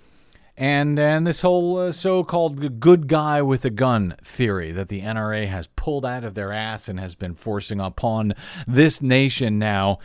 and 0.56 0.98
and 0.98 1.24
this 1.24 1.42
whole 1.42 1.92
so-called 1.92 2.80
good 2.80 3.06
guy 3.06 3.40
with 3.42 3.64
a 3.64 3.70
gun 3.70 4.16
theory 4.24 4.72
that 4.72 4.88
the 4.88 5.02
NRA 5.02 5.46
has 5.46 5.68
pulled 5.76 6.04
out 6.04 6.24
of 6.24 6.34
their 6.34 6.52
ass 6.52 6.88
and 6.88 6.98
has 6.98 7.14
been 7.14 7.36
forcing 7.36 7.78
upon 7.78 8.34
this 8.66 9.00
nation 9.00 9.56
now 9.56 10.00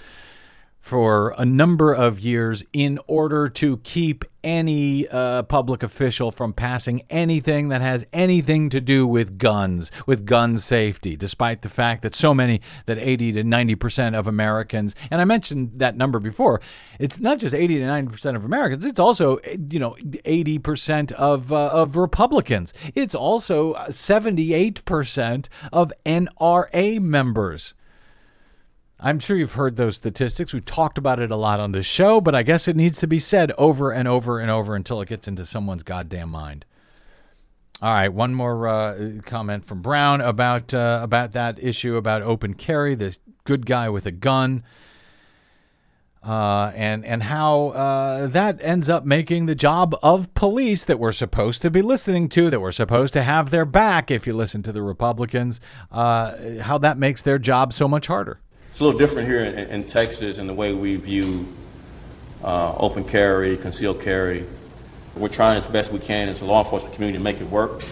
for 0.82 1.36
a 1.38 1.46
number 1.46 1.94
of 1.94 2.20
years 2.20 2.64
in 2.74 3.00
order 3.08 3.48
to 3.48 3.78
keep 3.78 4.26
any 4.44 5.08
uh, 5.10 5.44
public 5.44 5.84
official 5.84 6.32
from 6.32 6.52
passing 6.52 7.04
anything 7.10 7.70
that 7.70 7.82
has 7.82 8.04
anything 8.12 8.70
to 8.72 8.82
do 8.82 9.06
with 9.06 9.38
guns, 9.38 9.92
with 10.08 10.26
gun 10.26 10.58
safety, 10.58 11.16
despite 11.16 11.62
the 11.62 11.70
fact 11.70 12.02
that 12.02 12.16
so 12.16 12.34
many, 12.34 12.60
that 12.88 12.98
80 12.98 13.34
to 13.34 13.44
90% 13.44 14.18
of 14.18 14.26
Americans, 14.26 14.96
and 15.12 15.22
I 15.22 15.26
mentioned 15.26 15.74
that 15.76 15.96
number 15.96 16.20
before, 16.20 16.60
it's 17.00 17.20
not 17.20 17.38
just 17.38 17.54
80 17.54 17.80
to 17.80 17.86
90% 17.86 18.36
of 18.36 18.44
Americans, 18.44 18.84
it's 18.84 19.00
also, 19.00 19.40
you 19.70 19.80
know, 19.80 19.96
80% 20.02 21.12
of, 21.14 21.54
uh, 21.54 21.68
of 21.68 21.96
Republicans. 21.96 22.74
It's 22.96 23.14
also 23.14 23.76
78% 23.76 25.48
of 25.72 25.94
NRA 26.06 27.00
members. 27.00 27.76
I'm 29.04 29.20
sure 29.20 29.36
you've 29.36 29.54
heard 29.54 29.78
those 29.78 29.98
statistics. 29.98 30.54
We've 30.54 30.64
talked 30.64 31.00
about 31.00 31.20
it 31.20 31.32
a 31.32 31.36
lot 31.36 31.60
on 31.60 31.72
this 31.72 31.88
show, 31.88 32.22
but 32.22 32.36
I 32.36 32.44
guess 32.44 32.68
it 32.68 32.76
needs 32.76 33.00
to 33.00 33.08
be 33.08 33.18
said 33.18 33.52
over 33.58 33.92
and 33.92 34.08
over 34.08 34.40
and 34.40 34.52
over 34.52 34.76
until 34.76 35.02
it 35.02 35.10
gets 35.10 35.28
into 35.28 35.44
someone's 35.44 35.82
goddamn 35.82 36.30
mind. 36.30 36.66
All 37.82 37.92
right, 37.92 38.14
one 38.14 38.36
more 38.36 38.68
uh, 38.68 39.14
comment 39.26 39.66
from 39.66 39.82
Brown 39.82 40.22
about 40.22 40.72
uh, 40.72 41.00
about 41.02 41.32
that 41.32 41.58
issue 41.58 41.96
about 41.96 42.22
open 42.22 42.54
carry. 42.54 42.94
This 42.94 43.20
good 43.44 43.66
guy 43.66 43.90
with 43.90 44.06
a 44.06 44.12
gun, 44.12 44.64
uh, 46.24 46.72
and 46.76 47.04
and 47.04 47.24
how 47.24 47.70
uh, 47.70 48.28
that 48.28 48.60
ends 48.62 48.88
up 48.88 49.04
making 49.04 49.48
the 49.48 49.56
job 49.56 49.96
of 50.04 50.32
police 50.36 50.86
that 50.86 51.00
we're 51.00 51.12
supposed 51.12 51.64
to 51.64 51.72
be 51.72 51.82
listening 51.82 52.30
to, 52.30 52.52
that 52.52 52.60
we're 52.60 52.72
supposed 52.72 53.14
to 53.14 53.24
have 53.24 53.50
their 53.50 53.66
back. 53.66 54.12
If 54.12 54.28
you 54.28 54.34
listen 54.34 54.62
to 54.62 54.72
the 54.72 54.84
Republicans, 54.84 55.60
uh, 55.92 56.60
how 56.62 56.78
that 56.78 57.00
makes 57.00 57.24
their 57.24 57.40
job 57.40 57.74
so 57.74 57.88
much 57.88 58.06
harder. 58.06 58.42
It's 58.72 58.80
a 58.80 58.86
little 58.86 58.98
different 58.98 59.28
here 59.28 59.44
in, 59.44 59.60
in 59.70 59.84
Texas 59.84 60.38
in 60.38 60.48
the 60.48 60.54
way 60.54 60.74
we 60.74 60.96
view 60.96 61.46
uh, 62.42 62.74
open 62.78 63.04
carry, 63.04 63.58
concealed 63.58 64.02
carry. 64.02 64.46
We're 65.18 65.28
trying 65.28 65.58
as 65.58 65.66
best 65.66 65.92
we 65.92 66.00
can 66.00 66.30
as 66.30 66.40
a 66.40 66.46
law 66.46 66.64
enforcement 66.64 66.96
community 66.96 67.18
to 67.18 67.24
make 67.24 67.42
it 67.42 67.50
work 67.50 67.84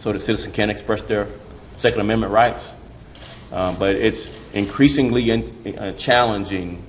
so 0.00 0.14
the 0.14 0.18
citizen 0.18 0.50
can 0.52 0.70
express 0.70 1.02
their 1.02 1.28
Second 1.76 2.00
Amendment 2.00 2.32
rights. 2.32 2.74
Uh, 3.52 3.76
but 3.78 3.96
it's 3.96 4.30
increasingly 4.54 5.28
in, 5.28 5.78
uh, 5.78 5.92
challenging 5.92 6.82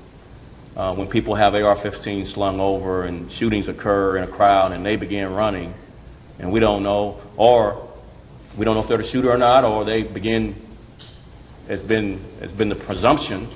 uh, 0.78 0.96
when 0.96 1.08
people 1.08 1.36
have 1.36 1.56
AR-15 1.56 2.26
slung 2.26 2.62
over 2.62 3.04
and 3.04 3.30
shootings 3.30 3.68
occur 3.68 4.16
in 4.16 4.24
a 4.24 4.28
crowd 4.28 4.72
and 4.72 4.86
they 4.86 4.96
begin 4.96 5.34
running, 5.34 5.74
and 6.40 6.54
we 6.54 6.62
don't 6.62 6.84
know, 6.84 7.20
or 7.36 7.86
we 8.58 8.64
don't 8.64 8.76
know 8.76 8.82
if 8.82 8.88
they're 8.88 8.98
the 8.98 9.04
shooter 9.04 9.30
or 9.30 9.38
not, 9.38 9.66
or 9.66 9.84
they 9.84 10.04
begin 10.04 10.56
has 11.68 11.82
been 11.82 12.20
has 12.40 12.54
been 12.54 12.70
the 12.70 12.76
presumption 12.76 13.48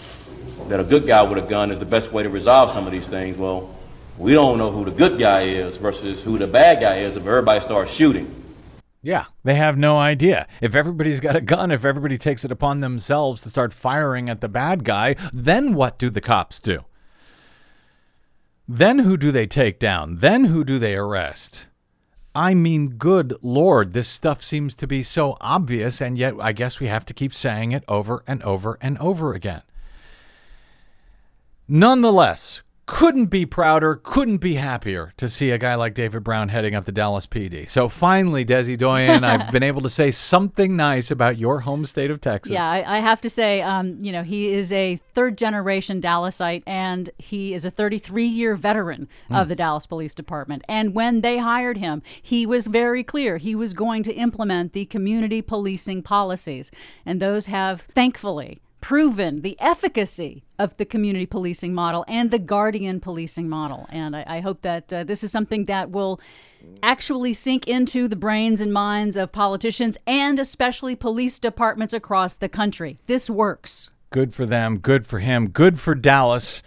that 0.68 0.80
a 0.80 0.84
good 0.84 1.08
guy 1.08 1.22
with 1.24 1.44
a 1.44 1.48
gun 1.48 1.72
is 1.72 1.80
the 1.80 1.86
best 1.86 2.12
way 2.12 2.24
to 2.24 2.30
resolve 2.30 2.72
some 2.72 2.86
of 2.86 2.92
these 2.92 3.08
things. 3.08 3.38
Well, 3.38 3.76
we 4.18 4.34
don't 4.34 4.58
know 4.58 4.72
who 4.72 4.86
the 4.86 4.92
good 4.92 5.20
guy 5.20 5.42
is 5.42 5.78
versus 5.78 6.22
who 6.22 6.38
the 6.38 6.48
bad 6.48 6.82
guy 6.82 6.98
is 6.98 7.16
if 7.16 7.26
everybody 7.26 7.62
starts 7.62 7.92
shooting. 7.92 8.36
Yeah, 9.02 9.26
they 9.44 9.56
have 9.56 9.78
no 9.78 9.98
idea. 9.98 10.46
If 10.60 10.76
everybody's 10.76 11.22
got 11.22 11.38
a 11.38 11.42
gun, 11.42 11.72
if 11.72 11.86
everybody 11.86 12.18
takes 12.18 12.44
it 12.44 12.52
upon 12.52 12.82
themselves 12.82 13.42
to 13.44 13.50
start 13.50 13.72
firing 13.72 14.28
at 14.28 14.42
the 14.42 14.50
bad 14.50 14.84
guy, 14.84 15.16
then 15.32 15.74
what 15.74 15.98
do 15.98 16.10
the 16.10 16.20
cops 16.20 16.60
do? 16.60 16.84
Then 18.68 19.00
who 19.00 19.16
do 19.16 19.32
they 19.32 19.48
take 19.48 19.80
down? 19.80 20.18
Then 20.18 20.46
who 20.46 20.66
do 20.66 20.78
they 20.78 20.96
arrest? 20.96 21.68
I 22.40 22.54
mean, 22.54 22.92
good 22.92 23.36
Lord, 23.42 23.92
this 23.92 24.08
stuff 24.08 24.42
seems 24.42 24.74
to 24.76 24.88
be 24.88 25.04
so 25.04 25.36
obvious, 25.42 26.00
and 26.00 26.18
yet 26.18 26.36
I 26.40 26.54
guess 26.54 26.80
we 26.80 26.88
have 26.88 27.06
to 27.08 27.14
keep 27.14 27.34
saying 27.34 27.74
it 27.74 27.84
over 27.90 28.24
and 28.26 28.42
over 28.44 28.78
and 28.80 28.98
over 29.00 29.34
again. 29.34 29.62
Nonetheless, 31.68 32.62
couldn't 32.90 33.28
be 33.28 33.46
prouder, 33.46 33.96
couldn't 33.96 34.38
be 34.38 34.56
happier 34.56 35.14
to 35.18 35.30
see 35.30 35.52
a 35.52 35.60
guy 35.60 35.76
like 35.76 35.94
David 35.94 36.24
Brown 36.24 36.50
heading 36.50 36.74
up 36.74 36.86
the 36.86 36.92
Dallas 36.92 37.28
PD. 37.28 37.70
So 37.70 37.88
finally, 37.88 38.44
Desi 38.44 38.76
Doyen, 38.76 39.24
I've 39.24 39.52
been 39.52 39.62
able 39.62 39.82
to 39.82 39.90
say 39.90 40.10
something 40.10 40.76
nice 40.76 41.12
about 41.12 41.38
your 41.38 41.60
home 41.60 41.86
state 41.86 42.10
of 42.10 42.20
Texas. 42.20 42.52
Yeah, 42.52 42.68
I, 42.68 42.98
I 42.98 43.00
have 43.00 43.22
to 43.22 43.30
say, 43.30 43.62
um, 43.62 43.98
you 44.00 44.12
know, 44.12 44.24
he 44.24 44.52
is 44.52 44.74
a 44.74 45.00
third 45.14 45.38
generation 45.38 46.02
Dallasite 46.02 46.64
and 46.66 47.12
he 47.20 47.54
is 47.54 47.64
a 47.64 47.70
33 47.70 48.26
year 48.26 48.56
veteran 48.56 49.08
of 49.30 49.50
the 49.50 49.56
Dallas 49.56 49.86
Police 49.86 50.16
Department. 50.16 50.64
And 50.68 50.96
when 50.96 51.22
they 51.22 51.38
hired 51.38 51.78
him, 51.78 52.02
he 52.20 52.48
was 52.48 52.66
very 52.66 53.04
clear 53.04 53.38
he 53.38 53.54
was 53.54 53.74
going 53.74 54.02
to 54.04 54.14
implement 54.14 54.74
the 54.74 54.86
community 54.86 55.44
policing 55.44 56.02
policies. 56.02 56.72
And 57.06 57.22
those 57.22 57.46
have 57.46 57.82
thankfully 57.82 58.62
proven 58.82 59.42
the 59.42 59.58
efficacy 59.60 60.44
of 60.58 60.76
the 60.78 60.86
community 60.86 61.26
policing 61.26 61.74
model 61.74 62.06
and 62.08 62.32
the 62.32 62.40
guardian 62.40 63.00
policing 63.00 63.48
model. 63.50 63.88
And 63.90 64.16
I, 64.16 64.24
I 64.28 64.40
hope 64.40 64.62
that 64.62 64.92
uh, 64.92 65.04
this 65.04 65.24
is 65.24 65.32
something 65.32 65.66
that 65.66 65.92
will 65.92 66.20
actually 66.84 67.34
sink 67.34 67.68
into 67.68 68.08
the 68.08 68.16
brains 68.16 68.62
and 68.62 68.74
minds 68.74 69.16
of 69.16 69.32
politicians 69.32 69.98
and 70.06 70.40
especially 70.40 70.96
police 70.96 71.40
departments 71.40 71.94
across 71.94 72.36
the 72.36 72.50
country. 72.50 73.00
This 73.06 73.30
works. 73.30 73.90
Good 74.12 74.34
for 74.34 74.46
them. 74.46 74.80
Good 74.80 75.06
for 75.06 75.20
him. 75.20 75.50
Good 75.50 75.80
for 75.80 75.96
Dallas. 75.96 76.64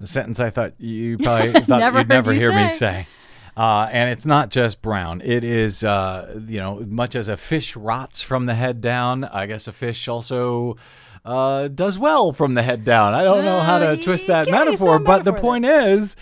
A 0.00 0.06
sentence 0.06 0.40
I 0.40 0.50
thought 0.50 0.74
you 0.78 1.18
probably 1.22 1.52
thought 1.52 1.80
Never 1.80 1.98
you'd 1.98 2.08
never 2.08 2.32
you 2.32 2.38
hear 2.38 2.54
me 2.54 2.68
say. 2.68 2.76
say. 2.76 3.06
Uh, 3.54 3.86
and 3.92 4.08
it's 4.08 4.24
not 4.24 4.50
just 4.50 4.80
brown. 4.80 5.20
It 5.22 5.44
is, 5.44 5.84
uh, 5.84 6.40
you 6.48 6.58
know, 6.58 6.82
much 6.86 7.14
as 7.14 7.28
a 7.28 7.36
fish 7.36 7.76
rots 7.76 8.22
from 8.22 8.46
the 8.46 8.54
head 8.54 8.80
down, 8.80 9.24
I 9.24 9.46
guess 9.46 9.68
a 9.68 9.72
fish 9.72 10.08
also 10.08 10.76
uh, 11.24 11.68
does 11.68 11.98
well 11.98 12.32
from 12.32 12.54
the 12.54 12.62
head 12.62 12.84
down. 12.84 13.14
I 13.14 13.22
don't 13.24 13.44
know 13.44 13.60
how 13.60 13.76
Uh, 13.76 13.96
to 13.96 14.02
twist 14.02 14.26
that 14.26 14.50
metaphor, 14.50 14.98
but 14.98 15.24
the 15.24 15.32
metaphor 15.32 15.50
point 15.50 15.64
is, 15.66 16.16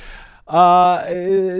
Uh, 0.46 1.04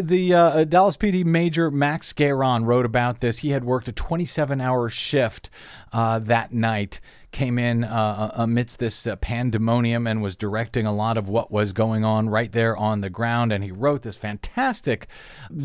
the 0.03 0.35
uh, 0.35 0.65
Dallas 0.65 0.97
PD 0.97 1.25
Major 1.25 1.71
Max 1.71 2.13
Geron 2.13 2.67
wrote 2.67 2.85
about 2.85 3.21
this. 3.21 3.39
He 3.39 3.51
had 3.51 3.63
worked 3.65 3.87
a 3.87 3.93
27 3.93 4.61
hour 4.61 4.89
shift 4.89 5.49
uh, 5.93 6.19
that 6.19 6.53
night, 6.53 7.01
came 7.33 7.59
in 7.59 7.85
uh, 7.85 8.33
amidst 8.35 8.79
this 8.79 9.07
uh, 9.07 9.17
pandemonium 9.17 10.07
and 10.07 10.21
was 10.21 10.37
directing 10.37 10.87
a 10.87 10.93
lot 10.93 11.17
of 11.17 11.29
what 11.29 11.51
was 11.51 11.73
going 11.73 12.05
on 12.05 12.29
right 12.29 12.51
there 12.53 12.77
on 12.77 13.01
the 13.01 13.11
ground. 13.11 13.53
And 13.53 13.63
he 13.63 13.71
wrote 13.71 14.03
this 14.03 14.17
fantastic 14.17 15.07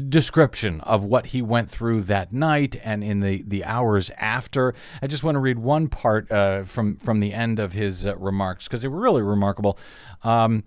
description 0.09 0.81
of 0.81 1.03
what 1.03 1.27
he 1.27 1.41
went 1.41 1.69
through 1.69 2.03
that 2.03 2.31
night 2.31 2.75
and 2.83 3.03
in 3.03 3.21
the, 3.21 3.43
the 3.47 3.65
hours 3.65 4.11
after. 4.17 4.73
I 5.01 5.07
just 5.07 5.23
want 5.23 5.35
to 5.35 5.39
read 5.39 5.59
one 5.59 5.87
part 5.87 6.31
uh, 6.31 6.63
from, 6.63 6.97
from 6.97 7.19
the 7.19 7.33
end 7.33 7.59
of 7.59 7.73
his 7.73 8.05
uh, 8.05 8.15
remarks 8.17 8.65
because 8.65 8.81
they 8.81 8.87
were 8.87 9.01
really 9.01 9.23
remarkable. 9.23 9.77
Um, 10.23 10.63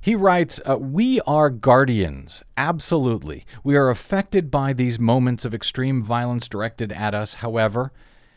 he 0.00 0.16
writes, 0.16 0.60
uh, 0.68 0.76
We 0.78 1.20
are 1.20 1.48
guardians, 1.48 2.42
absolutely. 2.56 3.46
We 3.62 3.76
are 3.76 3.88
affected 3.88 4.50
by 4.50 4.72
these 4.72 4.98
moments 4.98 5.44
of 5.44 5.54
extreme 5.54 6.02
violence 6.02 6.48
directed 6.48 6.90
at 6.90 7.14
us, 7.14 7.34
however. 7.34 7.92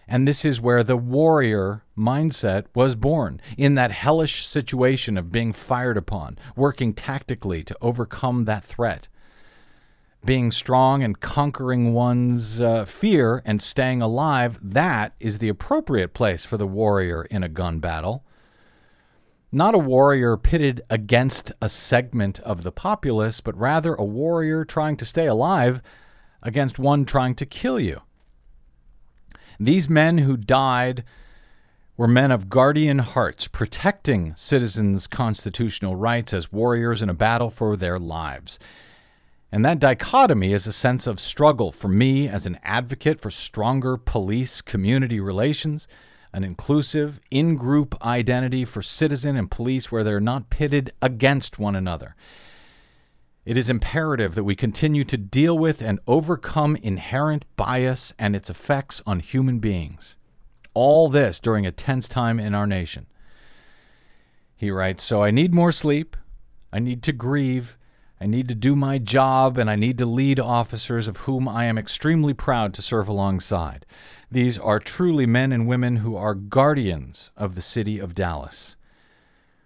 And 0.07 0.27
this 0.27 0.45
is 0.45 0.61
where 0.61 0.83
the 0.83 0.97
warrior 0.97 1.83
mindset 1.97 2.65
was 2.75 2.95
born 2.95 3.41
in 3.57 3.75
that 3.75 3.91
hellish 3.91 4.47
situation 4.47 5.17
of 5.17 5.31
being 5.31 5.51
fired 5.51 5.97
upon, 5.97 6.37
working 6.55 6.93
tactically 6.93 7.63
to 7.63 7.77
overcome 7.81 8.45
that 8.45 8.63
threat. 8.63 9.07
Being 10.23 10.51
strong 10.51 11.03
and 11.03 11.19
conquering 11.19 11.93
one's 11.93 12.59
uh, 12.59 12.85
fear 12.85 13.41
and 13.45 13.61
staying 13.61 14.01
alive, 14.01 14.59
that 14.61 15.13
is 15.19 15.37
the 15.37 15.49
appropriate 15.49 16.13
place 16.13 16.45
for 16.45 16.57
the 16.57 16.67
warrior 16.67 17.23
in 17.25 17.43
a 17.43 17.49
gun 17.49 17.79
battle 17.79 18.23
not 19.55 19.73
a 19.73 19.77
warrior 19.79 20.35
pitted 20.35 20.81
against 20.89 21.53
a 21.61 21.69
segment 21.69 22.41
of 22.41 22.63
the 22.63 22.73
populace, 22.73 23.39
but 23.39 23.57
rather 23.57 23.95
a 23.95 24.03
warrior 24.03 24.65
trying 24.65 24.97
to 24.97 25.05
stay 25.05 25.27
alive 25.27 25.81
against 26.43 26.77
one 26.77 27.05
trying 27.05 27.35
to 27.35 27.45
kill 27.45 27.79
you. 27.79 28.01
These 29.59 29.89
men 29.89 30.19
who 30.19 30.37
died 30.37 31.03
were 31.97 32.07
men 32.07 32.31
of 32.31 32.49
guardian 32.49 32.99
hearts, 32.99 33.47
protecting 33.47 34.33
citizens' 34.35 35.07
constitutional 35.07 35.95
rights 35.95 36.33
as 36.33 36.51
warriors 36.51 37.01
in 37.01 37.09
a 37.09 37.13
battle 37.13 37.49
for 37.49 37.77
their 37.77 37.97
lives. 37.97 38.59
And 39.51 39.63
that 39.63 39.79
dichotomy 39.79 40.51
is 40.51 40.67
a 40.67 40.73
sense 40.73 41.07
of 41.07 41.19
struggle 41.19 41.71
for 41.71 41.87
me 41.87 42.27
as 42.27 42.45
an 42.45 42.59
advocate 42.63 43.21
for 43.21 43.31
stronger 43.31 43.95
police 43.95 44.61
community 44.61 45.19
relations 45.19 45.87
an 46.35 46.43
inclusive, 46.43 47.21
in 47.31 47.55
group 47.55 47.95
identity 48.05 48.65
for 48.65 48.81
citizen 48.81 49.37
and 49.37 49.49
police 49.49 49.89
where 49.89 50.03
they're 50.03 50.19
not 50.19 50.49
pitted 50.49 50.91
against 51.01 51.57
one 51.57 51.77
another. 51.77 52.13
It 53.45 53.57
is 53.57 53.69
imperative 53.69 54.33
that 54.33 54.43
we 54.43 54.55
continue 54.55 55.03
to 55.03 55.17
deal 55.17 55.55
with 55.55 55.79
and 55.79 55.99
overcome 56.07 56.75
inherent 56.77 57.45
bias 57.55 58.11
and 58.17 58.35
its 58.35 58.49
effects 58.49 59.03
on 59.05 59.19
human 59.19 59.59
beings. 59.59 60.17
All 60.73 61.09
this 61.09 61.39
during 61.39 61.63
a 61.63 61.71
tense 61.71 62.07
time 62.07 62.39
in 62.39 62.55
our 62.55 62.65
nation. 62.65 63.05
He 64.55 64.71
writes 64.71 65.03
So 65.03 65.21
I 65.21 65.29
need 65.29 65.53
more 65.53 65.71
sleep. 65.71 66.17
I 66.73 66.79
need 66.79 67.03
to 67.03 67.13
grieve. 67.13 67.77
I 68.19 68.25
need 68.25 68.47
to 68.47 68.55
do 68.55 68.75
my 68.75 68.97
job, 68.97 69.57
and 69.57 69.69
I 69.69 69.75
need 69.75 69.97
to 69.99 70.05
lead 70.05 70.39
officers 70.39 71.07
of 71.07 71.17
whom 71.17 71.47
I 71.47 71.65
am 71.65 71.77
extremely 71.77 72.33
proud 72.33 72.73
to 72.73 72.81
serve 72.81 73.07
alongside. 73.07 73.85
These 74.31 74.57
are 74.57 74.79
truly 74.79 75.25
men 75.25 75.51
and 75.51 75.67
women 75.67 75.97
who 75.97 76.15
are 76.15 76.33
guardians 76.33 77.31
of 77.37 77.55
the 77.55 77.61
city 77.61 77.99
of 77.99 78.15
Dallas. 78.15 78.75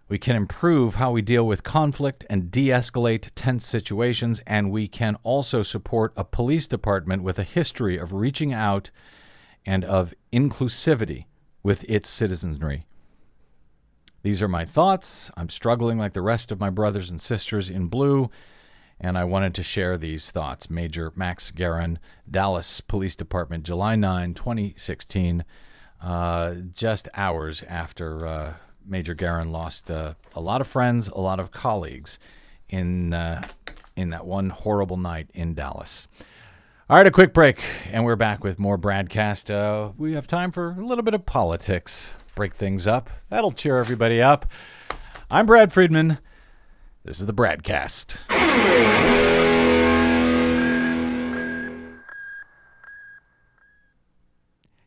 We 0.09 0.17
can 0.17 0.35
improve 0.35 0.95
how 0.95 1.11
we 1.11 1.21
deal 1.21 1.45
with 1.45 1.63
conflict 1.63 2.25
and 2.29 2.49
de 2.51 2.67
escalate 2.67 3.29
tense 3.35 3.65
situations, 3.65 4.41
and 4.45 4.71
we 4.71 4.87
can 4.87 5.15
also 5.23 5.63
support 5.63 6.13
a 6.17 6.23
police 6.23 6.67
department 6.67 7.23
with 7.23 7.39
a 7.39 7.43
history 7.43 7.97
of 7.97 8.13
reaching 8.13 8.51
out 8.51 8.89
and 9.65 9.85
of 9.85 10.13
inclusivity 10.33 11.25
with 11.61 11.85
its 11.87 12.09
citizenry. 12.09 12.85
These 14.23 14.41
are 14.41 14.47
my 14.47 14.65
thoughts. 14.65 15.29
I'm 15.37 15.49
struggling 15.49 15.97
like 15.97 16.13
the 16.13 16.21
rest 16.21 16.51
of 16.51 16.59
my 16.59 16.69
brothers 16.69 17.09
and 17.09 17.21
sisters 17.21 17.69
in 17.69 17.87
blue 17.87 18.29
and 19.01 19.17
I 19.17 19.23
wanted 19.23 19.55
to 19.55 19.63
share 19.63 19.97
these 19.97 20.31
thoughts. 20.31 20.69
Major 20.69 21.13
Max 21.15 21.51
Geron, 21.51 21.97
Dallas 22.29 22.81
Police 22.81 23.15
Department, 23.15 23.63
July 23.63 23.95
9, 23.95 24.33
2016, 24.33 25.45
uh, 26.01 26.55
just 26.73 27.07
hours 27.13 27.63
after 27.67 28.27
uh, 28.27 28.53
Major 28.89 29.15
Geron 29.15 29.51
lost 29.51 29.91
uh, 29.91 30.13
a 30.35 30.41
lot 30.41 30.61
of 30.61 30.67
friends, 30.67 31.07
a 31.07 31.19
lot 31.19 31.39
of 31.39 31.51
colleagues 31.51 32.19
in, 32.69 33.13
uh, 33.13 33.41
in 33.95 34.09
that 34.09 34.25
one 34.25 34.49
horrible 34.49 34.97
night 34.97 35.29
in 35.33 35.53
Dallas. 35.53 36.07
All 36.89 36.97
right, 36.97 37.05
a 37.05 37.11
quick 37.11 37.33
break, 37.33 37.61
and 37.91 38.03
we're 38.03 38.15
back 38.15 38.43
with 38.43 38.57
more 38.57 38.77
BradCast. 38.77 39.51
Uh, 39.51 39.91
we 39.97 40.13
have 40.13 40.25
time 40.25 40.51
for 40.51 40.71
a 40.71 40.83
little 40.83 41.03
bit 41.03 41.13
of 41.13 41.25
politics. 41.25 42.13
Break 42.33 42.55
things 42.55 42.87
up. 42.87 43.09
That'll 43.29 43.51
cheer 43.51 43.77
everybody 43.77 44.21
up. 44.21 44.47
I'm 45.29 45.45
Brad 45.45 45.71
Friedman. 45.71 46.17
This 47.05 47.19
is 47.19 47.27
the 47.27 47.33
BradCast. 47.33 49.48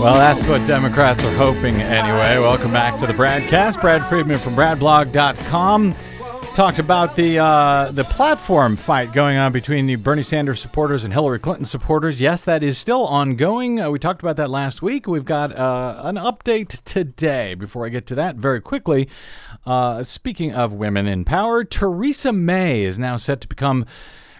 Well, 0.00 0.14
that's 0.14 0.46
what 0.46 0.64
Democrats 0.64 1.24
are 1.24 1.34
hoping 1.34 1.74
anyway. 1.82 2.38
Welcome 2.38 2.70
back 2.70 3.00
to 3.00 3.06
the 3.08 3.12
BradCast. 3.14 3.80
Brad 3.80 4.08
Friedman 4.08 4.38
from 4.38 4.52
BradBlog.com 4.52 5.92
talked 6.54 6.78
about 6.78 7.16
the 7.16 7.40
uh, 7.40 7.90
the 7.90 8.04
platform 8.04 8.76
fight 8.76 9.12
going 9.12 9.36
on 9.36 9.50
between 9.50 9.86
the 9.86 9.96
Bernie 9.96 10.22
Sanders 10.22 10.60
supporters 10.60 11.02
and 11.02 11.12
Hillary 11.12 11.40
Clinton 11.40 11.64
supporters. 11.64 12.20
Yes, 12.20 12.44
that 12.44 12.62
is 12.62 12.78
still 12.78 13.06
ongoing. 13.06 13.80
Uh, 13.80 13.90
we 13.90 13.98
talked 13.98 14.22
about 14.22 14.36
that 14.36 14.50
last 14.50 14.82
week. 14.82 15.08
We've 15.08 15.24
got 15.24 15.50
uh, 15.50 16.00
an 16.04 16.14
update 16.14 16.80
today. 16.84 17.54
Before 17.54 17.84
I 17.84 17.88
get 17.88 18.06
to 18.06 18.14
that, 18.14 18.36
very 18.36 18.60
quickly, 18.60 19.08
uh, 19.66 20.04
speaking 20.04 20.54
of 20.54 20.72
women 20.72 21.08
in 21.08 21.24
power, 21.24 21.64
Theresa 21.64 22.32
May 22.32 22.84
is 22.84 23.00
now 23.00 23.16
set 23.16 23.40
to 23.40 23.48
become 23.48 23.84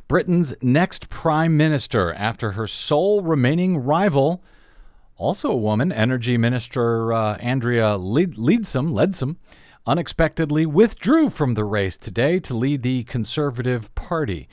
Britain's 0.06 0.54
next 0.62 1.08
prime 1.08 1.56
minister 1.56 2.12
after 2.14 2.52
her 2.52 2.68
sole 2.68 3.22
remaining 3.22 3.78
rival 3.78 4.40
also 5.18 5.50
a 5.50 5.56
woman, 5.56 5.92
Energy 5.92 6.38
Minister 6.38 7.12
uh, 7.12 7.36
Andrea 7.36 7.96
Lead- 7.96 8.36
Leadsom, 8.36 8.92
Leadsom, 8.92 9.36
unexpectedly 9.86 10.64
withdrew 10.64 11.28
from 11.28 11.54
the 11.54 11.64
race 11.64 11.98
today 11.98 12.38
to 12.40 12.56
lead 12.56 12.82
the 12.82 13.02
Conservative 13.04 13.94
Party. 13.94 14.48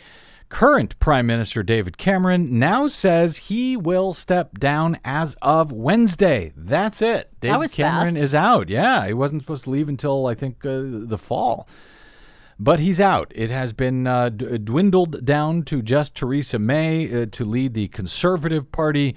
Current 0.50 0.98
Prime 1.00 1.26
Minister 1.26 1.64
David 1.64 1.98
Cameron 1.98 2.60
now 2.60 2.88
says 2.88 3.38
he 3.38 3.76
will 3.76 4.14
step 4.14 4.58
down 4.60 5.00
as 5.04 5.36
of 5.42 5.72
Wednesday. 5.72 6.54
That's 6.56 7.02
it. 7.02 7.32
David 7.40 7.72
Cameron 7.72 8.14
fast. 8.14 8.24
is 8.24 8.36
out. 8.36 8.70
Yeah, 8.70 9.08
he 9.08 9.14
wasn't 9.14 9.42
supposed 9.42 9.64
to 9.66 9.72
leave 9.72 9.90
until 9.90 10.28
I 10.28 10.36
think 10.36 10.66
uh, 10.66 10.82
the 10.84 11.18
fall. 11.18 11.68
But 12.58 12.80
he's 12.80 13.02
out. 13.02 13.32
It 13.36 13.52
has 13.52 13.74
been 13.74 14.08
uh, 14.08 14.30
d- 14.30 14.58
dwindled 14.60 15.26
down 15.26 15.64
to 15.64 15.82
just 15.82 16.16
Theresa 16.16 16.58
May 16.58 17.24
uh, 17.24 17.26
to 17.32 17.44
lead 17.44 17.74
the 17.74 17.90
Conservative 17.90 18.72
Party, 18.72 19.16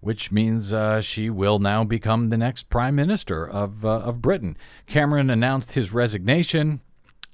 which 0.00 0.32
means 0.32 0.72
uh, 0.72 1.00
she 1.00 1.30
will 1.30 1.58
now 1.58 1.84
become 1.84 2.28
the 2.28 2.36
next 2.36 2.70
Prime 2.70 2.94
Minister 2.94 3.48
of, 3.48 3.84
uh, 3.84 3.98
of 3.98 4.22
Britain. 4.22 4.56
Cameron 4.86 5.30
announced 5.30 5.72
his 5.72 5.92
resignation 5.92 6.80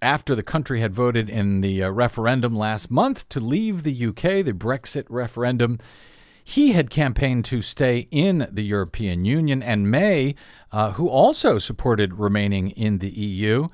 after 0.02 0.34
the 0.34 0.42
country 0.42 0.80
had 0.80 0.94
voted 0.94 1.30
in 1.30 1.60
the 1.60 1.82
uh, 1.82 1.90
referendum 1.90 2.56
last 2.56 2.90
month 2.90 3.28
to 3.30 3.40
leave 3.40 3.82
the 3.82 4.06
UK, 4.06 4.44
the 4.44 4.52
Brexit 4.52 5.06
referendum. 5.08 5.78
He 6.44 6.72
had 6.72 6.90
campaigned 6.90 7.44
to 7.46 7.62
stay 7.62 8.08
in 8.10 8.46
the 8.50 8.62
European 8.62 9.24
Union, 9.24 9.62
and 9.62 9.90
May, 9.90 10.34
uh, 10.70 10.92
who 10.92 11.08
also 11.08 11.58
supported 11.58 12.14
remaining 12.14 12.70
in 12.70 12.98
the 12.98 13.10
EU, 13.10 13.68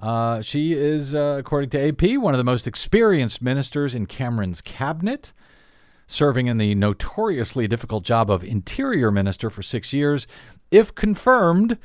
uh, 0.00 0.40
she 0.40 0.72
is, 0.72 1.14
uh, 1.14 1.36
according 1.38 1.70
to 1.70 1.88
AP, 1.88 2.18
one 2.18 2.32
of 2.32 2.38
the 2.38 2.44
most 2.44 2.66
experienced 2.66 3.42
ministers 3.42 3.94
in 3.94 4.06
Cameron's 4.06 4.62
cabinet, 4.62 5.32
serving 6.10 6.48
in 6.48 6.58
the 6.58 6.74
notoriously 6.74 7.68
difficult 7.68 8.04
job 8.04 8.30
of 8.30 8.42
Interior 8.42 9.10
Minister 9.10 9.48
for 9.48 9.62
six 9.62 9.92
years. 9.92 10.26
If 10.70 10.94
confirmed, 10.94 11.78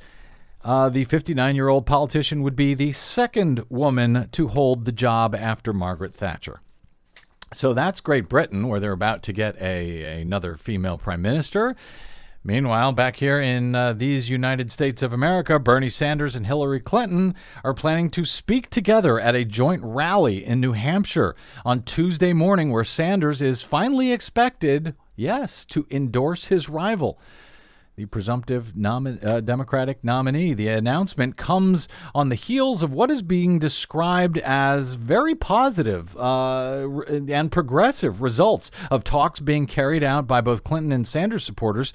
uh, 0.63 0.89
the 0.89 1.05
59 1.05 1.55
year 1.55 1.67
old 1.67 1.85
politician 1.85 2.41
would 2.41 2.55
be 2.55 2.73
the 2.73 2.91
second 2.91 3.63
woman 3.69 4.29
to 4.31 4.47
hold 4.47 4.85
the 4.85 4.91
job 4.91 5.35
after 5.35 5.73
Margaret 5.73 6.15
Thatcher. 6.15 6.59
So 7.53 7.73
that's 7.73 8.01
Great 8.01 8.27
Britain, 8.27 8.67
where 8.67 8.79
they're 8.79 8.91
about 8.91 9.21
to 9.23 9.33
get 9.33 9.61
a 9.61 10.21
another 10.21 10.57
female 10.57 10.97
prime 10.97 11.21
minister. 11.21 11.75
Meanwhile, 12.47 12.91
back 12.91 13.15
here 13.15 13.41
in 13.41 13.73
uh, 13.73 13.93
these 13.93 14.29
United 14.29 14.71
States 14.71 15.01
of 15.01 15.11
America, 15.11 15.57
Bernie 15.57 15.89
Sanders 15.89 16.35
and 16.35 16.45
Hillary 16.45 16.79
Clinton 16.79 17.33
are 17.63 17.73
planning 17.73 18.11
to 18.11 18.23
speak 18.23 18.69
together 18.69 19.19
at 19.19 19.33
a 19.33 19.43
joint 19.43 19.81
rally 19.83 20.45
in 20.45 20.61
New 20.61 20.73
Hampshire 20.73 21.35
on 21.65 21.81
Tuesday 21.81 22.33
morning, 22.33 22.71
where 22.71 22.83
Sanders 22.83 23.41
is 23.41 23.63
finally 23.63 24.11
expected, 24.11 24.93
yes, 25.15 25.65
to 25.65 25.87
endorse 25.89 26.45
his 26.45 26.69
rival 26.69 27.19
the 27.95 28.05
presumptive 28.05 28.73
nomi- 28.77 29.23
uh, 29.25 29.39
Democratic 29.39 30.03
nominee. 30.03 30.53
The 30.53 30.67
announcement 30.67 31.37
comes 31.37 31.87
on 32.13 32.27
the 32.27 32.35
heels 32.35 32.83
of 32.83 32.91
what 32.91 33.09
is 33.09 33.21
being 33.21 33.57
described 33.57 34.37
as 34.39 34.95
very 34.95 35.33
positive 35.33 36.15
uh, 36.17 36.87
and 37.07 37.51
progressive 37.51 38.21
results 38.21 38.69
of 38.91 39.05
talks 39.05 39.39
being 39.39 39.65
carried 39.65 40.03
out 40.03 40.27
by 40.27 40.41
both 40.41 40.65
Clinton 40.65 40.91
and 40.91 41.07
Sanders 41.07 41.45
supporters 41.45 41.93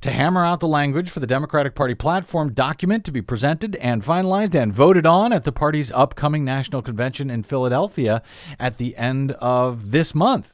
to 0.00 0.10
hammer 0.10 0.44
out 0.44 0.60
the 0.60 0.68
language 0.68 1.10
for 1.10 1.20
the 1.20 1.26
Democratic 1.26 1.74
Party 1.74 1.94
platform 1.94 2.52
document 2.52 3.04
to 3.04 3.12
be 3.12 3.20
presented 3.20 3.76
and 3.76 4.02
finalized 4.02 4.54
and 4.54 4.72
voted 4.72 5.06
on 5.06 5.32
at 5.32 5.44
the 5.44 5.52
party's 5.52 5.90
upcoming 5.92 6.44
national 6.44 6.82
convention 6.82 7.30
in 7.30 7.42
Philadelphia 7.42 8.22
at 8.58 8.78
the 8.78 8.96
end 8.96 9.32
of 9.32 9.90
this 9.90 10.14
month. 10.14 10.52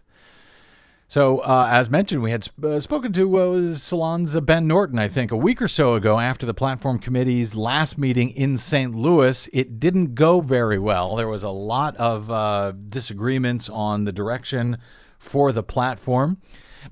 So, 1.08 1.38
uh, 1.38 1.68
as 1.70 1.88
mentioned, 1.88 2.20
we 2.20 2.32
had 2.32 2.42
sp- 2.42 2.64
uh, 2.64 2.80
spoken 2.80 3.12
to 3.12 3.36
uh, 3.38 4.40
Ben 4.40 4.66
Norton, 4.66 4.98
I 4.98 5.06
think, 5.06 5.30
a 5.30 5.36
week 5.36 5.62
or 5.62 5.68
so 5.68 5.94
ago 5.94 6.18
after 6.18 6.44
the 6.46 6.54
platform 6.54 6.98
committee's 6.98 7.54
last 7.54 7.96
meeting 7.96 8.30
in 8.30 8.56
St. 8.56 8.92
Louis. 8.92 9.48
It 9.52 9.78
didn't 9.78 10.16
go 10.16 10.40
very 10.40 10.80
well. 10.80 11.14
There 11.14 11.28
was 11.28 11.44
a 11.44 11.50
lot 11.50 11.96
of 11.96 12.28
uh, 12.28 12.72
disagreements 12.88 13.68
on 13.68 14.02
the 14.02 14.10
direction 14.10 14.78
for 15.20 15.52
the 15.52 15.62
platform. 15.62 16.38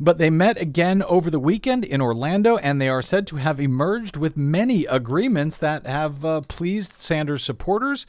But 0.01 0.18
they 0.18 0.30
met 0.30 0.61
again 0.61 1.03
over 1.03 1.30
the 1.30 1.38
weekend 1.38 1.84
in 1.84 2.01
Orlando, 2.01 2.57
and 2.57 2.80
they 2.80 2.88
are 2.88 3.03
said 3.03 3.26
to 3.28 3.36
have 3.36 3.61
emerged 3.61 4.16
with 4.16 4.36
many 4.36 4.84
agreements 4.86 5.57
that 5.59 5.86
have 5.86 6.24
uh, 6.24 6.40
pleased 6.42 7.01
Sanders 7.01 7.45
supporters 7.45 8.07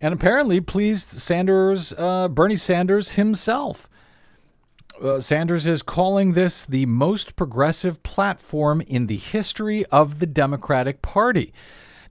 and 0.00 0.14
apparently 0.14 0.60
pleased 0.60 1.10
Sanders, 1.10 1.92
uh, 1.98 2.28
Bernie 2.28 2.56
Sanders 2.56 3.10
himself. 3.10 3.88
Uh, 5.02 5.20
Sanders 5.20 5.66
is 5.66 5.82
calling 5.82 6.32
this 6.32 6.64
the 6.64 6.86
most 6.86 7.36
progressive 7.36 8.02
platform 8.02 8.80
in 8.80 9.06
the 9.06 9.16
history 9.16 9.84
of 9.86 10.18
the 10.18 10.26
Democratic 10.26 11.02
Party. 11.02 11.52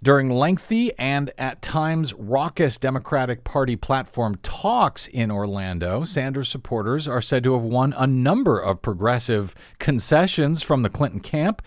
During 0.03 0.29
lengthy 0.29 0.97
and 0.99 1.31
at 1.39 1.61
times 1.61 2.13
raucous 2.13 2.77
Democratic 2.77 3.43
Party 3.43 3.75
platform 3.75 4.37
talks 4.43 5.07
in 5.07 5.31
Orlando, 5.31 6.05
Sanders 6.05 6.49
supporters 6.49 7.07
are 7.07 7.21
said 7.21 7.43
to 7.45 7.53
have 7.53 7.63
won 7.63 7.93
a 7.97 8.05
number 8.05 8.59
of 8.59 8.83
progressive 8.83 9.55
concessions 9.79 10.61
from 10.61 10.83
the 10.83 10.89
Clinton 10.89 11.19
camp, 11.19 11.63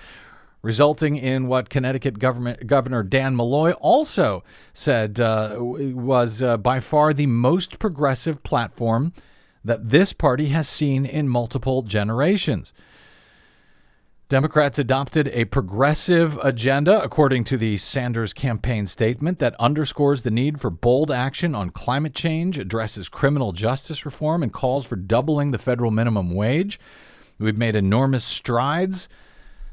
resulting 0.63 1.17
in 1.17 1.49
what 1.49 1.71
Connecticut 1.71 2.21
Governor 2.21 3.03
Dan 3.03 3.35
Malloy 3.35 3.73
also 3.73 4.45
said 4.73 5.19
uh, 5.19 5.57
was 5.59 6.41
uh, 6.41 6.57
by 6.57 6.79
far 6.79 7.13
the 7.13 7.27
most 7.27 7.81
progressive 7.81 8.45
platform 8.45 9.13
that 9.65 9.91
this 9.91 10.13
party 10.13 10.47
has 10.47 10.69
seen 10.69 11.05
in 11.05 11.29
multiple 11.29 11.83
generations. 11.83 12.73
Democrats 14.31 14.79
adopted 14.79 15.27
a 15.33 15.45
progressive 15.47 16.39
agenda, 16.41 17.03
according 17.03 17.43
to 17.43 17.57
the 17.57 17.77
Sanders 17.77 18.33
campaign 18.33 18.87
statement, 18.87 19.41
that 19.41 19.57
underscores 19.59 20.23
the 20.23 20.31
need 20.31 20.61
for 20.61 20.71
bold 20.71 21.11
action 21.11 21.53
on 21.53 21.71
climate 21.71 22.15
change, 22.15 22.57
addresses 22.57 23.09
criminal 23.09 23.51
justice 23.51 24.05
reform, 24.05 24.45
and 24.45 24.53
calls 24.53 24.87
for 24.87 24.95
doubling 24.95 25.51
the 25.51 25.59
federal 25.59 25.91
minimum 25.91 26.33
wage. 26.33 26.79
We've 27.41 27.59
made 27.59 27.75
enormous 27.75 28.23
strides. 28.23 29.09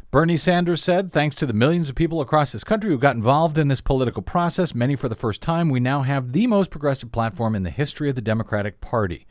Bernie 0.10 0.38
Sanders 0.38 0.82
said, 0.82 1.14
thanks 1.14 1.36
to 1.36 1.46
the 1.46 1.54
millions 1.54 1.88
of 1.88 1.94
people 1.94 2.20
across 2.20 2.52
this 2.52 2.64
country 2.64 2.90
who 2.90 2.98
got 2.98 3.16
involved 3.16 3.60
in 3.60 3.68
this 3.68 3.82
political 3.82 4.24
process, 4.24 4.74
many 4.74 4.96
for 4.96 5.08
the 5.08 5.14
first 5.14 5.40
time, 5.40 5.70
we 5.70 5.80
now 5.80 6.02
have 6.02 6.32
the 6.32 6.48
most 6.48 6.72
progressive 6.72 7.12
platform 7.12 7.54
in 7.54 7.62
the 7.62 7.70
history 7.70 8.10
of 8.10 8.16
the 8.16 8.22
Democratic 8.22 8.82
Party. 8.82 9.28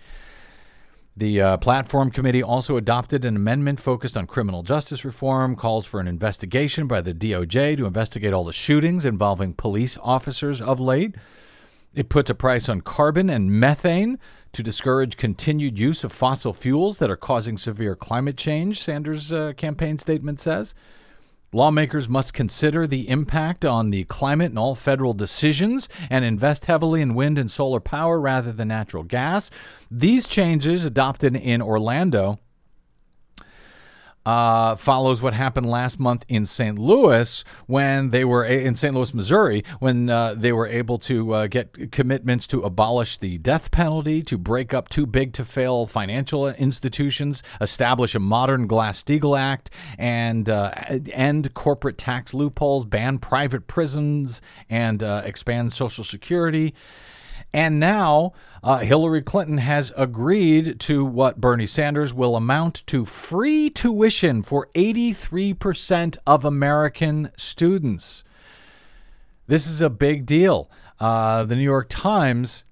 The 1.19 1.41
uh, 1.41 1.57
platform 1.57 2.11
committee 2.11 2.43
also 2.43 2.77
adopted 2.77 3.25
an 3.25 3.37
amendment 3.37 3.81
focused 3.81 4.19
on 4.19 4.27
criminal 4.27 4.63
justice 4.63 5.03
reform, 5.03 5.57
calls 5.57 5.87
for 5.87 5.99
an 5.99 6.07
investigation 6.07 6.87
by 6.87 7.01
the 7.01 7.15
DOJ 7.15 7.79
to 7.79 7.87
investigate 7.87 8.35
all 8.35 8.45
the 8.45 8.53
shootings 8.53 9.07
involving 9.07 9.55
police 9.55 9.97
officers 10.03 10.61
of 10.61 10.79
late. 10.79 11.15
It 11.95 12.11
puts 12.11 12.29
a 12.29 12.35
price 12.35 12.69
on 12.69 12.83
carbon 12.83 13.31
and 13.31 13.51
methane 13.51 14.19
to 14.53 14.63
discourage 14.63 15.17
continued 15.17 15.79
use 15.79 16.05
of 16.05 16.13
fossil 16.13 16.53
fuels 16.53 16.99
that 16.99 17.11
are 17.11 17.17
causing 17.17 17.57
severe 17.57 17.97
climate 17.97 18.37
change, 18.37 18.83
Sanders' 18.83 19.33
uh, 19.33 19.55
campaign 19.57 19.97
statement 19.97 20.39
says. 20.39 20.75
Lawmakers 21.57 22.07
must 22.07 22.35
consider 22.35 22.87
the 22.87 23.09
impact 23.09 23.65
on 23.65 23.89
the 23.89 24.05
climate 24.05 24.51
and 24.51 24.59
all 24.59 24.75
federal 24.75 25.15
decisions 25.15 25.89
and 26.11 26.23
invest 26.23 26.67
heavily 26.67 27.01
in 27.01 27.15
wind 27.15 27.39
and 27.39 27.51
solar 27.51 27.81
power 27.81 28.21
rather 28.21 28.53
than 28.53 28.69
natural 28.69 29.03
gas. 29.03 29.51
These 29.91 30.27
changes, 30.27 30.85
adopted 30.85 31.35
in 31.35 31.63
Orlando, 31.63 32.41
uh, 34.27 34.75
follows 34.75 35.23
what 35.23 35.33
happened 35.33 35.67
last 35.67 36.01
month 36.01 36.25
in 36.29 36.45
St. 36.45 36.79
Louis 36.79 37.45
when 37.67 38.11
they 38.11 38.25
were 38.25 38.45
in 38.45 38.75
St. 38.75 38.93
Louis, 38.93 39.15
Missouri, 39.15 39.65
when 39.79 40.11
uh, 40.11 40.35
they 40.35 40.53
were 40.53 40.67
able 40.67 40.99
to 40.99 41.33
uh, 41.33 41.47
get 41.47 41.93
commitments 41.93 42.49
to 42.49 42.63
abolish 42.63 43.19
the 43.19 43.39
death 43.39 43.71
penalty, 43.71 44.23
to 44.23 44.37
break 44.37 44.75
up 44.75 44.89
too 44.89 45.07
big 45.07 45.33
to 45.35 45.45
fail 45.45 45.87
financial 45.87 46.49
institutions, 46.49 47.45
establish 47.61 48.17
a 48.17 48.19
modern 48.19 48.67
Glass 48.67 49.03
Steagall 49.03 49.39
Act, 49.39 49.71
and 49.97 50.51
uh, 50.51 50.73
end 51.13 51.55
corporate 51.55 51.97
tax 51.97 52.35
loopholes, 52.35 52.85
ban 52.85 53.19
private 53.19 53.69
prisons, 53.69 54.41
and 54.69 55.05
uh, 55.05 55.23
expand 55.25 55.73
Social 55.73 56.03
Security. 56.03 56.75
And 57.57 57.81
now 57.81 58.35
uh, 58.63 58.81
Hillary 58.81 59.23
Clinton 59.23 59.57
has 59.57 59.91
agreed 59.97 60.79
to 60.81 61.07
what 61.07 61.41
Bernie 61.41 61.67
Sanders 61.67 62.13
will 62.13 62.37
amount 62.37 62.87
to 62.89 63.07
free 63.07 63.71
tuition 63.71 64.43
for 64.43 64.69
83% 64.75 66.19
of 66.27 66.45
American 66.45 67.31
students. 67.35 68.25
This 69.47 69.67
is 69.67 69.81
a 69.81 69.89
big 69.89 70.27
deal. 70.27 70.71
Uh, 71.01 71.45
the 71.45 71.57
New 71.57 71.63
York 71.63 71.87
Times 71.89 72.65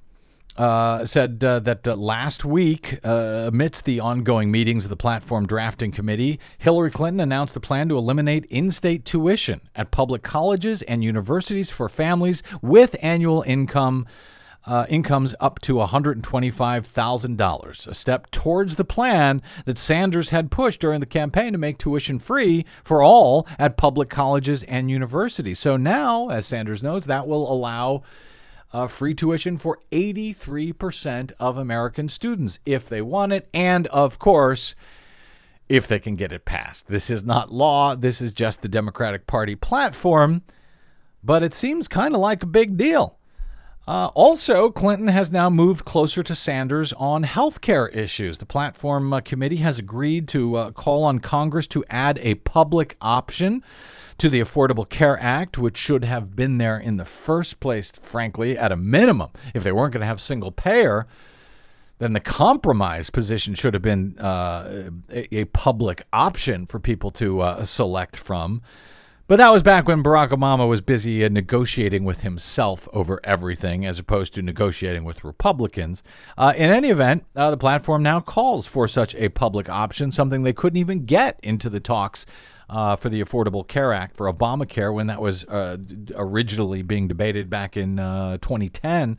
uh, 0.59 1.07
said 1.07 1.43
uh, 1.43 1.61
that 1.61 1.89
uh, 1.89 1.97
last 1.97 2.45
week, 2.45 2.99
uh, 3.07 3.45
amidst 3.47 3.87
the 3.87 4.01
ongoing 4.01 4.51
meetings 4.51 4.85
of 4.85 4.91
the 4.91 4.97
platform 4.97 5.47
drafting 5.47 5.93
committee, 5.93 6.39
Hillary 6.59 6.91
Clinton 6.91 7.21
announced 7.21 7.57
a 7.57 7.61
plan 7.61 7.89
to 7.89 7.97
eliminate 7.97 8.45
in 8.51 8.71
state 8.71 9.07
tuition 9.07 9.63
at 9.75 9.91
public 9.91 10.23
colleges 10.23 10.83
and 10.83 11.03
universities 11.03 11.71
for 11.71 11.89
families 11.89 12.43
with 12.61 12.95
annual 13.01 13.43
income 13.47 14.07
uh, 14.67 14.87
incomes 14.89 15.35
up 15.41 15.61
to 15.61 15.75
$125,000, 15.75 17.87
a 17.87 17.95
step 17.95 18.31
towards 18.31 18.77
the 18.77 18.85
plan 18.85 19.43
that 19.65 19.77
Sanders 19.77 20.29
had 20.31 20.51
pushed 20.51 20.81
during 20.81 21.01
the 21.01 21.07
campaign 21.07 21.53
to 21.53 21.59
make 21.59 21.77
tuition 21.79 22.19
free 22.19 22.65
for 22.83 23.03
all 23.03 23.47
at 23.59 23.77
public 23.77 24.09
colleges 24.09 24.63
and 24.65 24.91
universities. 24.91 25.59
So 25.59 25.77
now, 25.77 26.29
as 26.29 26.47
Sanders 26.47 26.83
notes, 26.83 27.07
that 27.07 27.29
will 27.29 27.53
allow 27.53 28.05
uh, 28.73 28.87
free 28.89 29.15
tuition 29.15 29.59
for 29.59 29.79
83% 29.93 31.33
of 31.39 31.59
American 31.59 32.09
students 32.09 32.59
if 32.67 32.89
they 32.89 33.03
want 33.03 33.33
it. 33.33 33.49
And 33.55 33.87
of 33.89 34.19
course, 34.19 34.75
if 35.69 35.87
they 35.87 35.99
can 35.99 36.17
get 36.17 36.33
it 36.33 36.45
passed. 36.45 36.89
This 36.89 37.11
is 37.11 37.25
not 37.25 37.53
law, 37.53 37.95
this 37.95 38.21
is 38.21 38.33
just 38.33 38.63
the 38.63 38.69
Democratic 38.69 39.27
Party 39.27 39.55
platform, 39.55 40.43
but 41.23 41.43
it 41.43 41.55
seems 41.55 41.89
kind 41.89 42.15
of 42.15 42.21
like 42.21 42.43
a 42.43 42.47
big 42.47 42.77
deal. 42.77 43.19
Uh, 43.87 44.07
also, 44.15 44.71
Clinton 44.71 45.09
has 45.09 45.31
now 45.31 45.51
moved 45.51 45.85
closer 45.85 46.23
to 46.23 46.35
Sanders 46.35 46.95
on 46.95 47.23
health 47.23 47.61
care 47.61 47.89
issues. 47.89 48.39
The 48.39 48.47
platform 48.47 49.13
uh, 49.13 49.21
committee 49.21 49.57
has 49.57 49.79
agreed 49.79 50.27
to 50.29 50.57
uh, 50.57 50.71
call 50.71 51.05
on 51.05 51.19
Congress 51.19 51.67
to 51.69 51.85
add 51.91 52.19
a 52.23 52.37
public 52.37 52.97
option 53.03 53.63
to 54.17 54.31
the 54.31 54.41
Affordable 54.41 54.89
Care 54.89 55.21
Act, 55.21 55.59
which 55.59 55.77
should 55.77 56.05
have 56.05 56.35
been 56.35 56.57
there 56.57 56.79
in 56.79 56.97
the 56.97 57.05
first 57.05 57.61
place, 57.61 57.93
frankly, 57.93 58.57
at 58.57 58.73
a 58.73 58.77
minimum. 58.77 59.31
If 59.53 59.65
they 59.65 59.73
weren't 59.73 59.93
going 59.93 60.01
to 60.01 60.07
have 60.07 60.21
single 60.21 60.53
payer, 60.53 61.07
then 61.99 62.15
the 62.15 62.21
compromise 62.21 63.11
position 63.11 63.55
should 63.55 63.75
have 63.75 63.83
been 63.83 64.19
uh, 64.19 64.91
a, 65.11 65.41
a 65.41 65.45
public 65.47 66.05
option 66.13 66.65
for 66.65 66.81
people 66.81 67.11
to 67.13 67.41
uh, 67.41 67.65
select 67.67 68.17
from. 68.17 68.63
But 69.27 69.37
that 69.37 69.49
was 69.49 69.63
back 69.63 69.89
when 69.89 70.03
Barack 70.03 70.33
Obama 70.33 70.69
was 70.69 70.83
busy 70.83 71.25
uh, 71.25 71.31
negotiating 71.31 72.05
with 72.05 72.21
himself 72.21 72.87
over 72.93 73.21
everything 73.25 73.87
as 73.87 73.99
opposed 73.99 74.35
to 74.35 74.43
negotiating 74.43 75.03
with 75.03 75.25
Republicans. 75.25 76.03
Uh, 76.37 76.53
in 76.55 76.69
any 76.69 76.91
event, 76.91 77.25
uh, 77.35 77.51
the 77.51 77.57
platform 77.57 78.03
now 78.03 78.21
calls 78.21 78.67
for 78.67 78.87
such 78.87 79.15
a 79.15 79.31
public 79.31 79.71
option, 79.71 80.13
something 80.13 80.43
they 80.43 80.53
couldn't 80.53 80.77
even 80.77 81.07
get 81.07 81.41
into 81.43 81.71
the 81.71 81.81
talks 81.81 82.27
uh, 82.69 82.97
for 82.97 83.09
the 83.09 83.25
Affordable 83.25 83.67
Care 83.67 83.95
Act 83.95 84.15
for 84.15 84.31
Obamacare 84.31 84.93
when 84.93 85.07
that 85.07 85.23
was 85.23 85.45
uh, 85.45 85.79
originally 86.15 86.83
being 86.83 87.09
debated 87.09 87.49
back 87.49 87.79
in 87.79 87.99
uh, 87.99 88.37
2010. 88.43 89.17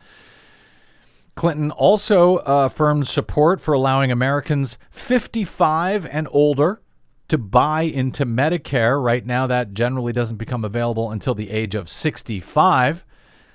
Clinton 1.34 1.72
also 1.72 2.38
affirmed 2.46 3.08
support 3.08 3.60
for 3.60 3.74
allowing 3.74 4.12
Americans 4.12 4.78
55 4.92 6.06
and 6.06 6.28
older 6.30 6.80
to 7.28 7.38
buy 7.38 7.84
into 7.84 8.26
Medicare. 8.26 9.02
Right 9.02 9.26
now, 9.26 9.48
that 9.48 9.74
generally 9.74 10.14
doesn't 10.14 10.38
become 10.38 10.64
available 10.64 11.12
until 11.12 11.36
the 11.36 11.50
age 11.50 11.76
of 11.76 11.90
65. 11.90 13.06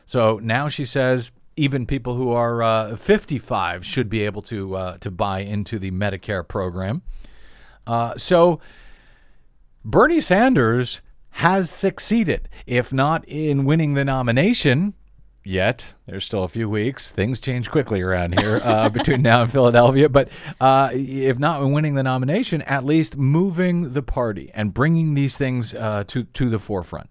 So 0.07 0.41
now 0.43 0.69
she 0.69 0.85
says 0.85 1.31
even 1.57 1.87
people 1.87 2.17
who 2.17 2.31
are 2.31 2.63
uh, 2.63 2.97
55 2.97 3.85
should 3.85 4.09
be 4.09 4.23
able 4.23 4.43
to 4.43 4.75
uh, 4.77 4.97
to 4.99 5.11
buy 5.11 5.41
into 5.41 5.79
the 5.79 5.91
Medicare 5.91 6.47
program. 6.47 7.03
Uh, 7.87 8.17
so 8.17 8.61
Bernie 9.85 10.21
Sanders 10.21 11.01
has 11.31 11.71
succeeded, 11.71 12.49
if 12.67 12.93
not 12.93 13.25
in 13.27 13.65
winning 13.65 13.95
the 13.95 14.05
nomination, 14.05 14.95
yet. 15.45 15.95
There's 16.07 16.25
still 16.25 16.45
a 16.45 16.49
few 16.49 16.69
weeks. 16.69 17.11
Things 17.11 17.41
change 17.41 17.71
quickly 17.71 18.03
around 18.03 18.39
here 18.39 18.61
uh, 18.63 18.89
between 18.91 19.23
now 19.23 19.43
and 19.43 19.51
Philadelphia. 19.51 20.09
But 20.09 20.29
uh, 20.61 20.91
if 20.93 21.39
not 21.39 21.65
winning 21.69 21.95
the 21.95 22.03
nomination, 22.03 22.63
at 22.63 22.85
least 22.85 23.17
moving 23.17 23.93
the 23.93 24.03
party 24.03 24.51
and 24.55 24.75
bringing 24.75 25.15
these 25.15 25.37
things 25.37 25.75
uh, 25.75 26.05
to 26.09 26.25
to 26.25 26.49
the 26.49 26.59
forefront. 26.59 27.09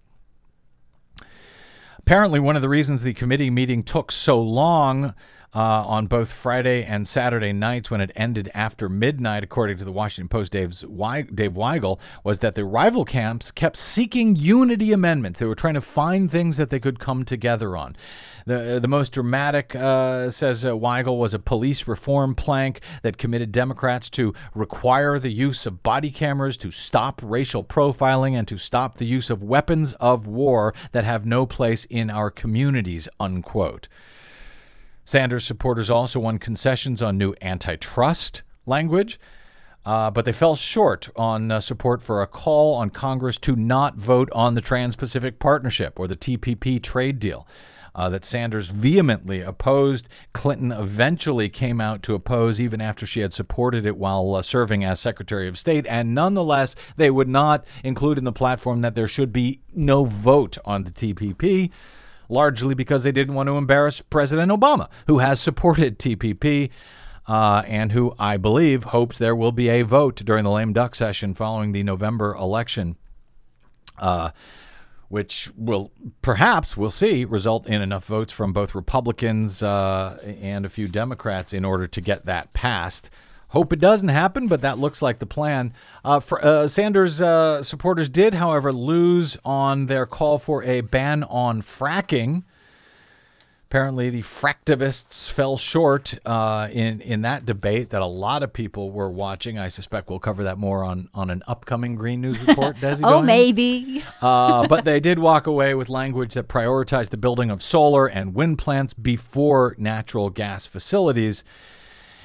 Apparently, 2.00 2.40
one 2.40 2.56
of 2.56 2.62
the 2.62 2.70
reasons 2.70 3.04
the 3.04 3.14
committee 3.14 3.52
meeting 3.52 3.84
took 3.84 4.12
so 4.12 4.42
long 4.42 5.14
uh, 5.54 5.60
on 5.60 6.06
both 6.06 6.32
Friday 6.32 6.84
and 6.84 7.08
Saturday 7.08 7.54
nights 7.54 7.90
when 7.90 8.02
it 8.02 8.12
ended 8.16 8.52
after 8.54 8.88
midnight, 8.88 9.44
according 9.44 9.78
to 9.78 9.84
the 9.84 9.92
Washington 9.92 10.30
Post 10.30 10.52
Dave's, 10.52 10.82
Dave 10.82 11.54
Weigel, 11.54 12.00
was 12.24 12.40
that 12.40 12.56
the 12.56 12.66
rival 12.66 13.04
camps 13.06 13.50
kept 13.50 13.78
seeking 13.78 14.36
unity 14.36 14.92
amendments. 14.92 15.40
They 15.40 15.46
were 15.46 15.56
trying 15.56 15.74
to 15.74 15.82
find 15.82 16.30
things 16.30 16.58
that 16.58 16.70
they 16.70 16.80
could 16.80 17.00
come 17.00 17.26
together 17.26 17.76
on. 17.76 17.96
The, 18.46 18.80
the 18.82 18.88
most 18.88 19.12
dramatic, 19.12 19.76
uh, 19.76 20.32
says 20.32 20.66
uh, 20.66 20.70
Weigel, 20.70 21.18
was 21.18 21.34
a 21.34 21.40
police 21.40 21.88
reform 21.88 22.36
plank 22.36 22.82
that 23.02 23.18
committed 23.18 23.52
Democrats 23.52 24.10
to 24.12 24.34
require 24.54 25.20
the 25.20 25.32
use 25.32 25.66
of 25.66 25.84
body 25.84 26.12
cameras, 26.12 26.58
to 26.58 26.72
stop 26.72 27.22
racial 27.24 27.64
profiling, 27.64 28.34
and 28.34 28.48
to 28.48 28.58
stop 28.58 28.98
the 28.98 29.06
use 29.06 29.30
of 29.30 29.44
weapons 29.44 29.94
of 29.94 30.28
war 30.28 30.74
that 30.92 31.04
have 31.04 31.26
no 31.26 31.46
place 31.46 31.86
in 31.86 32.10
our 32.10 32.30
communities, 32.30 33.10
unquote. 33.20 33.88
Sanders 35.10 35.44
supporters 35.44 35.90
also 35.90 36.20
won 36.20 36.38
concessions 36.38 37.02
on 37.02 37.18
new 37.18 37.34
antitrust 37.42 38.44
language, 38.68 39.20
uh, 39.84 40.12
but 40.12 40.24
they 40.24 40.32
fell 40.32 40.56
short 40.56 41.10
on 41.16 41.50
uh, 41.50 41.60
support 41.60 42.04
for 42.04 42.22
a 42.22 42.28
call 42.28 42.76
on 42.76 42.92
Congress 42.92 43.40
to 43.40 43.56
not 43.56 43.96
vote 43.96 44.30
on 44.34 44.54
the 44.54 44.62
Trans 44.62 44.96
Pacific 44.96 45.40
Partnership 45.40 46.00
or 46.00 46.08
the 46.08 46.16
TPP 46.16 46.80
trade 46.84 47.18
deal. 47.18 47.48
Uh, 47.96 48.08
that 48.08 48.24
Sanders 48.24 48.70
vehemently 48.70 49.42
opposed. 49.42 50.08
Clinton 50.32 50.72
eventually 50.72 51.50
came 51.50 51.82
out 51.82 52.04
to 52.04 52.14
oppose, 52.14 52.62
even 52.62 52.80
after 52.80 53.08
she 53.08 53.22
had 53.22 53.34
supported 53.34 53.88
it 53.88 53.98
while 53.98 54.36
uh, 54.36 54.44
serving 54.44 54.86
as 54.86 55.00
Secretary 55.00 55.48
of 55.48 55.58
State. 55.58 55.88
And 55.88 56.14
nonetheless, 56.14 56.76
they 56.98 57.10
would 57.10 57.28
not 57.28 57.66
include 57.84 58.20
in 58.20 58.26
the 58.26 58.32
platform 58.32 58.82
that 58.82 58.94
there 58.94 59.08
should 59.08 59.34
be 59.34 59.62
no 59.74 60.06
vote 60.06 60.60
on 60.64 60.84
the 60.84 60.92
TPP 60.92 61.72
largely 62.30 62.76
because 62.76 63.04
they 63.04 63.12
didn't 63.12 63.34
want 63.34 63.48
to 63.48 63.58
embarrass 63.58 64.02
President 64.02 64.52
Obama, 64.52 64.88
who 65.08 65.18
has 65.18 65.42
supported 65.42 66.00
TPP. 66.00 66.70
Uh, 67.28 67.62
and 67.68 67.92
who 67.92 68.12
I 68.18 68.38
believe 68.38 68.86
hopes 68.86 69.20
there 69.20 69.36
will 69.36 69.52
be 69.52 69.70
a 69.70 69.84
vote 69.84 70.16
during 70.26 70.44
the 70.44 70.50
lame 70.50 70.74
duck 70.74 70.96
session 70.96 71.36
following 71.36 71.74
the 71.74 71.84
November 71.84 72.34
election, 72.34 72.98
uh, 74.00 74.32
which 75.10 75.52
will 75.56 75.92
perhaps, 76.24 76.76
we'll 76.76 76.90
see, 76.90 77.26
result 77.26 77.68
in 77.68 77.84
enough 77.84 78.06
votes 78.06 78.34
from 78.34 78.52
both 78.52 78.74
Republicans 78.74 79.62
uh, 79.62 80.18
and 80.42 80.66
a 80.66 80.70
few 80.70 80.88
Democrats 80.88 81.54
in 81.54 81.66
order 81.66 81.86
to 81.86 82.02
get 82.02 82.26
that 82.26 82.52
passed. 82.54 83.12
Hope 83.50 83.74
it 83.74 83.80
doesn't 83.80 84.10
happen, 84.10 84.48
but 84.48 84.62
that 84.62 84.78
looks 84.78 85.02
like 85.02 85.18
the 85.18 85.26
plan. 85.26 85.74
Uh, 86.06 86.20
for, 86.20 86.44
uh, 86.44 86.68
Sanders 86.68 87.20
uh, 87.20 87.64
supporters 87.64 88.08
did, 88.08 88.36
however, 88.36 88.72
lose 88.72 89.38
on 89.44 89.88
their 89.88 90.06
call 90.06 90.38
for 90.38 90.64
a 90.64 90.82
ban 90.82 91.24
on 91.24 91.62
fracking. 91.64 92.44
Apparently, 93.70 94.10
the 94.10 94.22
fractivists 94.22 95.30
fell 95.30 95.56
short 95.56 96.18
uh, 96.26 96.70
in 96.72 97.02
in 97.02 97.22
that 97.22 97.46
debate 97.46 97.92
that 97.92 98.02
a 98.02 98.06
lot 98.08 98.42
of 98.42 98.52
people 98.52 98.90
were 98.90 99.12
watching. 99.12 99.60
I 99.60 99.68
suspect 99.68 100.10
we'll 100.10 100.18
cover 100.18 100.44
that 100.46 100.58
more 100.58 100.84
on, 100.84 101.08
on 101.14 101.30
an 101.30 101.44
upcoming 101.46 101.94
Green 101.94 102.20
News 102.20 102.40
report. 102.40 102.78
Desi 102.82 103.02
oh, 103.04 103.22
maybe. 103.22 104.04
Uh, 104.22 104.68
but 104.68 104.86
they 104.86 105.00
did 105.00 105.20
walk 105.20 105.46
away 105.46 105.76
with 105.76 105.88
language 105.88 106.34
that 106.34 106.48
prioritized 106.48 107.10
the 107.10 107.18
building 107.18 107.52
of 107.52 107.62
solar 107.62 108.08
and 108.08 108.34
wind 108.34 108.58
plants 108.58 108.96
before 108.96 109.76
natural 109.78 110.32
gas 110.32 110.66
facilities. 110.66 111.44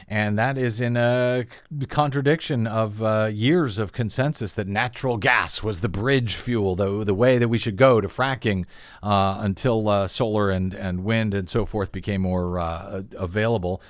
And 0.09 0.39
that 0.39 0.59
is 0.59 0.81
in 0.81 0.97
a 0.97 1.47
contradiction 1.89 2.67
of 2.67 3.03
uh, 3.03 3.31
years 3.33 3.79
of 3.79 3.93
consensus 3.93 4.55
that 4.55 4.69
natural 4.69 5.17
gas 5.17 5.63
was 5.63 5.81
the 5.81 5.89
bridge 5.89 6.37
fuel, 6.37 6.77
the, 6.77 7.05
the 7.05 7.15
way 7.15 7.39
that 7.39 7.49
we 7.49 7.59
should 7.59 7.77
go 7.77 8.01
to 8.01 8.09
fracking 8.09 8.67
uh, 9.03 9.39
until 9.41 9.89
uh, 9.89 10.09
solar 10.09 10.51
and, 10.51 10.75
and 10.75 11.05
wind 11.05 11.35
and 11.35 11.49
so 11.49 11.65
forth 11.65 11.93
became 11.93 12.23
more 12.23 12.59
uh, 12.59 13.03
available. 13.17 13.81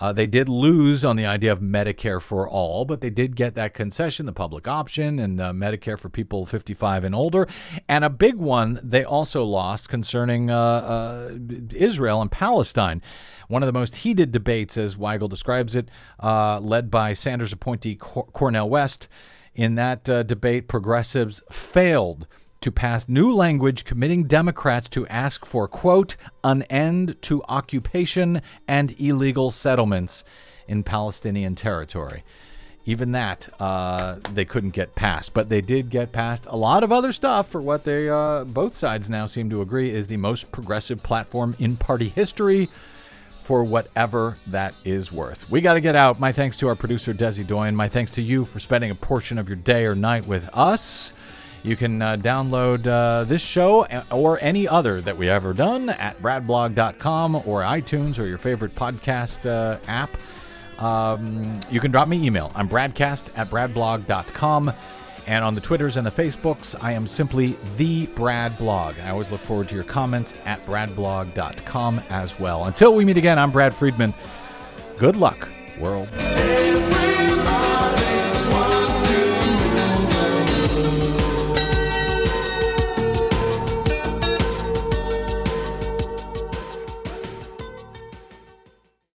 Uh, 0.00 0.12
they 0.12 0.26
did 0.26 0.48
lose 0.48 1.04
on 1.04 1.16
the 1.16 1.24
idea 1.24 1.52
of 1.52 1.60
Medicare 1.60 2.20
for 2.20 2.48
all, 2.48 2.84
but 2.84 3.00
they 3.00 3.10
did 3.10 3.36
get 3.36 3.54
that 3.54 3.72
concession, 3.72 4.26
the 4.26 4.32
public 4.32 4.66
option, 4.66 5.18
and 5.18 5.40
uh, 5.40 5.52
Medicare 5.52 5.98
for 5.98 6.08
people 6.08 6.44
55 6.44 7.04
and 7.04 7.14
older. 7.14 7.46
And 7.88 8.04
a 8.04 8.10
big 8.10 8.34
one 8.34 8.80
they 8.82 9.04
also 9.04 9.44
lost 9.44 9.88
concerning 9.88 10.50
uh, 10.50 10.58
uh 10.58 11.30
Israel 11.74 12.20
and 12.20 12.30
Palestine. 12.30 13.00
One 13.48 13.62
of 13.62 13.66
the 13.66 13.72
most 13.72 13.96
heated 13.96 14.32
debates, 14.32 14.76
as 14.76 14.96
Weigel 14.96 15.28
describes 15.28 15.76
it, 15.76 15.88
uh, 16.20 16.58
led 16.58 16.90
by 16.90 17.12
Sanders 17.12 17.52
appointee 17.52 17.96
Cor- 17.96 18.26
Cornel 18.32 18.68
West. 18.68 19.08
In 19.54 19.74
that 19.74 20.08
uh, 20.08 20.22
debate, 20.22 20.66
progressives 20.66 21.42
failed 21.50 22.26
to 22.62 22.72
pass 22.72 23.08
new 23.08 23.32
language 23.32 23.84
committing 23.84 24.24
Democrats 24.24 24.88
to 24.90 25.06
ask 25.08 25.44
for, 25.44 25.68
quote, 25.68 26.16
an 26.42 26.62
end 26.64 27.16
to 27.22 27.42
occupation 27.48 28.42
and 28.66 28.98
illegal 29.00 29.50
settlements 29.50 30.24
in 30.68 30.82
Palestinian 30.82 31.54
territory. 31.54 32.24
Even 32.84 33.12
that 33.12 33.48
uh, 33.60 34.16
they 34.32 34.44
couldn't 34.44 34.70
get 34.70 34.94
past, 34.96 35.32
but 35.34 35.48
they 35.48 35.60
did 35.60 35.88
get 35.88 36.10
past 36.10 36.46
a 36.46 36.56
lot 36.56 36.82
of 36.82 36.90
other 36.90 37.12
stuff 37.12 37.48
for 37.48 37.62
what 37.62 37.84
they 37.84 38.08
uh, 38.08 38.42
both 38.44 38.74
sides 38.74 39.08
now 39.08 39.24
seem 39.26 39.48
to 39.50 39.62
agree 39.62 39.90
is 39.90 40.08
the 40.08 40.16
most 40.16 40.50
progressive 40.50 41.00
platform 41.02 41.54
in 41.60 41.76
party 41.76 42.08
history 42.08 42.68
for 43.44 43.62
whatever 43.64 44.36
that 44.48 44.74
is 44.84 45.12
worth. 45.12 45.48
We 45.50 45.60
got 45.60 45.74
to 45.74 45.80
get 45.80 45.94
out. 45.94 46.18
My 46.18 46.32
thanks 46.32 46.56
to 46.58 46.68
our 46.68 46.74
producer, 46.74 47.12
Desi 47.12 47.46
Doyen. 47.46 47.74
My 47.76 47.88
thanks 47.88 48.10
to 48.12 48.22
you 48.22 48.44
for 48.44 48.58
spending 48.58 48.90
a 48.90 48.94
portion 48.94 49.38
of 49.38 49.48
your 49.48 49.56
day 49.56 49.84
or 49.84 49.94
night 49.94 50.26
with 50.26 50.48
us. 50.52 51.12
You 51.62 51.76
can 51.76 52.02
uh, 52.02 52.16
download 52.16 52.86
uh, 52.86 53.24
this 53.24 53.40
show 53.40 53.86
or 54.10 54.38
any 54.42 54.66
other 54.66 55.00
that 55.00 55.16
we 55.16 55.28
ever 55.28 55.52
done 55.52 55.90
at 55.90 56.20
bradblog.com 56.20 57.36
or 57.36 57.62
iTunes 57.62 58.18
or 58.18 58.26
your 58.26 58.38
favorite 58.38 58.74
podcast 58.74 59.46
uh, 59.48 59.78
app. 59.86 60.10
Um, 60.78 61.60
you 61.70 61.78
can 61.78 61.92
drop 61.92 62.08
me 62.08 62.24
email. 62.26 62.50
I'm 62.54 62.68
bradcast 62.68 63.28
at 63.36 63.48
bradblog.com. 63.48 64.72
And 65.28 65.44
on 65.44 65.54
the 65.54 65.60
Twitters 65.60 65.96
and 65.96 66.04
the 66.04 66.10
Facebooks, 66.10 66.74
I 66.80 66.92
am 66.92 67.06
simply 67.06 67.56
the 67.76 68.06
Brad 68.06 68.58
Blog. 68.58 68.96
I 69.04 69.10
always 69.10 69.30
look 69.30 69.40
forward 69.40 69.68
to 69.68 69.74
your 69.76 69.84
comments 69.84 70.34
at 70.44 70.64
bradblog.com 70.66 72.02
as 72.10 72.38
well. 72.40 72.64
Until 72.64 72.94
we 72.96 73.04
meet 73.04 73.16
again, 73.16 73.38
I'm 73.38 73.52
Brad 73.52 73.72
Friedman. 73.72 74.14
Good 74.98 75.14
luck, 75.14 75.48
world. 75.78 76.08